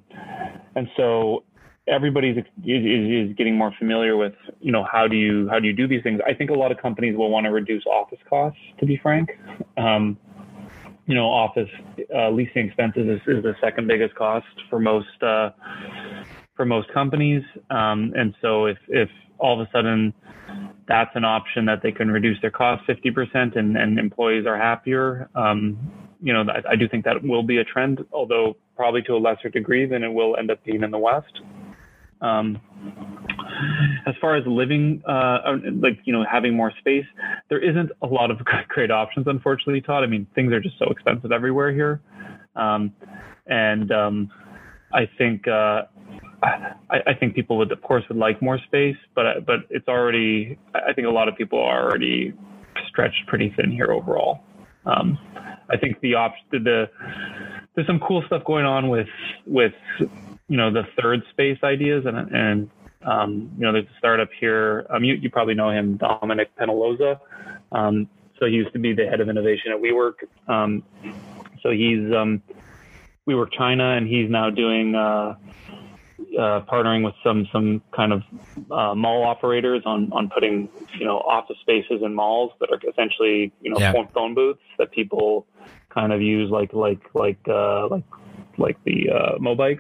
and 0.76 0.88
so 0.96 1.44
everybody's 1.90 2.38
is, 2.38 2.46
is, 2.66 3.36
getting 3.36 3.58
more 3.58 3.74
familiar 3.78 4.18
with 4.18 4.34
you 4.62 4.72
know 4.72 4.86
how 4.90 5.08
do 5.08 5.16
you 5.16 5.48
how 5.50 5.60
do 5.60 5.68
you 5.68 5.74
do 5.74 5.88
these 5.88 6.04
things. 6.04 6.20
I 6.26 6.34
think 6.34 6.50
a 6.50 6.54
lot 6.54 6.72
of 6.72 6.78
companies 6.78 7.18
will 7.18 7.30
want 7.30 7.46
to 7.46 7.52
reduce 7.52 7.86
office 7.86 8.20
costs. 8.30 8.60
To 8.80 8.86
be 8.86 8.98
frank. 8.98 9.30
Um, 9.78 10.18
you 11.06 11.16
know, 11.16 11.26
office 11.26 11.70
uh, 12.16 12.30
leasing 12.30 12.68
expenses 12.68 13.08
is, 13.08 13.38
is, 13.38 13.44
the 13.44 13.56
second 13.60 13.88
biggest 13.88 14.14
cost 14.14 14.46
for 14.70 14.80
most 14.80 15.24
uh, 15.24 15.50
for 16.56 16.66
most 16.66 16.94
companies. 16.94 17.44
Um, 17.72 18.14
and 18.16 18.36
so 18.42 18.66
if 18.66 18.78
if 18.88 19.10
all 19.40 19.60
of 19.60 19.68
a 19.68 19.72
sudden 19.72 20.14
that's 20.88 21.12
an 21.16 21.24
option 21.24 21.66
that 21.66 21.82
they 21.84 21.92
can 21.92 22.10
reduce 22.10 22.42
their 22.42 22.52
cost 22.52 22.84
50% 22.88 23.56
and, 23.58 23.78
and 23.78 24.00
employees 24.00 24.46
are 24.48 24.58
happier. 24.58 25.30
Um, 25.36 25.78
you 26.22 26.34
know, 26.34 26.44
I, 26.50 26.72
I, 26.72 26.76
do 26.76 26.88
think 26.90 27.06
that 27.06 27.24
will 27.24 27.44
be 27.44 27.58
a 27.58 27.64
trend, 27.64 28.04
although 28.12 28.58
probably 28.76 29.04
to 29.04 29.14
a 29.14 29.20
lesser 29.20 29.50
degree 29.50 29.86
than 29.86 30.04
it 30.04 30.12
will 30.12 30.36
end 30.36 30.50
up 30.50 30.64
being 30.66 30.84
in 30.84 30.92
the 30.92 30.98
West. 30.98 31.42
Um, 32.22 32.60
as 34.06 34.16
far 34.20 34.36
as 34.36 34.44
living, 34.46 35.02
uh, 35.08 35.40
like, 35.82 36.00
you 36.04 36.14
know, 36.14 36.26
having 36.30 36.54
more 36.54 36.72
space, 36.80 37.06
there 37.50 37.60
isn't 37.60 37.92
a 38.02 38.08
lot 38.08 38.32
of 38.32 38.38
great 38.68 38.92
options, 38.92 39.28
unfortunately, 39.28 39.82
Todd. 39.82 40.04
I 40.04 40.08
mean, 40.08 40.28
things 40.36 40.52
are 40.54 40.60
just 40.60 40.78
so 40.78 40.86
expensive 40.86 41.32
everywhere 41.32 41.72
here. 41.72 42.02
Um, 42.56 42.94
and 43.48 43.92
um, 43.92 44.32
I 44.94 45.10
think, 45.18 45.48
uh, 45.48 45.84
I, 46.42 46.98
I, 47.08 47.14
think 47.20 47.36
people 47.36 47.58
would, 47.58 47.72
of 47.72 47.82
course, 47.82 48.04
would 48.10 48.18
like 48.18 48.42
more 48.42 48.60
space, 48.60 48.96
but 49.14 49.46
but 49.46 49.60
it's 49.70 49.88
already. 49.88 50.58
I 50.74 50.94
think 50.94 51.06
a 51.06 51.12
lot 51.12 51.28
of 51.28 51.36
people 51.36 51.60
are 51.60 51.84
already 51.84 52.34
stretched 52.88 53.28
pretty 53.28 53.54
thin 53.58 53.72
here 53.72 53.92
overall. 53.92 54.40
Um, 54.86 55.18
I 55.70 55.78
think 55.78 56.00
the 56.02 56.16
op 56.16 56.34
the, 56.52 56.60
the 56.60 56.86
there's 57.76 57.88
some 57.88 58.00
cool 58.00 58.24
stuff 58.28 58.44
going 58.46 58.66
on 58.66 58.90
with 58.90 59.08
with 59.46 59.74
you 60.00 60.58
know 60.58 60.72
the 60.72 60.84
third 61.02 61.22
space 61.32 61.58
ideas 61.64 62.06
and 62.06 62.18
and 62.32 62.70
um, 63.04 63.52
you 63.58 63.66
know 63.66 63.72
there's 63.72 63.86
a 63.86 63.98
startup 63.98 64.30
here. 64.40 64.86
Um, 64.90 65.04
you 65.04 65.16
you 65.16 65.30
probably 65.30 65.54
know 65.54 65.70
him, 65.70 65.98
Dominic 65.98 66.52
Penaloza. 66.58 67.20
Um, 67.72 68.10
so 68.40 68.46
he 68.46 68.54
used 68.54 68.74
to 68.74 68.80
be 68.80 68.94
the 68.94 69.06
head 69.06 69.22
of 69.22 69.30
innovation 69.30 69.72
at 69.72 69.82
WeWork. 69.82 70.14
Um, 70.48 70.84
so 71.62 71.72
he's 71.72 72.14
um, 72.14 72.42
WeWork 73.28 73.54
China, 73.58 73.96
and 73.96 74.08
he's 74.08 74.30
now 74.30 74.50
doing. 74.50 74.96
Uh, 74.96 75.36
uh, 76.38 76.62
partnering 76.72 77.04
with 77.04 77.16
some 77.24 77.48
some 77.52 77.82
kind 77.96 78.14
of 78.14 78.22
uh, 78.72 78.94
mall 78.94 79.24
operators 79.24 79.82
on 79.86 80.12
on 80.12 80.30
putting 80.30 80.70
you 80.98 81.06
know 81.06 81.18
office 81.20 81.58
spaces 81.62 82.02
in 82.04 82.14
malls 82.14 82.52
that 82.60 82.70
are 82.72 82.80
essentially 82.90 83.52
you 83.62 83.72
know 83.72 83.80
yeah. 83.80 83.92
phone, 83.92 84.08
phone 84.10 84.36
booths 84.36 84.60
that 84.78 84.92
people 84.92 85.48
kind 85.94 86.14
of 86.14 86.22
use 86.22 86.50
like 86.52 86.74
like 86.74 87.02
like 87.14 87.40
uh, 87.48 87.88
like 87.88 88.04
like 88.58 88.78
the 88.84 89.10
uh, 89.10 89.38
Mobikes. 89.40 89.80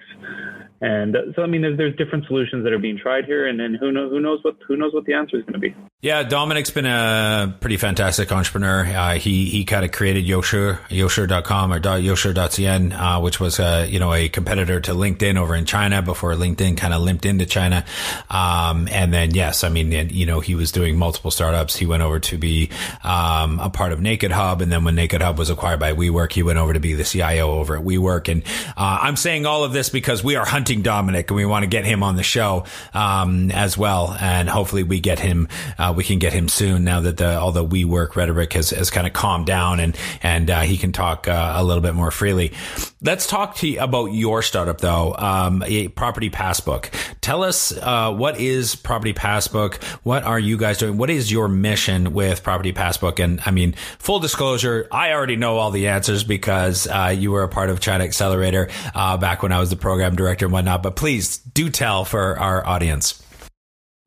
And 0.82 1.15
so, 1.36 1.43
I 1.43 1.48
mean, 1.48 1.62
there's, 1.62 1.78
there's 1.78 1.95
different 1.98 2.26
solutions 2.28 2.63
that 2.63 2.72
are 2.72 2.80
being 2.80 2.98
tried 2.98 3.26
here, 3.26 3.48
and 3.48 3.60
then 3.60 3.76
who 3.80 3.91
knows 3.91 4.12
who 4.12 4.19
knows 4.19 4.39
what 4.43 4.56
who 4.67 4.78
knows 4.78 4.93
what 4.93 5.06
the 5.06 5.13
answer 5.13 5.38
is 5.38 5.43
going 5.43 5.54
to 5.54 5.60
be. 5.60 5.76
Yeah, 6.01 6.23
Dominic's 6.23 6.69
been 6.69 6.85
a 6.85 7.57
pretty 7.59 7.75
fantastic 7.75 8.31
entrepreneur. 8.31 8.85
Uh, 8.85 9.15
he 9.15 9.49
he 9.49 9.65
kind 9.65 9.83
of 9.83 9.91
created 9.91 10.25
Ushi 10.25 10.77
Ushi.com 10.88 11.73
or 11.73 11.81
Ushi.cn, 11.81 12.93
uh, 12.93 13.19
which 13.19 13.41
was 13.41 13.59
a 13.59 13.85
you 13.85 13.99
know 13.99 14.13
a 14.13 14.29
competitor 14.29 14.79
to 14.79 14.93
LinkedIn 14.93 15.35
over 15.35 15.53
in 15.53 15.65
China 15.65 16.01
before 16.01 16.35
LinkedIn 16.35 16.77
kind 16.77 16.93
of 16.93 17.01
limped 17.01 17.25
into 17.25 17.45
China. 17.45 17.83
Um, 18.29 18.88
and 18.89 19.13
then 19.13 19.31
yes, 19.31 19.65
I 19.65 19.67
mean 19.67 19.91
you 19.91 20.25
know 20.25 20.39
he 20.39 20.55
was 20.55 20.71
doing 20.71 20.97
multiple 20.97 21.31
startups. 21.31 21.75
He 21.75 21.85
went 21.85 22.01
over 22.01 22.21
to 22.21 22.38
be 22.38 22.69
um, 23.03 23.59
a 23.59 23.69
part 23.69 23.91
of 23.91 23.99
Naked 23.99 24.31
Hub, 24.31 24.62
and 24.62 24.71
then 24.71 24.85
when 24.85 24.95
Naked 24.95 25.21
Hub 25.21 25.38
was 25.38 25.49
acquired 25.49 25.81
by 25.81 25.91
WeWork, 25.91 26.31
he 26.31 26.43
went 26.43 26.59
over 26.59 26.71
to 26.71 26.79
be 26.79 26.93
the 26.93 27.03
CIO 27.03 27.51
over 27.51 27.75
at 27.75 27.83
WeWork. 27.83 28.31
And 28.31 28.43
uh, 28.77 28.99
I'm 29.01 29.17
saying 29.17 29.45
all 29.45 29.65
of 29.65 29.73
this 29.73 29.89
because 29.89 30.23
we 30.23 30.38
are 30.38 30.45
hunting 30.45 30.59
hunting 30.59 30.81
Dominic, 30.81 31.29
and 31.29 31.35
we 31.35 31.45
want 31.45 31.63
to 31.63 31.67
get 31.67 31.83
him 31.83 32.03
on 32.03 32.15
the 32.15 32.23
show 32.23 32.63
um, 32.93 33.51
as 33.51 33.77
well. 33.77 34.15
And 34.21 34.47
hopefully, 34.47 34.83
we 34.83 35.01
get 35.01 35.19
him. 35.19 35.49
Uh, 35.77 35.88
we 35.95 36.04
can 36.04 36.19
get 36.19 36.34
him 36.34 36.47
soon 36.47 36.84
now 36.84 37.02
that 37.02 37.17
the 37.17 37.39
all 37.39 37.52
the 37.52 37.65
WeWork 37.65 38.15
rhetoric 38.15 38.54
has, 38.54 38.71
has 38.71 38.89
kind 38.89 39.08
of 39.08 39.13
calmed 39.13 39.45
down, 39.45 39.80
and 39.80 39.97
and 40.21 40.49
uh, 40.49 40.62
he 40.62 40.78
can 40.78 40.91
talk 40.91 41.28
uh, 41.28 41.54
a 41.56 41.63
little 41.63 41.82
bit 41.82 41.93
more 41.93 42.12
freely. 42.12 42.54
Let's 43.02 43.28
talk 43.28 43.56
to 43.58 43.67
you 43.67 43.80
about 43.80 44.08
your 44.08 44.41
startup, 44.41 44.82
though. 44.82 45.15
Um, 45.15 45.63
Property 45.95 46.30
Passbook. 46.30 46.89
Tell 47.21 47.43
us 47.43 47.71
uh, 47.71 48.13
what 48.13 48.39
is 48.39 48.75
Property 48.75 49.13
Passbook. 49.13 49.82
What 50.04 50.23
are 50.23 50.39
you 50.39 50.58
guys 50.58 50.78
doing? 50.78 50.97
What 50.97 51.10
is 51.10 51.32
your 51.32 51.47
mission 51.47 52.13
with 52.13 52.43
Property 52.43 52.73
Passbook? 52.73 53.19
And 53.19 53.39
I 53.45 53.52
mean, 53.52 53.73
full 53.99 54.19
disclosure, 54.19 54.88
I 54.91 55.13
already 55.13 55.38
know 55.38 55.58
all 55.58 55.71
the 55.71 55.88
answers 55.88 56.23
because 56.23 56.88
uh, 56.88 57.15
you 57.17 57.32
were 57.32 57.43
a 57.43 57.49
part 57.49 57.69
of 57.69 57.80
China 57.80 58.04
Accelerator 58.04 58.69
uh, 58.93 59.17
back 59.17 59.43
when 59.43 59.52
I 59.52 59.60
was 59.60 59.69
the 59.69 59.75
program 59.75 60.15
director 60.15 60.45
and 60.45 60.54
whatnot. 60.54 60.84
But 60.84 60.95
please 60.95 61.38
do 61.38 61.69
tell 61.69 62.04
for 62.04 62.38
our 62.38 62.65
audience. 62.65 63.23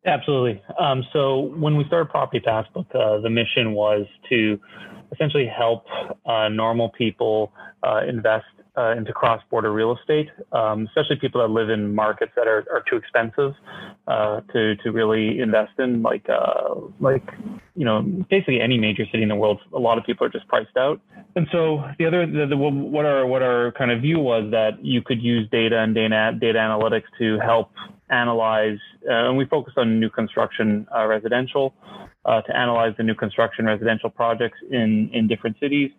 Absolutely. 0.05 0.61
Um, 0.81 1.05
so 1.13 1.39
when 1.39 1.77
we 1.77 1.85
started 1.85 2.11
Property 2.11 2.41
Passbook, 2.41 2.87
uh, 2.95 3.21
the 3.21 3.31
mission 3.31 3.73
was 3.73 4.05
to 4.31 4.59
essentially 5.13 5.47
help 5.47 5.85
uh, 6.27 6.49
normal 6.49 6.89
people 6.91 7.53
uh, 7.85 8.01
invest 8.09 8.47
uh, 8.77 8.95
into 8.97 9.13
cross-border 9.13 9.71
real 9.71 9.97
estate, 9.97 10.31
um, 10.53 10.87
especially 10.87 11.17
people 11.17 11.41
that 11.41 11.49
live 11.49 11.69
in 11.69 11.95
markets 11.95 12.33
that 12.37 12.49
are, 12.49 12.65
are 12.73 12.83
too 12.89 12.97
expensive 12.97 13.53
uh, 14.07 14.41
to 14.53 14.75
to 14.77 14.91
really 14.91 15.41
invest 15.41 15.73
in, 15.79 16.03
like 16.03 16.27
uh, 16.31 16.75
like 16.99 17.23
you 17.77 17.85
know 17.85 18.03
basically 18.31 18.61
any 18.61 18.79
major 18.79 19.05
city 19.13 19.23
in 19.23 19.29
the 19.29 19.37
world. 19.37 19.61
A 19.75 19.79
lot 19.79 19.99
of 19.99 20.05
people 20.05 20.27
are 20.27 20.31
just 20.31 20.49
priced 20.49 20.77
out, 20.79 21.01
and 21.37 21.47
so 21.53 21.85
the 21.99 22.07
other 22.07 22.27
the, 22.27 22.47
the, 22.47 22.57
what 22.57 23.05
our 23.05 23.27
what 23.27 23.43
our 23.43 23.73
kind 23.73 23.91
of 23.91 24.01
view 24.01 24.19
was 24.19 24.51
that 24.53 24.83
you 24.83 25.03
could 25.03 25.23
use 25.23 25.47
data 25.51 25.79
and 25.79 25.95
data 25.95 26.33
data 26.41 26.59
analytics 26.59 27.05
to 27.19 27.39
help 27.41 27.71
analyze, 28.13 28.79
uh, 29.09 29.29
and 29.29 29.37
we 29.37 29.45
focus 29.47 29.75
on 29.77 29.99
new 29.99 30.11
construction 30.11 30.87
uh, 30.95 31.07
residential. 31.07 31.75
Uh, 32.25 32.41
to 32.43 32.57
analyze 32.57 32.95
the 32.99 33.03
new 33.03 33.17
construction 33.17 33.67
residential 33.67 34.09
projects 34.09 34.57
in, 34.71 35.11
in 35.13 35.27
different 35.27 35.57
cities 35.59 35.91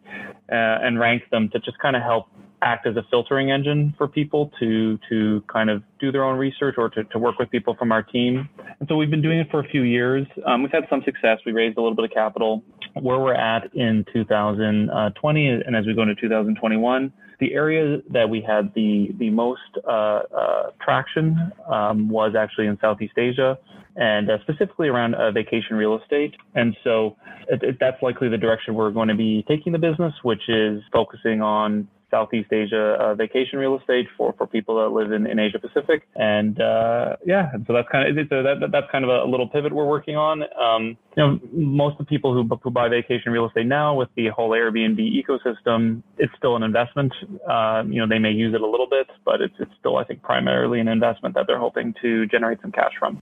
uh, 0.49 0.79
and 0.81 0.97
rank 0.97 1.21
them 1.31 1.49
to 1.49 1.59
just 1.59 1.77
kind 1.79 1.97
of 1.97 2.01
help 2.01 2.27
act 2.63 2.87
as 2.87 2.95
a 2.95 3.03
filtering 3.09 3.51
engine 3.51 3.93
for 3.97 4.07
people 4.07 4.51
to 4.59 4.97
to 5.09 5.43
kind 5.51 5.69
of 5.69 5.83
do 5.99 6.11
their 6.11 6.23
own 6.23 6.37
research 6.37 6.75
or 6.77 6.89
to, 6.89 7.03
to 7.05 7.19
work 7.19 7.37
with 7.37 7.49
people 7.49 7.75
from 7.77 7.91
our 7.91 8.01
team. 8.01 8.49
And 8.79 8.87
so 8.87 8.95
we've 8.95 9.09
been 9.09 9.21
doing 9.21 9.39
it 9.39 9.47
for 9.51 9.59
a 9.59 9.67
few 9.67 9.83
years. 9.83 10.25
Um, 10.45 10.63
we've 10.63 10.71
had 10.71 10.85
some 10.89 11.01
success. 11.03 11.39
We 11.45 11.51
raised 11.51 11.77
a 11.77 11.81
little 11.81 11.95
bit 11.95 12.05
of 12.05 12.11
capital. 12.11 12.63
Where 12.93 13.19
we're 13.19 13.33
at 13.33 13.73
in 13.73 14.05
2020 14.13 15.47
and 15.47 15.75
as 15.75 15.85
we 15.85 15.93
go 15.95 16.03
into 16.03 16.15
2021, 16.15 17.11
the 17.39 17.53
area 17.53 17.97
that 18.11 18.29
we 18.29 18.41
had 18.41 18.71
the 18.75 19.09
the 19.17 19.29
most 19.29 19.61
uh, 19.87 19.91
uh, 19.91 20.71
traction 20.83 21.51
um, 21.67 22.07
was 22.07 22.35
actually 22.37 22.67
in 22.67 22.77
Southeast 22.79 23.17
Asia 23.17 23.57
and 23.95 24.29
uh, 24.29 24.37
specifically 24.41 24.87
around 24.87 25.15
uh, 25.15 25.31
vacation 25.31 25.75
real 25.75 25.99
estate. 25.99 26.35
And 26.55 26.75
so 26.83 27.15
it, 27.47 27.61
it, 27.61 27.77
that's 27.79 28.01
likely 28.01 28.29
the 28.29 28.37
direction 28.37 28.73
we're 28.73 28.91
going 28.91 29.09
to 29.09 29.15
be 29.15 29.45
taking 29.47 29.71
the 29.71 29.79
business, 29.79 30.13
which 30.23 30.41
is 30.47 30.81
focusing 30.91 31.41
on 31.41 31.87
Southeast 32.13 32.53
Asia 32.53 32.95
uh, 33.01 33.15
vacation 33.15 33.57
real 33.57 33.75
estate 33.79 34.05
for, 34.15 34.35
for 34.37 34.45
people 34.45 34.75
that 34.75 34.89
live 34.95 35.11
in, 35.11 35.25
in 35.25 35.39
Asia 35.39 35.57
Pacific. 35.57 36.07
And 36.15 36.61
uh, 36.61 37.15
yeah, 37.25 37.49
and 37.53 37.65
so 37.65 37.73
that's 37.73 37.87
kind 37.91 38.05
of 38.07 38.27
so 38.29 38.43
that, 38.43 38.69
that's 38.71 38.85
kind 38.91 39.03
of 39.03 39.09
a 39.09 39.25
little 39.25 39.49
pivot 39.49 39.73
we're 39.73 39.87
working 39.87 40.15
on. 40.15 40.43
Um, 40.43 40.95
you 41.17 41.23
know, 41.23 41.39
most 41.51 41.93
of 41.93 42.05
the 42.05 42.05
people 42.05 42.33
who, 42.33 42.47
who 42.61 42.69
buy 42.69 42.87
vacation 42.87 43.31
real 43.31 43.47
estate 43.47 43.65
now 43.65 43.95
with 43.95 44.09
the 44.15 44.27
whole 44.27 44.51
Airbnb 44.51 44.99
ecosystem, 44.99 46.03
it's 46.19 46.33
still 46.37 46.55
an 46.55 46.61
investment. 46.61 47.13
Uh, 47.49 47.81
you 47.87 47.99
know, 47.99 48.07
they 48.07 48.19
may 48.19 48.31
use 48.31 48.53
it 48.53 48.61
a 48.61 48.67
little 48.67 48.87
bit, 48.87 49.07
but 49.25 49.41
it's, 49.41 49.55
it's 49.59 49.71
still, 49.79 49.97
I 49.97 50.03
think, 50.03 50.21
primarily 50.21 50.79
an 50.79 50.87
investment 50.87 51.33
that 51.33 51.45
they're 51.47 51.59
hoping 51.59 51.95
to 52.03 52.27
generate 52.27 52.61
some 52.61 52.71
cash 52.71 52.93
from. 52.99 53.19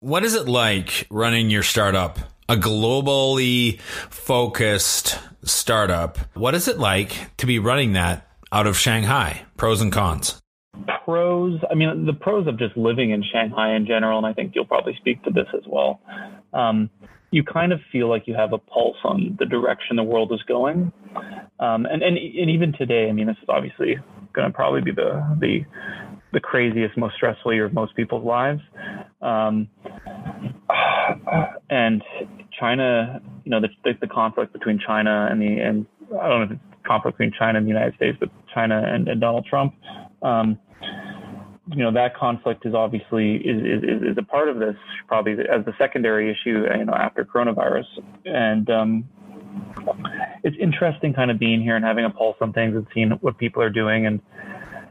What 0.00 0.24
is 0.24 0.34
it 0.34 0.48
like 0.48 1.06
running 1.10 1.50
your 1.50 1.62
startup? 1.62 2.18
A 2.50 2.56
globally 2.56 3.78
focused 4.10 5.20
startup. 5.44 6.18
What 6.34 6.56
is 6.56 6.66
it 6.66 6.80
like 6.80 7.36
to 7.36 7.46
be 7.46 7.60
running 7.60 7.92
that 7.92 8.26
out 8.50 8.66
of 8.66 8.76
Shanghai? 8.76 9.42
Pros 9.56 9.80
and 9.80 9.92
cons. 9.92 10.42
Pros, 11.04 11.60
I 11.70 11.76
mean, 11.76 12.06
the 12.06 12.12
pros 12.12 12.48
of 12.48 12.58
just 12.58 12.76
living 12.76 13.10
in 13.10 13.22
Shanghai 13.22 13.76
in 13.76 13.86
general, 13.86 14.18
and 14.18 14.26
I 14.26 14.32
think 14.32 14.56
you'll 14.56 14.64
probably 14.64 14.96
speak 14.96 15.22
to 15.22 15.30
this 15.30 15.46
as 15.54 15.62
well. 15.64 16.00
Um, 16.52 16.90
you 17.30 17.44
kind 17.44 17.72
of 17.72 17.78
feel 17.92 18.08
like 18.08 18.26
you 18.26 18.34
have 18.34 18.52
a 18.52 18.58
pulse 18.58 18.98
on 19.04 19.36
the 19.38 19.46
direction 19.46 19.94
the 19.94 20.02
world 20.02 20.32
is 20.32 20.42
going. 20.48 20.90
Um, 21.60 21.86
and, 21.86 22.02
and, 22.02 22.18
and 22.18 22.50
even 22.50 22.72
today, 22.72 23.08
I 23.08 23.12
mean, 23.12 23.28
this 23.28 23.36
is 23.40 23.48
obviously 23.48 23.94
going 24.32 24.48
to 24.48 24.52
probably 24.52 24.80
be 24.80 24.90
the, 24.90 25.36
the, 25.38 25.60
the 26.32 26.40
craziest, 26.40 26.96
most 26.96 27.16
stressful 27.16 27.52
year 27.52 27.66
of 27.66 27.72
most 27.72 27.94
people's 27.96 28.24
lives. 28.24 28.60
Um, 29.20 29.68
and 31.70 32.02
China, 32.58 33.20
you 33.44 33.50
know, 33.50 33.60
the, 33.60 33.68
the, 34.00 34.06
conflict 34.06 34.52
between 34.52 34.78
China 34.78 35.28
and 35.30 35.40
the, 35.40 35.60
and 35.60 35.86
I 36.20 36.28
don't 36.28 36.38
know 36.38 36.42
if 36.42 36.50
it's 36.52 36.60
conflict 36.86 37.18
between 37.18 37.32
China 37.38 37.58
and 37.58 37.66
the 37.66 37.70
United 37.70 37.94
States, 37.96 38.16
but 38.20 38.30
China 38.54 38.82
and, 38.86 39.08
and 39.08 39.20
Donald 39.20 39.46
Trump. 39.46 39.74
Um, 40.22 40.58
you 41.72 41.84
know 41.84 41.92
that 41.92 42.16
conflict 42.16 42.66
is 42.66 42.74
obviously 42.74 43.36
is, 43.36 43.62
is, 43.62 44.02
is 44.02 44.18
a 44.18 44.22
part 44.22 44.48
of 44.48 44.58
this 44.58 44.74
probably 45.06 45.34
as 45.34 45.64
the 45.66 45.72
secondary 45.78 46.28
issue 46.28 46.64
you 46.76 46.84
know 46.84 46.94
after 46.94 47.24
coronavirus 47.24 47.84
and 48.24 48.68
um, 48.70 49.08
it's 50.42 50.56
interesting 50.60 51.12
kind 51.12 51.30
of 51.30 51.38
being 51.38 51.62
here 51.62 51.76
and 51.76 51.84
having 51.84 52.04
a 52.04 52.10
pulse 52.10 52.36
on 52.40 52.52
things 52.52 52.74
and 52.74 52.86
seeing 52.92 53.10
what 53.20 53.38
people 53.38 53.62
are 53.62 53.70
doing 53.70 54.06
and 54.06 54.20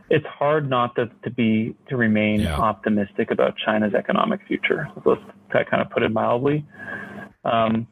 it's 0.10 0.26
hard 0.26 0.70
not 0.70 0.96
to, 0.96 1.10
to 1.24 1.30
be 1.30 1.76
to 1.88 1.98
remain 1.98 2.42
yeah. 2.42 2.56
optimistic 2.56 3.32
about 3.32 3.56
China's 3.58 3.94
economic 3.94 4.42
future. 4.48 4.90
Let's 5.06 5.22
kind 5.52 5.82
of 5.82 5.90
put 5.90 6.04
it 6.04 6.12
mildly. 6.12 6.66
Um, 7.46 7.88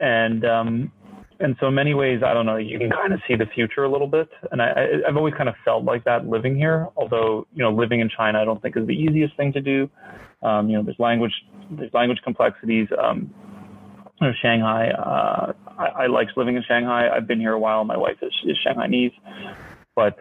and 0.00 0.44
um, 0.44 0.92
and 1.40 1.56
so 1.60 1.68
in 1.68 1.74
many 1.74 1.94
ways, 1.94 2.22
I 2.24 2.32
don't 2.32 2.46
know, 2.46 2.56
you 2.56 2.78
can 2.78 2.90
kind 2.90 3.12
of 3.12 3.20
see 3.28 3.34
the 3.34 3.46
future 3.46 3.84
a 3.84 3.90
little 3.90 4.06
bit. 4.06 4.28
And 4.50 4.62
I, 4.62 5.00
I've 5.06 5.16
always 5.16 5.34
kind 5.34 5.48
of 5.48 5.54
felt 5.64 5.84
like 5.84 6.04
that 6.04 6.26
living 6.26 6.56
here. 6.56 6.88
Although 6.96 7.46
you 7.54 7.62
know, 7.62 7.70
living 7.70 8.00
in 8.00 8.08
China, 8.08 8.40
I 8.40 8.44
don't 8.44 8.60
think 8.62 8.76
is 8.76 8.86
the 8.86 8.94
easiest 8.94 9.36
thing 9.36 9.52
to 9.52 9.60
do. 9.60 9.90
Um, 10.42 10.68
you 10.68 10.76
know, 10.76 10.82
there's 10.82 10.98
language 10.98 11.34
there's 11.70 11.92
language 11.92 12.20
complexities. 12.24 12.88
Um, 12.98 13.32
you 14.20 14.28
know, 14.28 14.32
Shanghai, 14.40 14.90
uh, 14.90 15.52
I, 15.78 16.04
I 16.04 16.06
like 16.06 16.28
living 16.36 16.56
in 16.56 16.62
Shanghai. 16.62 17.08
I've 17.08 17.26
been 17.26 17.40
here 17.40 17.52
a 17.52 17.58
while. 17.58 17.84
My 17.84 17.96
wife 17.96 18.18
is, 18.22 18.32
is 18.44 18.56
Shanghainese 18.64 19.12
but 19.94 20.18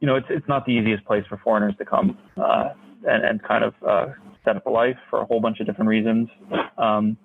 you 0.00 0.06
know, 0.06 0.16
it's 0.16 0.26
it's 0.30 0.48
not 0.48 0.64
the 0.66 0.72
easiest 0.72 1.04
place 1.04 1.24
for 1.28 1.38
foreigners 1.38 1.74
to 1.78 1.84
come 1.84 2.18
uh, 2.36 2.70
and 3.06 3.24
and 3.24 3.42
kind 3.42 3.64
of 3.64 3.74
uh, 3.86 4.06
set 4.44 4.56
up 4.56 4.66
a 4.66 4.70
life 4.70 4.96
for 5.10 5.20
a 5.20 5.24
whole 5.24 5.40
bunch 5.40 5.60
of 5.60 5.66
different 5.66 5.88
reasons. 5.88 6.28
Um, 6.76 7.16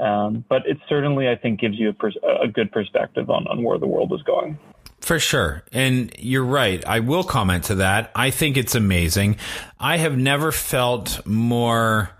um, 0.00 0.44
but 0.48 0.66
it 0.66 0.78
certainly, 0.88 1.28
I 1.28 1.36
think, 1.36 1.60
gives 1.60 1.78
you 1.78 1.90
a, 1.90 1.92
pers- 1.92 2.16
a 2.42 2.48
good 2.48 2.72
perspective 2.72 3.28
on, 3.28 3.46
on 3.46 3.62
where 3.62 3.78
the 3.78 3.86
world 3.86 4.12
is 4.12 4.22
going. 4.22 4.58
For 5.00 5.18
sure. 5.18 5.64
And 5.72 6.12
you're 6.18 6.44
right. 6.44 6.82
I 6.86 7.00
will 7.00 7.24
comment 7.24 7.64
to 7.64 7.74
that. 7.76 8.10
I 8.14 8.30
think 8.30 8.56
it's 8.56 8.74
amazing. 8.74 9.36
I 9.78 9.96
have 9.96 10.16
never 10.16 10.52
felt 10.52 11.26
more 11.26 12.10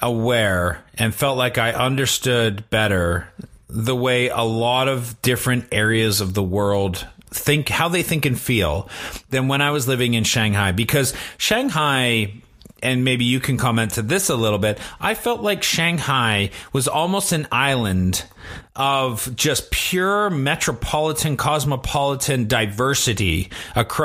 aware 0.00 0.84
and 0.94 1.14
felt 1.14 1.36
like 1.36 1.58
I 1.58 1.72
understood 1.72 2.68
better 2.70 3.28
the 3.68 3.96
way 3.96 4.28
a 4.28 4.42
lot 4.42 4.88
of 4.88 5.20
different 5.22 5.66
areas 5.72 6.20
of 6.20 6.34
the 6.34 6.42
world 6.42 7.06
think 7.32 7.68
how 7.68 7.88
they 7.88 8.02
think 8.02 8.26
and 8.26 8.38
feel 8.38 8.88
than 9.30 9.48
when 9.48 9.60
I 9.60 9.70
was 9.70 9.88
living 9.88 10.14
in 10.14 10.24
Shanghai 10.24 10.72
because 10.72 11.14
Shanghai 11.38 12.32
and 12.82 13.04
maybe 13.04 13.24
you 13.24 13.38
can 13.40 13.56
comment 13.56 13.92
to 13.92 14.02
this 14.02 14.28
a 14.28 14.34
little 14.34 14.58
bit. 14.58 14.78
I 15.00 15.14
felt 15.14 15.40
like 15.40 15.62
Shanghai 15.62 16.50
was 16.72 16.88
almost 16.88 17.32
an 17.32 17.46
island 17.52 18.24
of 18.74 19.34
just 19.36 19.70
pure 19.70 20.30
metropolitan 20.30 21.36
cosmopolitan 21.36 22.48
diversity 22.48 23.50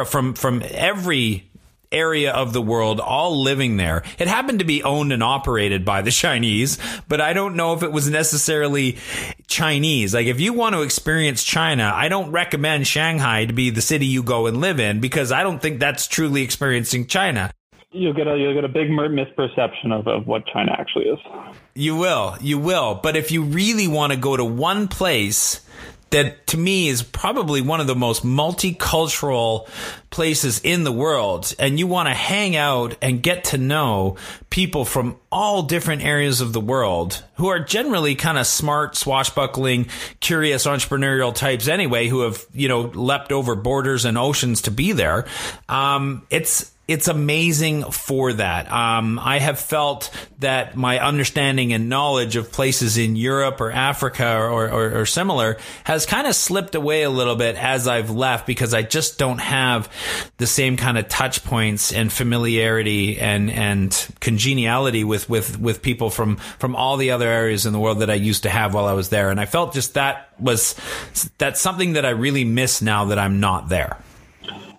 from 0.05 0.35
from 0.35 0.63
every 0.69 1.49
area 1.91 2.31
of 2.31 2.53
the 2.53 2.61
world 2.61 2.99
all 2.99 3.41
living 3.41 3.77
there. 3.77 4.03
It 4.19 4.27
happened 4.27 4.59
to 4.59 4.65
be 4.65 4.83
owned 4.83 5.11
and 5.11 5.23
operated 5.23 5.85
by 5.85 6.01
the 6.01 6.11
Chinese, 6.17 6.77
but 7.07 7.21
I 7.21 7.33
don't 7.33 7.55
know 7.55 7.73
if 7.73 7.83
it 7.83 7.91
was 7.91 8.09
necessarily 8.09 8.97
Chinese. 9.47 10.13
Like 10.13 10.27
if 10.27 10.39
you 10.39 10.53
want 10.53 10.75
to 10.75 10.81
experience 10.81 11.43
China, 11.43 11.91
I 11.93 12.09
don't 12.09 12.31
recommend 12.31 12.87
Shanghai 12.87 13.45
to 13.45 13.53
be 13.53 13.69
the 13.69 13.81
city 13.81 14.05
you 14.05 14.23
go 14.23 14.47
and 14.47 14.59
live 14.59 14.79
in 14.79 14.99
because 14.99 15.31
I 15.31 15.43
don't 15.43 15.61
think 15.61 15.79
that's 15.79 16.07
truly 16.07 16.41
experiencing 16.41 17.07
China. 17.07 17.51
You'll 17.91 18.13
get 18.13 18.27
a 18.27 18.37
you'll 18.37 18.53
get 18.53 18.65
a 18.65 18.69
big 18.69 18.89
misperception 18.89 19.91
of, 19.97 20.07
of 20.07 20.27
what 20.27 20.45
China 20.45 20.75
actually 20.77 21.05
is. 21.05 21.19
You 21.73 21.95
will, 21.95 22.35
you 22.41 22.59
will. 22.59 22.95
But 22.95 23.15
if 23.15 23.31
you 23.31 23.43
really 23.43 23.87
want 23.87 24.11
to 24.11 24.19
go 24.19 24.35
to 24.35 24.43
one 24.43 24.89
place 24.89 25.61
that 26.11 26.47
to 26.47 26.57
me 26.57 26.87
is 26.87 27.03
probably 27.03 27.61
one 27.61 27.81
of 27.81 27.87
the 27.87 27.95
most 27.95 28.23
multicultural 28.23 29.67
places 30.09 30.61
in 30.63 30.83
the 30.83 30.91
world. 30.91 31.53
And 31.59 31.77
you 31.77 31.87
want 31.87 32.07
to 32.07 32.13
hang 32.13 32.55
out 32.55 32.95
and 33.01 33.21
get 33.21 33.45
to 33.45 33.57
know 33.57 34.15
people 34.49 34.85
from 34.85 35.17
all 35.31 35.63
different 35.63 36.03
areas 36.03 36.39
of 36.39 36.53
the 36.53 36.61
world 36.61 37.23
who 37.35 37.47
are 37.47 37.59
generally 37.59 38.15
kind 38.15 38.37
of 38.37 38.47
smart, 38.47 38.95
swashbuckling, 38.95 39.87
curious 40.19 40.65
entrepreneurial 40.65 41.35
types 41.35 41.67
anyway, 41.67 42.07
who 42.07 42.21
have, 42.21 42.45
you 42.53 42.67
know, 42.67 42.81
leapt 42.81 43.31
over 43.31 43.55
borders 43.55 44.05
and 44.05 44.17
oceans 44.17 44.61
to 44.63 44.71
be 44.71 44.93
there. 44.93 45.25
Um, 45.67 46.25
it's, 46.29 46.71
it's 46.87 47.09
amazing 47.09 47.83
for 47.91 48.31
that. 48.33 48.71
Um, 48.71 49.19
I 49.19 49.39
have 49.39 49.59
felt 49.59 50.09
that 50.39 50.77
my 50.77 50.99
understanding 50.99 51.73
and 51.73 51.89
knowledge 51.89 52.37
of 52.37 52.51
places 52.51 52.97
in 52.97 53.17
Europe 53.17 53.59
or 53.59 53.71
Africa 53.71 54.37
or, 54.37 54.69
or, 54.69 55.01
or 55.01 55.05
similar 55.05 55.57
has 55.83 56.05
kind 56.05 56.27
of 56.27 56.33
slipped 56.33 56.75
away 56.75 57.03
a 57.03 57.09
little 57.09 57.35
bit 57.35 57.57
as 57.57 57.89
I've 57.89 58.09
left 58.09 58.47
because 58.47 58.73
I 58.73 58.83
just 58.83 59.17
don't 59.17 59.39
have 59.39 59.91
the 60.37 60.47
same 60.47 60.77
kind 60.77 60.97
of 60.97 61.09
touch 61.09 61.43
points 61.43 61.91
and 61.91 62.11
familiarity 62.11 63.19
and, 63.19 63.51
and 63.51 64.07
congeniality 64.21 65.03
with, 65.03 65.29
with, 65.29 65.59
with 65.59 65.81
people 65.81 66.09
from, 66.09 66.37
from 66.37 66.73
all 66.75 66.95
the 66.95 67.11
other 67.11 67.27
areas 67.27 67.65
in 67.65 67.73
the 67.73 67.79
world 67.79 67.99
that 67.99 68.09
I 68.09 68.15
used 68.15 68.43
to 68.43 68.49
have 68.49 68.73
while 68.73 68.85
I 68.85 68.93
was 68.93 69.09
there. 69.09 69.29
And 69.29 69.41
I 69.41 69.45
felt 69.45 69.73
just 69.73 69.95
that 69.95 70.29
was, 70.39 70.75
that's 71.37 71.59
something 71.59 71.93
that 71.93 72.05
I 72.05 72.11
really 72.11 72.45
miss 72.45 72.81
now 72.81 73.05
that 73.05 73.19
I'm 73.19 73.41
not 73.41 73.67
there. 73.67 73.97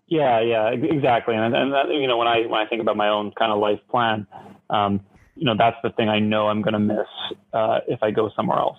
Yeah, 0.08 0.40
yeah, 0.40 0.68
exactly. 0.70 1.34
And, 1.34 1.54
and 1.54 1.72
that, 1.72 1.88
you 1.90 2.06
know, 2.06 2.16
when 2.16 2.28
I 2.28 2.40
when 2.46 2.60
I 2.60 2.66
think 2.66 2.80
about 2.80 2.96
my 2.96 3.08
own 3.08 3.30
kind 3.38 3.52
of 3.52 3.58
life 3.58 3.80
plan, 3.90 4.26
um, 4.70 5.00
you 5.36 5.44
know, 5.44 5.54
that's 5.56 5.76
the 5.82 5.90
thing 5.90 6.08
I 6.08 6.18
know 6.18 6.48
I'm 6.48 6.62
going 6.62 6.72
to 6.72 6.78
miss 6.78 7.06
uh, 7.52 7.80
if 7.86 8.02
I 8.02 8.10
go 8.10 8.30
somewhere 8.34 8.58
else, 8.58 8.78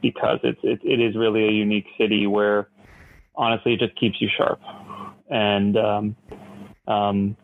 because 0.00 0.38
it's 0.44 0.60
it, 0.62 0.80
it 0.84 1.00
is 1.00 1.16
really 1.16 1.46
a 1.48 1.50
unique 1.50 1.86
city 1.98 2.26
where, 2.28 2.68
honestly, 3.34 3.74
it 3.74 3.80
just 3.80 3.98
keeps 3.98 4.20
you 4.20 4.28
sharp, 4.36 4.60
and 5.30 5.76
um, 5.76 6.16
um, 6.86 7.36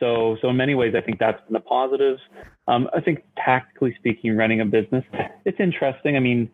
so 0.00 0.36
so 0.42 0.48
in 0.50 0.56
many 0.56 0.74
ways, 0.74 0.94
I 0.96 1.00
think 1.00 1.20
that's 1.20 1.40
been 1.44 1.54
the 1.54 1.60
positives. 1.60 2.20
Um, 2.66 2.88
I 2.94 3.00
think 3.00 3.22
tactically 3.36 3.94
speaking, 3.98 4.36
running 4.36 4.60
a 4.60 4.64
business, 4.64 5.04
it's 5.44 5.58
interesting. 5.60 6.16
I 6.16 6.20
mean, 6.20 6.50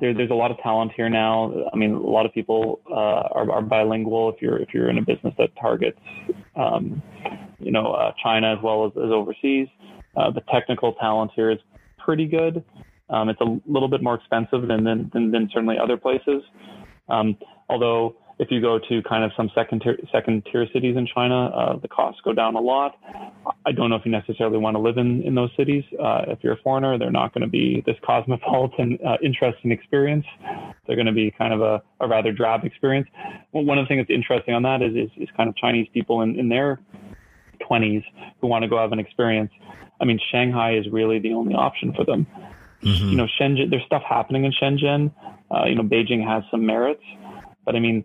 there, 0.00 0.14
there's 0.14 0.30
a 0.30 0.34
lot 0.34 0.50
of 0.50 0.58
talent 0.58 0.92
here 0.96 1.08
now. 1.08 1.52
I 1.72 1.76
mean, 1.76 1.92
a 1.92 1.98
lot 2.00 2.26
of 2.26 2.32
people 2.32 2.80
uh, 2.90 2.94
are, 2.94 3.50
are, 3.50 3.62
bilingual. 3.62 4.30
If 4.30 4.40
you're 4.40 4.56
if 4.56 4.68
you're 4.72 4.88
in 4.88 4.98
a 4.98 5.02
business 5.02 5.34
that 5.38 5.50
targets, 5.60 5.98
um, 6.56 7.02
you 7.58 7.70
know, 7.70 7.92
uh, 7.92 8.12
China 8.22 8.54
as 8.54 8.62
well 8.62 8.86
as, 8.86 8.92
as 8.96 9.10
overseas, 9.10 9.68
uh, 10.16 10.30
the 10.30 10.42
technical 10.52 10.94
talent 10.94 11.30
here 11.34 11.50
is 11.50 11.58
pretty 11.98 12.26
good. 12.26 12.64
Um, 13.10 13.28
it's 13.28 13.40
a 13.40 13.60
little 13.66 13.88
bit 13.88 14.02
more 14.02 14.14
expensive 14.14 14.66
than 14.66 14.84
than, 14.84 15.10
than, 15.12 15.30
than 15.30 15.50
certainly 15.52 15.76
other 15.78 15.96
places. 15.96 16.42
Um, 17.08 17.36
although 17.68 18.16
if 18.42 18.50
you 18.50 18.60
go 18.60 18.80
to 18.88 19.02
kind 19.02 19.22
of 19.22 19.30
some 19.36 19.48
second 19.54 19.82
tier, 19.82 19.96
second 20.10 20.44
tier 20.50 20.66
cities 20.72 20.96
in 20.96 21.06
China, 21.06 21.46
uh, 21.46 21.76
the 21.76 21.86
costs 21.86 22.20
go 22.24 22.32
down 22.32 22.56
a 22.56 22.60
lot. 22.60 22.98
I 23.64 23.70
don't 23.70 23.88
know 23.88 23.94
if 23.94 24.04
you 24.04 24.10
necessarily 24.10 24.58
want 24.58 24.74
to 24.74 24.80
live 24.80 24.98
in, 24.98 25.22
in 25.22 25.36
those 25.36 25.50
cities. 25.56 25.84
Uh, 25.92 26.22
if 26.26 26.40
you're 26.42 26.54
a 26.54 26.62
foreigner, 26.64 26.98
they're 26.98 27.12
not 27.12 27.32
going 27.32 27.42
to 27.42 27.48
be 27.48 27.84
this 27.86 27.94
cosmopolitan, 28.04 28.98
uh, 29.06 29.16
interesting 29.22 29.70
experience. 29.70 30.26
They're 30.86 30.96
going 30.96 31.06
to 31.06 31.12
be 31.12 31.30
kind 31.30 31.54
of 31.54 31.60
a, 31.60 31.82
a 32.00 32.08
rather 32.08 32.32
drab 32.32 32.64
experience. 32.64 33.06
Well, 33.52 33.64
one 33.64 33.78
of 33.78 33.84
the 33.84 33.88
things 33.88 34.00
that's 34.00 34.14
interesting 34.14 34.54
on 34.54 34.64
that 34.64 34.82
is, 34.82 34.92
is, 34.94 35.10
is 35.16 35.28
kind 35.36 35.48
of 35.48 35.54
Chinese 35.54 35.86
people 35.94 36.22
in, 36.22 36.36
in 36.36 36.48
their 36.48 36.80
20s 37.70 38.02
who 38.40 38.48
want 38.48 38.64
to 38.64 38.68
go 38.68 38.76
have 38.76 38.90
an 38.90 38.98
experience. 38.98 39.52
I 40.00 40.04
mean, 40.04 40.18
Shanghai 40.32 40.74
is 40.74 40.90
really 40.90 41.20
the 41.20 41.32
only 41.32 41.54
option 41.54 41.94
for 41.94 42.04
them. 42.04 42.26
Mm-hmm. 42.82 43.08
You 43.08 43.16
know, 43.16 43.28
Shenzhen, 43.40 43.70
there's 43.70 43.84
stuff 43.86 44.02
happening 44.02 44.44
in 44.44 44.52
Shenzhen. 44.52 45.12
Uh, 45.48 45.66
you 45.66 45.76
know, 45.76 45.84
Beijing 45.84 46.26
has 46.26 46.42
some 46.50 46.66
merits, 46.66 47.04
but 47.64 47.76
I 47.76 47.78
mean, 47.78 48.04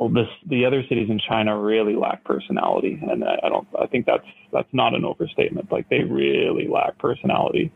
well, 0.00 0.08
this 0.08 0.28
the 0.48 0.64
other 0.64 0.82
cities 0.88 1.10
in 1.10 1.20
China 1.28 1.60
really 1.60 1.94
lack 1.94 2.24
personality, 2.24 2.98
and 3.02 3.22
I, 3.22 3.38
I 3.44 3.48
don't. 3.50 3.68
I 3.78 3.86
think 3.86 4.06
that's 4.06 4.24
that's 4.50 4.68
not 4.72 4.94
an 4.94 5.04
overstatement. 5.04 5.70
Like 5.70 5.90
they 5.90 5.98
really 5.98 6.68
lack 6.68 6.96
personality, 6.98 7.70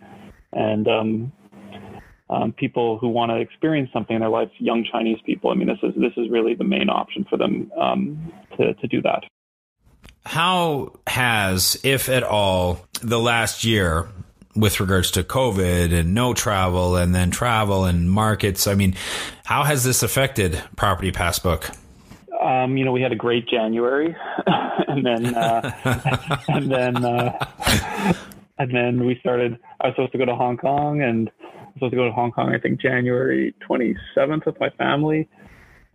and 0.50 0.88
um, 0.88 1.32
um, 2.30 2.52
people 2.52 2.96
who 2.96 3.08
want 3.08 3.30
to 3.30 3.36
experience 3.36 3.90
something 3.92 4.16
in 4.16 4.20
their 4.20 4.30
life, 4.30 4.48
young 4.58 4.86
Chinese 4.90 5.18
people. 5.26 5.50
I 5.50 5.54
mean, 5.54 5.68
this 5.68 5.76
is 5.82 5.92
this 5.96 6.14
is 6.16 6.30
really 6.30 6.54
the 6.54 6.64
main 6.64 6.88
option 6.88 7.26
for 7.28 7.36
them 7.36 7.70
um, 7.78 8.32
to 8.56 8.72
to 8.72 8.86
do 8.88 9.02
that. 9.02 9.24
How 10.24 10.94
has, 11.06 11.78
if 11.84 12.08
at 12.08 12.22
all, 12.22 12.86
the 13.02 13.18
last 13.18 13.64
year 13.64 14.08
with 14.56 14.80
regards 14.80 15.10
to 15.10 15.22
COVID 15.22 15.92
and 15.92 16.14
no 16.14 16.32
travel 16.32 16.96
and 16.96 17.14
then 17.14 17.30
travel 17.30 17.84
and 17.84 18.10
markets? 18.10 18.66
I 18.66 18.74
mean, 18.74 18.94
how 19.44 19.64
has 19.64 19.84
this 19.84 20.02
affected 20.02 20.62
Property 20.74 21.12
Passbook? 21.12 21.70
Um, 22.44 22.76
you 22.76 22.84
know, 22.84 22.92
we 22.92 23.00
had 23.00 23.12
a 23.12 23.16
great 23.16 23.48
January, 23.48 24.14
and 24.46 25.04
then 25.04 25.34
uh, 25.34 26.40
and 26.48 26.70
then 26.70 27.04
uh, 27.04 28.12
and 28.58 28.74
then 28.74 29.06
we 29.06 29.16
started. 29.20 29.58
I 29.80 29.88
was 29.88 29.94
supposed 29.96 30.12
to 30.12 30.18
go 30.18 30.26
to 30.26 30.34
Hong 30.34 30.58
Kong, 30.58 31.00
and 31.00 31.30
I 31.30 31.64
was 31.64 31.72
supposed 31.74 31.92
to 31.92 31.96
go 31.96 32.04
to 32.04 32.12
Hong 32.12 32.32
Kong. 32.32 32.54
I 32.54 32.58
think 32.58 32.80
January 32.80 33.54
27th 33.68 34.44
with 34.44 34.60
my 34.60 34.68
family, 34.70 35.28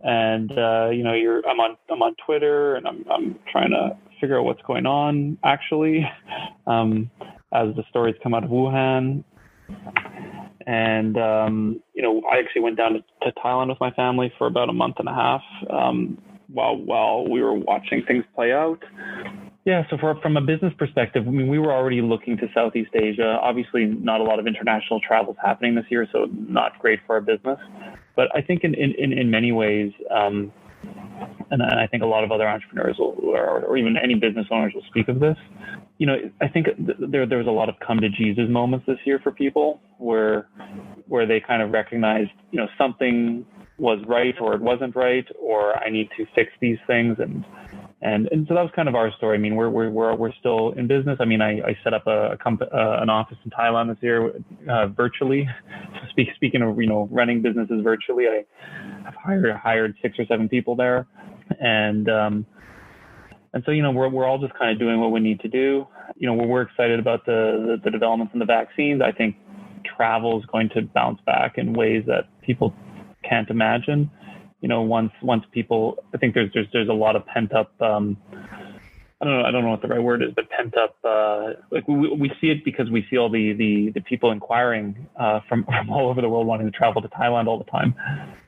and 0.00 0.50
uh, 0.50 0.90
you 0.90 1.04
know, 1.04 1.14
you're 1.14 1.46
I'm 1.46 1.60
on 1.60 1.76
I'm 1.88 2.02
on 2.02 2.16
Twitter, 2.26 2.74
and 2.74 2.86
I'm 2.86 3.04
I'm 3.08 3.38
trying 3.52 3.70
to 3.70 3.96
figure 4.20 4.38
out 4.38 4.44
what's 4.44 4.62
going 4.62 4.86
on 4.86 5.38
actually, 5.44 6.04
um, 6.66 7.10
as 7.52 7.74
the 7.76 7.84
stories 7.90 8.16
come 8.22 8.34
out 8.34 8.42
of 8.42 8.50
Wuhan. 8.50 9.22
And 10.66 11.16
um, 11.16 11.80
you 11.94 12.02
know, 12.02 12.22
I 12.30 12.38
actually 12.38 12.62
went 12.62 12.76
down 12.76 12.94
to, 12.94 13.00
to, 13.22 13.32
Thailand 13.40 13.68
with 13.68 13.80
my 13.80 13.92
family 13.92 14.32
for 14.36 14.46
about 14.46 14.68
a 14.68 14.72
month 14.72 14.96
and 14.98 15.08
a 15.08 15.14
half 15.14 15.42
um, 15.70 16.18
while 16.52 16.76
while 16.76 17.28
we 17.28 17.42
were 17.42 17.54
watching 17.54 18.02
things 18.06 18.24
play 18.34 18.52
out. 18.52 18.82
Yeah, 19.66 19.82
so 19.90 19.98
for, 19.98 20.18
from 20.22 20.38
a 20.38 20.40
business 20.40 20.72
perspective, 20.78 21.24
I 21.26 21.30
mean, 21.30 21.48
we 21.48 21.58
were 21.58 21.72
already 21.72 22.00
looking 22.00 22.38
to 22.38 22.46
Southeast 22.54 22.90
Asia. 22.94 23.38
Obviously, 23.42 23.84
not 23.84 24.20
a 24.20 24.24
lot 24.24 24.38
of 24.38 24.46
international 24.46 25.00
travel 25.06 25.34
is 25.34 25.38
happening 25.44 25.74
this 25.74 25.84
year, 25.90 26.08
so 26.10 26.26
not 26.32 26.78
great 26.78 27.00
for 27.06 27.16
our 27.16 27.20
business. 27.20 27.58
But 28.16 28.34
I 28.34 28.40
think 28.40 28.64
in 28.64 28.74
in, 28.74 29.12
in 29.12 29.30
many 29.30 29.52
ways, 29.52 29.92
um, 30.10 30.50
and 31.50 31.62
I 31.62 31.86
think 31.86 32.02
a 32.02 32.06
lot 32.06 32.24
of 32.24 32.32
other 32.32 32.48
entrepreneurs 32.48 32.96
will, 32.98 33.16
or, 33.22 33.64
or, 33.64 33.76
even 33.76 33.96
any 33.96 34.14
business 34.14 34.46
owners 34.50 34.72
will 34.74 34.84
speak 34.88 35.08
of 35.08 35.20
this. 35.20 35.36
You 35.98 36.06
know, 36.06 36.16
I 36.40 36.48
think 36.48 36.68
there 36.78 37.26
there 37.26 37.38
was 37.38 37.46
a 37.46 37.50
lot 37.50 37.68
of 37.68 37.74
come 37.86 38.00
to 38.00 38.08
Jesus 38.08 38.48
moments 38.48 38.86
this 38.86 38.98
year 39.04 39.20
for 39.22 39.30
people 39.30 39.80
where 39.98 40.48
where 41.06 41.26
they 41.26 41.40
kind 41.40 41.60
of 41.60 41.70
recognized, 41.70 42.30
you 42.50 42.58
know, 42.58 42.66
something 42.78 43.44
was 43.80 43.98
right 44.06 44.34
or 44.40 44.54
it 44.54 44.60
wasn't 44.60 44.94
right, 44.94 45.26
or 45.40 45.76
I 45.82 45.90
need 45.90 46.08
to 46.16 46.26
fix 46.34 46.52
these 46.60 46.78
things 46.86 47.16
and 47.18 47.44
and 48.02 48.28
and 48.32 48.46
so 48.48 48.54
that 48.54 48.62
was 48.62 48.70
kind 48.74 48.88
of 48.88 48.94
our 48.94 49.12
story. 49.12 49.36
I 49.36 49.40
mean, 49.40 49.56
we're 49.56 49.68
we're 49.68 49.90
we're, 49.90 50.14
we're 50.14 50.32
still 50.40 50.72
in 50.72 50.86
business. 50.86 51.18
I 51.20 51.26
mean, 51.26 51.42
I, 51.42 51.60
I 51.60 51.78
set 51.84 51.92
up 51.92 52.06
a, 52.06 52.32
a 52.32 52.36
comp, 52.38 52.62
uh, 52.62 52.66
an 52.72 53.10
office 53.10 53.36
in 53.44 53.50
Thailand 53.50 53.88
this 53.88 54.02
year 54.02 54.32
uh, 54.70 54.86
virtually. 54.86 55.46
Speak, 56.10 56.28
speaking 56.34 56.62
of 56.62 56.78
you 56.78 56.86
know 56.86 57.08
running 57.10 57.42
businesses 57.42 57.82
virtually, 57.82 58.24
I 58.26 58.44
have 59.04 59.14
hired 59.14 59.54
hired 59.54 59.96
six 60.00 60.18
or 60.18 60.24
seven 60.26 60.48
people 60.48 60.76
there, 60.76 61.06
and 61.60 62.08
um, 62.08 62.46
and 63.52 63.62
so 63.66 63.70
you 63.70 63.82
know 63.82 63.90
we're 63.90 64.08
we're 64.08 64.26
all 64.26 64.38
just 64.38 64.54
kind 64.58 64.70
of 64.70 64.78
doing 64.78 64.98
what 64.98 65.12
we 65.12 65.20
need 65.20 65.40
to 65.40 65.48
do. 65.48 65.86
You 66.16 66.26
know, 66.26 66.32
we're, 66.32 66.46
we're 66.46 66.62
excited 66.62 66.98
about 66.98 67.26
the, 67.26 67.76
the 67.82 67.82
the 67.84 67.90
developments 67.90 68.32
in 68.32 68.38
the 68.38 68.46
vaccines. 68.46 69.02
I 69.02 69.12
think 69.12 69.36
travel 69.96 70.38
is 70.38 70.46
going 70.46 70.70
to 70.70 70.82
bounce 70.82 71.20
back 71.26 71.58
in 71.58 71.74
ways 71.74 72.04
that 72.06 72.28
people 72.40 72.74
can't 73.30 73.48
imagine 73.50 74.10
you 74.60 74.68
know, 74.68 74.82
once 74.82 75.12
once 75.22 75.44
people, 75.52 76.04
I 76.14 76.18
think 76.18 76.34
there's 76.34 76.50
there's 76.52 76.66
there's 76.72 76.88
a 76.88 76.92
lot 76.92 77.16
of 77.16 77.24
pent 77.26 77.54
up. 77.54 77.72
Um, 77.80 78.16
I 79.22 79.24
don't 79.24 79.38
know. 79.38 79.44
I 79.44 79.50
don't 79.50 79.64
know 79.64 79.70
what 79.70 79.82
the 79.82 79.88
right 79.88 80.02
word 80.02 80.22
is, 80.22 80.30
but 80.34 80.50
pent 80.50 80.76
up. 80.76 80.96
Uh, 81.02 81.52
like 81.70 81.88
we, 81.88 82.14
we 82.14 82.30
see 82.40 82.48
it 82.48 82.64
because 82.64 82.90
we 82.90 83.06
see 83.10 83.16
all 83.16 83.30
the 83.30 83.54
the, 83.54 83.90
the 83.94 84.00
people 84.02 84.30
inquiring 84.30 85.08
uh, 85.18 85.40
from 85.48 85.64
from 85.78 85.90
all 85.90 86.10
over 86.10 86.20
the 86.20 86.28
world 86.28 86.46
wanting 86.46 86.70
to 86.70 86.76
travel 86.76 87.00
to 87.00 87.08
Thailand 87.08 87.46
all 87.46 87.58
the 87.58 87.70
time, 87.70 87.94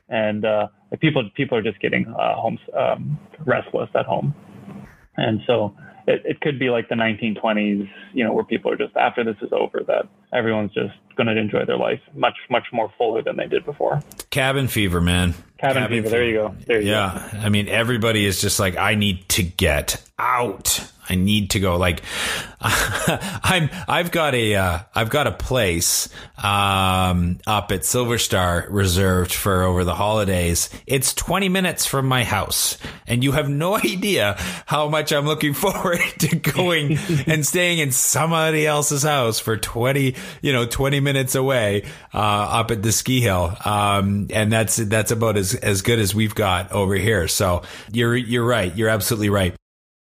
and 0.07 0.45
uh, 0.45 0.67
like 0.91 0.99
people 0.99 1.27
people 1.35 1.57
are 1.57 1.63
just 1.63 1.79
getting 1.79 2.05
uh, 2.07 2.35
homes 2.35 2.59
um, 2.77 3.17
restless 3.45 3.89
at 3.95 4.05
home, 4.05 4.35
and 5.17 5.39
so 5.47 5.75
it, 6.07 6.21
it 6.25 6.41
could 6.41 6.59
be 6.59 6.69
like 6.69 6.89
the 6.89 6.95
1920s, 6.95 7.89
you 8.13 8.23
know, 8.23 8.33
where 8.33 8.43
people 8.43 8.71
are 8.71 8.77
just 8.77 8.95
after 8.95 9.23
this 9.23 9.35
is 9.41 9.51
over, 9.51 9.81
that 9.87 10.07
everyone's 10.33 10.73
just 10.73 10.93
going 11.15 11.27
to 11.27 11.37
enjoy 11.37 11.65
their 11.65 11.77
life 11.77 11.99
much, 12.15 12.35
much 12.49 12.65
more 12.71 12.91
fully 12.97 13.21
than 13.21 13.37
they 13.37 13.47
did 13.47 13.65
before. 13.65 14.01
Cabin 14.29 14.67
fever, 14.67 14.99
man. 15.01 15.33
Cabin, 15.59 15.83
Cabin 15.83 16.03
fever. 16.03 16.03
fever. 16.03 16.09
There 16.09 16.25
you 16.25 16.33
go. 16.33 16.55
There 16.65 16.79
you 16.79 16.85
go. 16.85 16.91
yeah. 16.91 17.29
Go. 17.33 17.37
I 17.39 17.49
mean, 17.49 17.67
everybody 17.67 18.25
is 18.25 18.41
just 18.41 18.59
like, 18.59 18.77
I 18.77 18.95
need 18.95 19.27
to 19.29 19.43
get 19.43 20.03
out. 20.19 20.91
I 21.09 21.15
need 21.15 21.51
to 21.51 21.59
go. 21.59 21.77
Like, 21.77 22.01
I'm, 22.61 23.69
I've 23.87 24.11
got 24.11 24.35
a, 24.35 24.55
uh, 24.55 24.79
I've 24.95 25.09
got 25.09 25.27
a 25.27 25.31
place, 25.31 26.09
um, 26.41 27.39
up 27.45 27.71
at 27.71 27.85
Silver 27.85 28.17
Star 28.17 28.67
reserved 28.69 29.33
for 29.33 29.63
over 29.63 29.83
the 29.83 29.95
holidays. 29.95 30.69
It's 30.87 31.13
20 31.13 31.49
minutes 31.49 31.85
from 31.85 32.07
my 32.07 32.23
house 32.23 32.77
and 33.07 33.23
you 33.23 33.31
have 33.33 33.49
no 33.49 33.77
idea 33.77 34.35
how 34.65 34.89
much 34.89 35.11
I'm 35.11 35.25
looking 35.25 35.53
forward 35.63 36.01
to 36.19 36.35
going 36.35 36.97
and 37.27 37.45
staying 37.45 37.79
in 37.79 37.91
somebody 37.91 38.65
else's 38.65 39.03
house 39.03 39.39
for 39.39 39.57
20, 39.57 40.15
you 40.41 40.53
know, 40.53 40.65
20 40.65 40.99
minutes 40.99 41.35
away, 41.35 41.83
uh, 42.13 42.17
up 42.17 42.71
at 42.71 42.81
the 42.81 42.91
ski 42.91 43.21
hill. 43.21 43.55
Um, 43.63 44.27
and 44.33 44.51
that's, 44.51 44.77
that's 44.77 45.11
about 45.11 45.37
as, 45.37 45.55
as 45.55 45.81
good 45.81 45.99
as 45.99 46.15
we've 46.15 46.35
got 46.35 46.71
over 46.71 46.95
here. 46.95 47.27
So 47.27 47.63
you're, 47.91 48.15
you're 48.15 48.45
right. 48.45 48.75
You're 48.75 48.89
absolutely 48.89 49.29
right. 49.29 49.55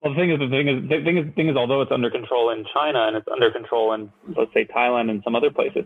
Well, 0.03 0.14
the 0.14 0.20
thing 0.20 0.30
is, 0.30 0.38
the 0.38 0.48
thing 0.48 0.68
is, 0.68 0.82
the 0.88 1.05
thing 1.05 1.18
is, 1.18 1.26
the 1.26 1.32
thing 1.32 1.48
is, 1.51 1.57
although 1.57 1.82
it's 1.82 1.92
under 1.92 2.11
control 2.11 2.51
in 2.51 2.64
China 2.72 3.07
and 3.07 3.16
it's 3.16 3.28
under 3.28 3.51
control 3.51 3.92
in, 3.92 4.11
let's 4.34 4.53
say, 4.55 4.64
Thailand 4.64 5.11
and 5.11 5.22
some 5.22 5.36
other 5.36 5.51
places, 5.51 5.84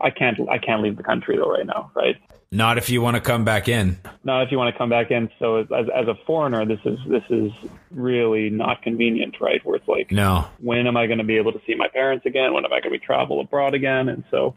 I 0.00 0.10
can't, 0.10 0.38
I 0.48 0.58
can't 0.58 0.82
leave 0.82 0.96
the 0.96 1.02
country 1.02 1.36
though 1.36 1.50
right 1.50 1.66
now, 1.66 1.90
right? 1.94 2.16
Not 2.52 2.78
if 2.78 2.88
you 2.88 3.02
want 3.02 3.16
to 3.16 3.20
come 3.20 3.44
back 3.44 3.66
in. 3.66 3.98
Not 4.22 4.44
if 4.44 4.52
you 4.52 4.58
want 4.58 4.72
to 4.72 4.78
come 4.78 4.88
back 4.88 5.10
in. 5.10 5.28
So 5.40 5.56
as, 5.56 5.66
as 5.72 6.06
a 6.06 6.14
foreigner, 6.26 6.64
this 6.64 6.78
is 6.84 6.98
this 7.08 7.24
is 7.28 7.50
really 7.90 8.50
not 8.50 8.82
convenient, 8.82 9.36
right? 9.40 9.60
Where 9.66 9.74
it's 9.76 9.88
like, 9.88 10.12
no, 10.12 10.46
when 10.60 10.86
am 10.86 10.96
I 10.96 11.06
going 11.06 11.18
to 11.18 11.24
be 11.24 11.36
able 11.36 11.52
to 11.52 11.60
see 11.66 11.74
my 11.74 11.88
parents 11.88 12.24
again? 12.24 12.54
When 12.54 12.64
am 12.64 12.72
I 12.72 12.80
going 12.80 12.92
to 12.94 12.98
be 13.00 13.04
travel 13.04 13.40
abroad 13.40 13.74
again? 13.74 14.08
And 14.08 14.22
so 14.30 14.54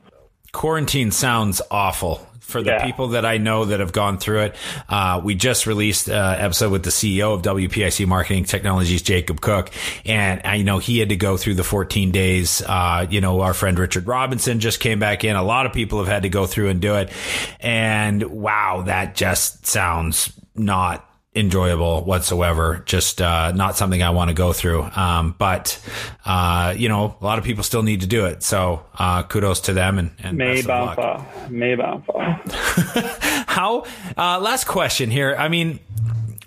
quarantine 0.51 1.11
sounds 1.11 1.61
awful 1.71 2.25
for 2.49 2.63
the 2.63 2.71
yeah. 2.71 2.85
people 2.85 3.09
that 3.09 3.25
I 3.25 3.37
know 3.37 3.65
that 3.65 3.79
have 3.79 3.93
gone 3.93 4.17
through 4.17 4.41
it. 4.41 4.55
Uh, 4.89 5.21
we 5.23 5.35
just 5.35 5.67
released 5.67 6.07
an 6.07 6.15
uh, 6.15 6.35
episode 6.39 6.71
with 6.71 6.83
the 6.83 6.89
CEO 6.89 7.33
of 7.33 7.43
WPIC 7.43 8.07
Marketing 8.07 8.43
Technologies, 8.43 9.01
Jacob 9.01 9.39
Cooke, 9.39 9.71
and 10.05 10.41
I 10.43 10.63
know 10.63 10.79
he 10.79 10.99
had 10.99 11.09
to 11.09 11.15
go 11.15 11.37
through 11.37 11.55
the 11.55 11.63
14 11.63 12.11
days. 12.11 12.61
Uh, 12.65 13.05
you 13.09 13.21
know, 13.21 13.41
our 13.41 13.53
friend 13.53 13.77
Richard 13.77 14.07
Robinson 14.07 14.59
just 14.59 14.79
came 14.79 14.99
back 14.99 15.23
in. 15.23 15.35
A 15.35 15.43
lot 15.43 15.65
of 15.65 15.73
people 15.73 15.99
have 15.99 16.07
had 16.07 16.23
to 16.23 16.29
go 16.29 16.45
through 16.47 16.69
and 16.69 16.81
do 16.81 16.95
it, 16.95 17.11
and 17.59 18.23
wow, 18.23 18.83
that 18.85 19.15
just 19.15 19.65
sounds 19.67 20.33
not 20.55 21.08
enjoyable 21.35 22.03
whatsoever. 22.03 22.81
Just 22.85 23.21
uh, 23.21 23.51
not 23.51 23.77
something 23.77 24.01
I 24.01 24.09
want 24.09 24.29
to 24.29 24.33
go 24.33 24.51
through. 24.51 24.83
Um, 24.95 25.35
but 25.37 25.79
uh, 26.25 26.73
you 26.75 26.89
know, 26.89 27.15
a 27.19 27.23
lot 27.23 27.37
of 27.37 27.45
people 27.45 27.63
still 27.63 27.83
need 27.83 28.01
to 28.01 28.07
do 28.07 28.25
it. 28.25 28.43
So 28.43 28.85
uh, 28.97 29.23
kudos 29.23 29.61
to 29.61 29.73
them 29.73 29.99
and, 29.99 30.11
and 30.19 30.37
May 30.37 30.61
Bao 30.61 31.49
May 31.49 31.75
How? 33.47 33.85
Uh, 34.17 34.39
last 34.39 34.65
question 34.65 35.09
here. 35.09 35.35
I 35.37 35.47
mean. 35.49 35.79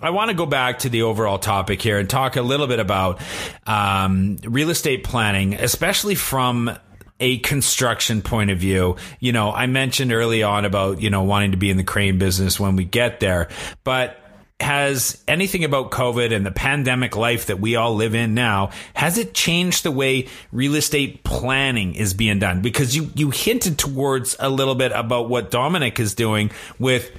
I 0.01 0.09
want 0.09 0.31
to 0.31 0.35
go 0.35 0.45
back 0.45 0.79
to 0.79 0.89
the 0.89 1.03
overall 1.03 1.39
topic 1.39 1.81
here 1.81 1.97
and 1.97 2.09
talk 2.09 2.35
a 2.35 2.41
little 2.41 2.67
bit 2.67 2.81
about 2.81 3.21
um, 3.65 4.35
real 4.43 4.69
estate 4.69 5.05
planning, 5.05 5.53
especially 5.53 6.15
from 6.15 6.77
a 7.21 7.37
construction 7.37 8.21
point 8.21 8.51
of 8.51 8.57
view. 8.57 8.97
You 9.21 9.31
know, 9.31 9.53
I 9.53 9.67
mentioned 9.67 10.11
early 10.11 10.43
on 10.43 10.65
about, 10.65 11.01
you 11.01 11.09
know, 11.09 11.23
wanting 11.23 11.51
to 11.51 11.57
be 11.57 11.69
in 11.69 11.77
the 11.77 11.85
crane 11.85 12.17
business 12.17 12.59
when 12.59 12.75
we 12.75 12.83
get 12.83 13.21
there, 13.21 13.47
but 13.85 14.22
has 14.63 15.21
anything 15.27 15.63
about 15.63 15.91
COVID 15.91 16.33
and 16.33 16.43
the 16.45 16.51
pandemic 16.51 17.15
life 17.15 17.45
that 17.45 17.59
we 17.59 17.75
all 17.75 17.93
live 17.93 18.15
in 18.15 18.33
now, 18.33 18.71
has 18.95 19.19
it 19.19 19.35
changed 19.35 19.83
the 19.83 19.91
way 19.91 20.27
real 20.51 20.75
estate 20.75 21.23
planning 21.23 21.93
is 21.93 22.15
being 22.15 22.39
done? 22.39 22.61
Because 22.61 22.95
you, 22.95 23.11
you 23.13 23.29
hinted 23.29 23.77
towards 23.77 24.35
a 24.39 24.49
little 24.49 24.75
bit 24.75 24.91
about 24.91 25.29
what 25.29 25.51
Dominic 25.51 25.99
is 25.99 26.15
doing 26.15 26.49
with 26.79 27.11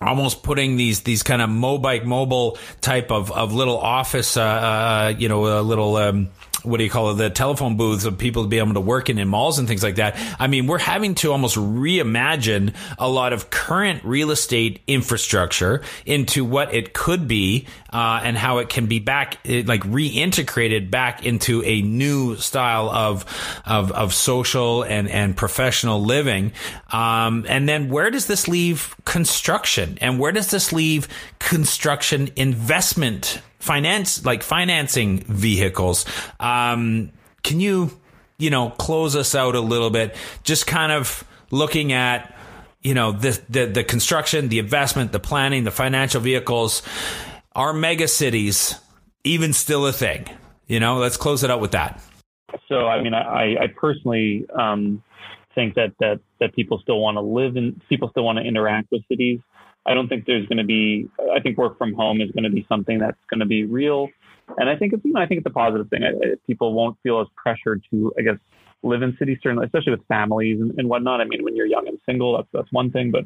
almost 0.00 0.42
putting 0.42 0.76
these 0.76 1.02
these 1.02 1.22
kind 1.22 1.40
of 1.40 1.48
mobile 1.48 2.04
mobile 2.04 2.58
type 2.80 3.12
of, 3.12 3.30
of 3.30 3.52
little 3.52 3.78
office 3.78 4.36
uh, 4.36 4.42
uh, 4.42 5.14
you 5.16 5.28
know 5.28 5.60
a 5.60 5.62
little 5.62 5.96
um, 5.96 6.28
what 6.64 6.78
do 6.78 6.84
you 6.84 6.90
call 6.90 7.10
it, 7.10 7.14
the 7.14 7.30
telephone 7.30 7.76
booths 7.76 8.04
of 8.04 8.18
people 8.18 8.42
to 8.44 8.48
be 8.48 8.58
able 8.58 8.74
to 8.74 8.80
work 8.80 9.10
in 9.10 9.18
in 9.18 9.28
malls 9.28 9.58
and 9.58 9.68
things 9.68 9.82
like 9.82 9.96
that. 9.96 10.16
I 10.38 10.46
mean, 10.46 10.66
we're 10.66 10.78
having 10.78 11.14
to 11.16 11.32
almost 11.32 11.56
reimagine 11.56 12.74
a 12.98 13.08
lot 13.08 13.32
of 13.32 13.50
current 13.50 14.04
real 14.04 14.30
estate 14.30 14.80
infrastructure 14.86 15.82
into 16.06 16.44
what 16.44 16.74
it 16.74 16.92
could 16.92 17.26
be 17.26 17.66
uh, 17.92 18.20
and 18.22 18.36
how 18.36 18.58
it 18.58 18.68
can 18.68 18.86
be 18.86 19.00
back, 19.00 19.38
like 19.44 19.82
reintegrated 19.82 20.90
back 20.90 21.24
into 21.26 21.62
a 21.64 21.82
new 21.82 22.36
style 22.36 22.88
of 22.90 23.24
of, 23.66 23.92
of 23.92 24.14
social 24.14 24.82
and 24.82 25.08
and 25.08 25.36
professional 25.36 26.02
living. 26.02 26.52
Um, 26.90 27.44
and 27.48 27.68
then 27.68 27.88
where 27.88 28.10
does 28.10 28.26
this 28.26 28.48
leave 28.48 28.96
construction, 29.04 29.98
and 30.00 30.18
where 30.18 30.32
does 30.32 30.50
this 30.50 30.72
leave 30.72 31.08
construction 31.38 32.30
investment? 32.36 33.40
Finance 33.62 34.24
like 34.24 34.42
financing 34.42 35.20
vehicles. 35.20 36.04
Um, 36.40 37.12
can 37.44 37.60
you 37.60 37.92
you 38.38 38.50
know 38.50 38.70
close 38.70 39.14
us 39.14 39.34
out 39.34 39.54
a 39.54 39.60
little 39.60 39.90
bit? 39.90 40.16
Just 40.42 40.66
kind 40.66 40.90
of 40.90 41.24
looking 41.50 41.92
at 41.92 42.36
you 42.82 42.92
know 42.92 43.12
the 43.12 43.40
the, 43.48 43.66
the 43.66 43.84
construction, 43.84 44.48
the 44.48 44.58
investment, 44.58 45.12
the 45.12 45.20
planning, 45.20 45.64
the 45.64 45.70
financial 45.70 46.20
vehicles. 46.20 46.82
Are 47.54 47.72
mega 47.72 48.08
cities 48.08 48.74
even 49.24 49.52
still 49.52 49.86
a 49.86 49.92
thing? 49.92 50.26
You 50.66 50.80
know, 50.80 50.96
let's 50.96 51.16
close 51.16 51.44
it 51.44 51.50
out 51.50 51.60
with 51.60 51.72
that. 51.72 52.02
So, 52.68 52.86
I 52.86 53.02
mean, 53.02 53.12
I, 53.14 53.56
I 53.60 53.66
personally 53.76 54.46
um, 54.58 55.02
think 55.54 55.74
that, 55.74 55.92
that 56.00 56.20
that 56.40 56.54
people 56.54 56.78
still 56.78 56.98
want 56.98 57.16
to 57.16 57.20
live 57.20 57.56
in, 57.56 57.80
people 57.88 58.08
still 58.08 58.24
want 58.24 58.38
to 58.38 58.44
interact 58.44 58.90
with 58.90 59.02
cities. 59.06 59.38
I 59.86 59.94
don't 59.94 60.08
think 60.08 60.26
there's 60.26 60.46
going 60.46 60.58
to 60.58 60.64
be. 60.64 61.08
I 61.34 61.40
think 61.40 61.58
work 61.58 61.78
from 61.78 61.92
home 61.94 62.20
is 62.20 62.30
going 62.30 62.44
to 62.44 62.50
be 62.50 62.64
something 62.68 62.98
that's 62.98 63.18
going 63.30 63.40
to 63.40 63.46
be 63.46 63.64
real, 63.64 64.08
and 64.58 64.68
I 64.68 64.76
think 64.76 64.92
it's 64.92 65.04
you 65.04 65.12
know 65.12 65.20
I 65.20 65.26
think 65.26 65.38
it's 65.38 65.46
a 65.46 65.54
positive 65.54 65.88
thing. 65.88 66.02
I, 66.04 66.08
I, 66.08 66.34
people 66.46 66.72
won't 66.74 66.96
feel 67.02 67.20
as 67.20 67.26
pressured 67.36 67.82
to 67.90 68.12
I 68.18 68.22
guess 68.22 68.38
live 68.82 69.02
in 69.02 69.16
cities, 69.18 69.38
certainly, 69.42 69.64
especially 69.66 69.92
with 69.92 70.06
families 70.06 70.60
and, 70.60 70.72
and 70.78 70.88
whatnot. 70.88 71.20
I 71.20 71.24
mean, 71.24 71.44
when 71.44 71.56
you're 71.56 71.66
young 71.66 71.88
and 71.88 71.98
single, 72.06 72.36
that's 72.36 72.48
that's 72.52 72.72
one 72.72 72.90
thing, 72.90 73.10
but 73.10 73.24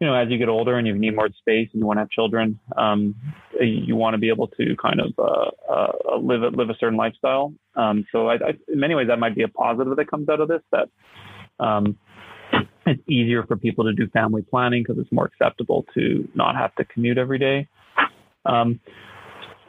you 0.00 0.06
know, 0.06 0.14
as 0.14 0.30
you 0.30 0.38
get 0.38 0.48
older 0.48 0.78
and 0.78 0.86
you 0.86 0.98
need 0.98 1.14
more 1.14 1.28
space 1.28 1.68
and 1.72 1.80
you 1.80 1.86
want 1.86 1.98
to 1.98 2.00
have 2.00 2.10
children, 2.10 2.58
um, 2.76 3.14
you 3.60 3.94
want 3.94 4.14
to 4.14 4.18
be 4.18 4.30
able 4.30 4.48
to 4.48 4.74
kind 4.76 4.98
of 4.98 5.12
uh, 5.18 5.50
uh, 5.70 6.16
live 6.16 6.40
live 6.54 6.70
a 6.70 6.74
certain 6.80 6.96
lifestyle. 6.96 7.52
Um, 7.76 8.06
so, 8.10 8.28
I, 8.28 8.34
I, 8.34 8.48
in 8.68 8.80
many 8.80 8.94
ways, 8.94 9.08
that 9.08 9.18
might 9.18 9.34
be 9.34 9.42
a 9.42 9.48
positive 9.48 9.94
that 9.96 10.10
comes 10.10 10.30
out 10.30 10.40
of 10.40 10.48
this. 10.48 10.62
That 10.72 10.88
um, 11.62 11.98
it's 12.86 13.02
easier 13.08 13.44
for 13.44 13.56
people 13.56 13.84
to 13.84 13.92
do 13.92 14.08
family 14.08 14.42
planning 14.42 14.82
because 14.82 15.00
it's 15.00 15.12
more 15.12 15.26
acceptable 15.26 15.84
to 15.94 16.28
not 16.34 16.56
have 16.56 16.74
to 16.76 16.84
commute 16.84 17.18
every 17.18 17.38
day. 17.38 17.68
Um, 18.46 18.80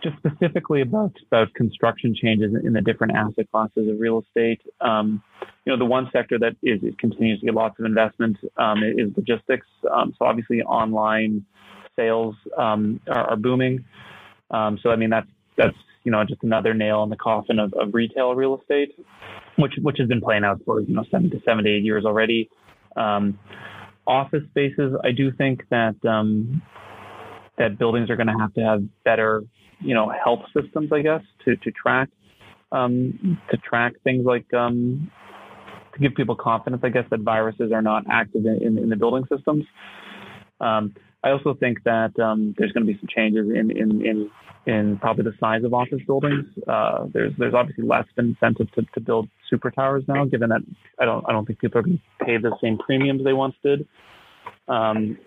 just 0.04 0.18
specifically 0.18 0.82
about 0.82 1.14
about 1.28 1.54
construction 1.54 2.16
changes 2.16 2.54
in 2.64 2.74
the 2.74 2.82
different 2.82 3.14
asset 3.16 3.50
classes 3.52 3.88
of 3.88 4.00
real 4.00 4.24
estate. 4.26 4.62
Um, 4.80 5.22
you 5.66 5.72
know, 5.72 5.78
the 5.78 5.86
one 5.86 6.10
sector 6.12 6.40
that 6.40 6.56
is, 6.64 6.82
continues 7.00 7.40
to 7.40 7.46
get 7.46 7.56
lots 7.56 7.78
of 7.80 7.86
investment 7.86 8.38
um, 8.58 8.84
is 8.84 9.16
logistics. 9.16 9.68
Um, 9.92 10.14
so 10.18 10.26
obviously, 10.26 10.62
online 10.64 11.46
sales 11.96 12.36
um, 12.58 13.00
are, 13.08 13.32
are, 13.32 13.36
booming. 13.36 13.86
Um, 14.50 14.80
so 14.82 14.90
I 14.90 14.96
mean, 14.96 15.10
that's 15.10 15.28
that's 15.58 15.78
you 16.04 16.12
know 16.12 16.24
just 16.24 16.44
another 16.44 16.74
nail 16.74 17.04
in 17.04 17.10
the 17.10 17.18
coffin 17.18 17.60
of, 17.60 17.74
of 17.74 17.94
retail 17.94 18.34
real 18.34 18.60
estate, 18.60 18.96
which 19.58 19.74
which 19.82 19.98
has 20.00 20.08
been 20.08 20.22
playing 20.22 20.44
out 20.44 20.62
for 20.66 20.80
you 20.82 20.94
know 20.94 21.06
seven 21.12 21.30
to 21.30 21.40
seven 21.46 21.64
to 21.66 21.70
eight 21.70 21.84
years 21.84 22.06
already. 22.06 22.50
Um, 22.96 23.40
office 24.08 24.44
spaces, 24.50 24.94
I 25.04 25.12
do 25.12 25.32
think 25.32 25.64
that 25.70 25.96
um, 26.06 26.62
that 27.58 27.78
buildings 27.78 28.10
are 28.10 28.16
going 28.16 28.28
to 28.28 28.38
have 28.40 28.54
to 28.56 28.62
have 28.62 28.84
better, 29.04 29.44
you 29.80 29.94
know, 29.94 30.12
health 30.24 30.42
systems, 30.60 30.92
I 30.92 31.02
guess, 31.02 31.22
to 31.46 31.56
to 31.56 31.72
track 31.72 32.10
um, 32.72 33.40
to 33.50 33.58
track 33.58 33.94
things 34.04 34.26
like 34.26 34.52
um, 34.54 35.12
to 35.94 36.00
give 36.00 36.16
people 36.16 36.36
confidence, 36.36 36.82
I 36.84 36.90
guess, 36.90 37.06
that 37.12 37.22
viruses 37.22 37.72
are 37.72 37.82
not 37.82 38.04
active 38.10 38.46
in, 38.46 38.62
in, 38.62 38.78
in 38.78 38.90
the 38.90 38.96
building 38.96 39.26
systems. 39.34 39.66
Um, 40.60 40.96
I 41.24 41.30
also 41.32 41.54
think 41.54 41.84
that 41.84 42.18
um, 42.20 42.56
there's 42.58 42.72
going 42.72 42.86
to 42.86 42.92
be 42.92 43.00
some 43.00 43.10
changes 43.16 43.48
in, 43.48 43.72
in, 43.72 44.06
in 44.06 44.32
in 44.68 44.98
probably 45.00 45.24
the 45.24 45.34
size 45.40 45.64
of 45.64 45.74
office 45.74 46.02
buildings. 46.06 46.46
Uh, 46.68 47.06
there's 47.14 47.34
there's 47.38 47.54
obviously 47.54 47.84
less 47.84 48.06
incentive 48.18 48.72
to, 48.74 48.84
to 48.94 49.00
build 49.00 49.28
super 49.50 49.72
towers 49.72 50.04
now, 50.08 50.26
given 50.26 50.50
that 50.50 50.62
I 51.00 51.06
don't 51.06 51.26
I 51.28 51.32
don't 51.32 51.46
think 51.46 51.60
people 51.60 51.80
are 51.80 51.84
going 51.84 52.00
to 52.20 52.26
pay 52.26 52.38
the 52.38 52.56
same 52.62 52.78
premiums 52.78 53.24
they 53.24 53.34
once 53.34 53.56
did. 53.64 53.88
Um, 54.68 55.18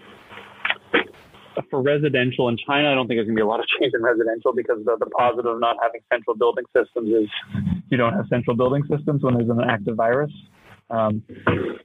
for 1.71 1.83
residential 1.83 2.49
in 2.49 2.57
China, 2.67 2.91
I 2.91 2.95
don't 2.95 3.07
think 3.07 3.19
there's 3.19 3.27
going 3.27 3.37
to 3.37 3.41
be 3.41 3.45
a 3.45 3.47
lot 3.47 3.61
of 3.61 3.67
change 3.79 3.93
in 3.95 4.03
residential 4.03 4.53
because 4.53 4.85
the, 4.85 4.97
the 4.99 5.07
positive 5.07 5.47
of 5.47 5.61
not 5.61 5.77
having 5.81 6.01
central 6.13 6.37
building 6.37 6.65
systems 6.77 7.11
is 7.11 7.29
you 7.91 7.97
don't 7.97 8.13
have 8.13 8.27
central 8.29 8.57
building 8.57 8.83
systems 8.91 9.23
when 9.23 9.35
there's 9.35 9.49
an 9.49 9.61
active 9.61 9.97
virus. 9.97 10.33
Um, 10.91 11.23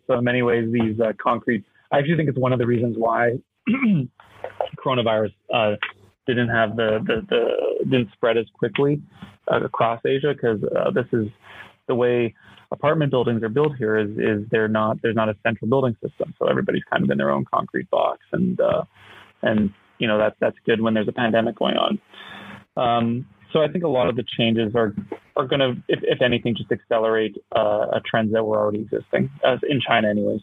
so 0.08 0.16
in 0.16 0.24
many 0.24 0.42
ways, 0.42 0.70
these 0.72 1.00
uh, 1.00 1.14
concrete. 1.22 1.64
I 1.92 2.00
actually 2.00 2.18
think 2.18 2.30
it's 2.30 2.38
one 2.38 2.54
of 2.54 2.60
the 2.60 2.66
reasons 2.66 2.96
why 2.98 3.40
coronavirus 4.86 5.34
uh, 5.54 5.76
didn't 6.28 6.50
have 6.50 6.76
the, 6.76 7.00
the, 7.06 7.26
the 7.30 7.86
didn't 7.86 8.12
spread 8.14 8.38
as 8.38 8.46
quickly 8.54 9.02
uh, 9.52 9.62
across 9.64 10.02
Asia 10.06 10.34
because 10.34 10.60
uh, 10.76 10.92
this 10.92 11.06
is 11.12 11.28
the 11.88 11.96
way 11.96 12.34
apartment 12.72 13.12
buildings 13.12 13.42
are 13.42 13.50
built 13.50 13.76
here 13.78 13.98
is 13.98 14.12
is 14.12 14.48
they're 14.52 14.68
not 14.68 15.02
there's 15.02 15.16
not 15.16 15.28
a 15.28 15.36
central 15.44 15.68
building 15.68 15.96
system 16.04 16.34
so 16.38 16.48
everybody's 16.48 16.84
kind 16.92 17.04
of 17.04 17.10
in 17.10 17.18
their 17.18 17.32
own 17.32 17.44
concrete 17.52 17.90
box 17.90 18.20
and 18.32 18.62
uh, 18.62 18.84
and 19.42 19.72
you 19.98 20.08
know 20.08 20.18
that's 20.18 20.36
that's 20.40 20.58
good 20.66 20.82
when 20.82 20.94
there's 20.94 21.08
a 21.08 21.14
pandemic 21.14 21.58
going 21.58 21.78
on. 21.78 22.00
Um, 22.78 23.26
so 23.52 23.62
I 23.62 23.68
think 23.68 23.84
a 23.84 23.88
lot 23.88 24.10
of 24.10 24.16
the 24.16 24.24
changes 24.38 24.76
are 24.76 24.94
are 25.36 25.48
going 25.48 25.60
to, 25.60 25.72
if, 25.88 26.00
if 26.04 26.22
anything, 26.22 26.56
just 26.56 26.72
accelerate 26.72 27.36
uh, 27.56 28.00
trends 28.06 28.34
that 28.34 28.44
were 28.44 28.58
already 28.58 28.82
existing, 28.82 29.30
as 29.44 29.60
in 29.68 29.80
China, 29.86 30.10
anyways. 30.10 30.42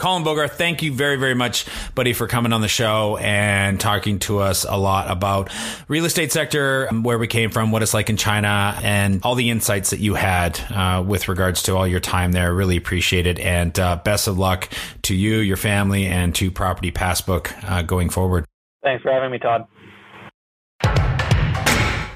Colin 0.00 0.24
Bogar, 0.24 0.50
thank 0.50 0.82
you 0.82 0.94
very, 0.94 1.16
very 1.16 1.34
much, 1.34 1.66
buddy, 1.94 2.14
for 2.14 2.26
coming 2.26 2.54
on 2.54 2.62
the 2.62 2.68
show 2.68 3.18
and 3.18 3.78
talking 3.78 4.18
to 4.20 4.38
us 4.38 4.64
a 4.64 4.78
lot 4.78 5.10
about 5.10 5.52
real 5.88 6.06
estate 6.06 6.32
sector, 6.32 6.88
where 6.88 7.18
we 7.18 7.26
came 7.26 7.50
from, 7.50 7.70
what 7.70 7.82
it's 7.82 7.92
like 7.92 8.08
in 8.08 8.16
China, 8.16 8.80
and 8.82 9.20
all 9.24 9.34
the 9.34 9.50
insights 9.50 9.90
that 9.90 10.00
you 10.00 10.14
had 10.14 10.58
uh, 10.70 11.04
with 11.06 11.28
regards 11.28 11.64
to 11.64 11.76
all 11.76 11.86
your 11.86 12.00
time 12.00 12.32
there. 12.32 12.54
Really 12.54 12.78
appreciate 12.78 13.26
it, 13.26 13.38
and 13.38 13.78
uh, 13.78 13.96
best 13.96 14.26
of 14.26 14.38
luck 14.38 14.70
to 15.02 15.14
you, 15.14 15.36
your 15.36 15.58
family, 15.58 16.06
and 16.06 16.34
to 16.36 16.50
Property 16.50 16.90
Passbook 16.90 17.52
uh, 17.70 17.82
going 17.82 18.08
forward. 18.08 18.46
Thanks 18.82 19.02
for 19.02 19.12
having 19.12 19.30
me, 19.30 19.38
Todd. 19.38 19.66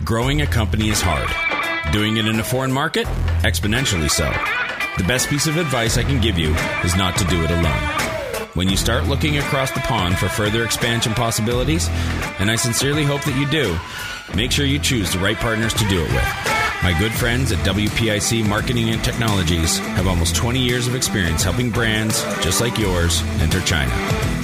Growing 0.05 0.41
a 0.41 0.47
company 0.47 0.89
is 0.89 1.03
hard. 1.03 1.28
Doing 1.93 2.16
it 2.16 2.24
in 2.24 2.41
a 2.41 2.45
foreign 2.45 2.72
market, 2.72 3.07
exponentially 3.43 4.11
so. 4.11 4.32
The 4.97 5.05
best 5.05 5.28
piece 5.28 5.49
of 5.49 5.57
advice 5.57 5.99
I 5.99 6.05
can 6.05 6.20
give 6.20 6.38
you 6.38 6.55
is 6.84 6.95
not 6.95 7.16
to 7.18 7.24
do 7.24 7.42
it 7.42 7.51
alone. 7.51 7.82
When 8.55 8.68
you 8.68 8.76
start 8.76 9.07
looking 9.07 9.38
across 9.38 9.72
the 9.72 9.80
pond 9.80 10.16
for 10.16 10.28
further 10.28 10.64
expansion 10.64 11.14
possibilities, 11.14 11.88
and 12.38 12.49
I 12.49 12.55
sincerely 12.55 13.03
hope 13.03 13.24
that 13.24 13.36
you 13.36 13.45
do, 13.51 13.76
make 14.36 14.53
sure 14.53 14.64
you 14.64 14.78
choose 14.78 15.12
the 15.12 15.18
right 15.18 15.36
partners 15.36 15.74
to 15.74 15.88
do 15.88 16.01
it 16.01 16.12
with. 16.12 16.55
My 16.84 16.95
good 16.97 17.12
friends 17.12 17.51
at 17.51 17.59
WPIC 17.66 18.49
Marketing 18.49 18.90
and 18.90 19.03
Technologies 19.03 19.78
have 19.78 20.07
almost 20.07 20.36
20 20.36 20.61
years 20.61 20.86
of 20.86 20.95
experience 20.95 21.42
helping 21.42 21.70
brands 21.70 22.22
just 22.40 22.61
like 22.61 22.78
yours 22.78 23.20
enter 23.40 23.61
China. 23.62 24.43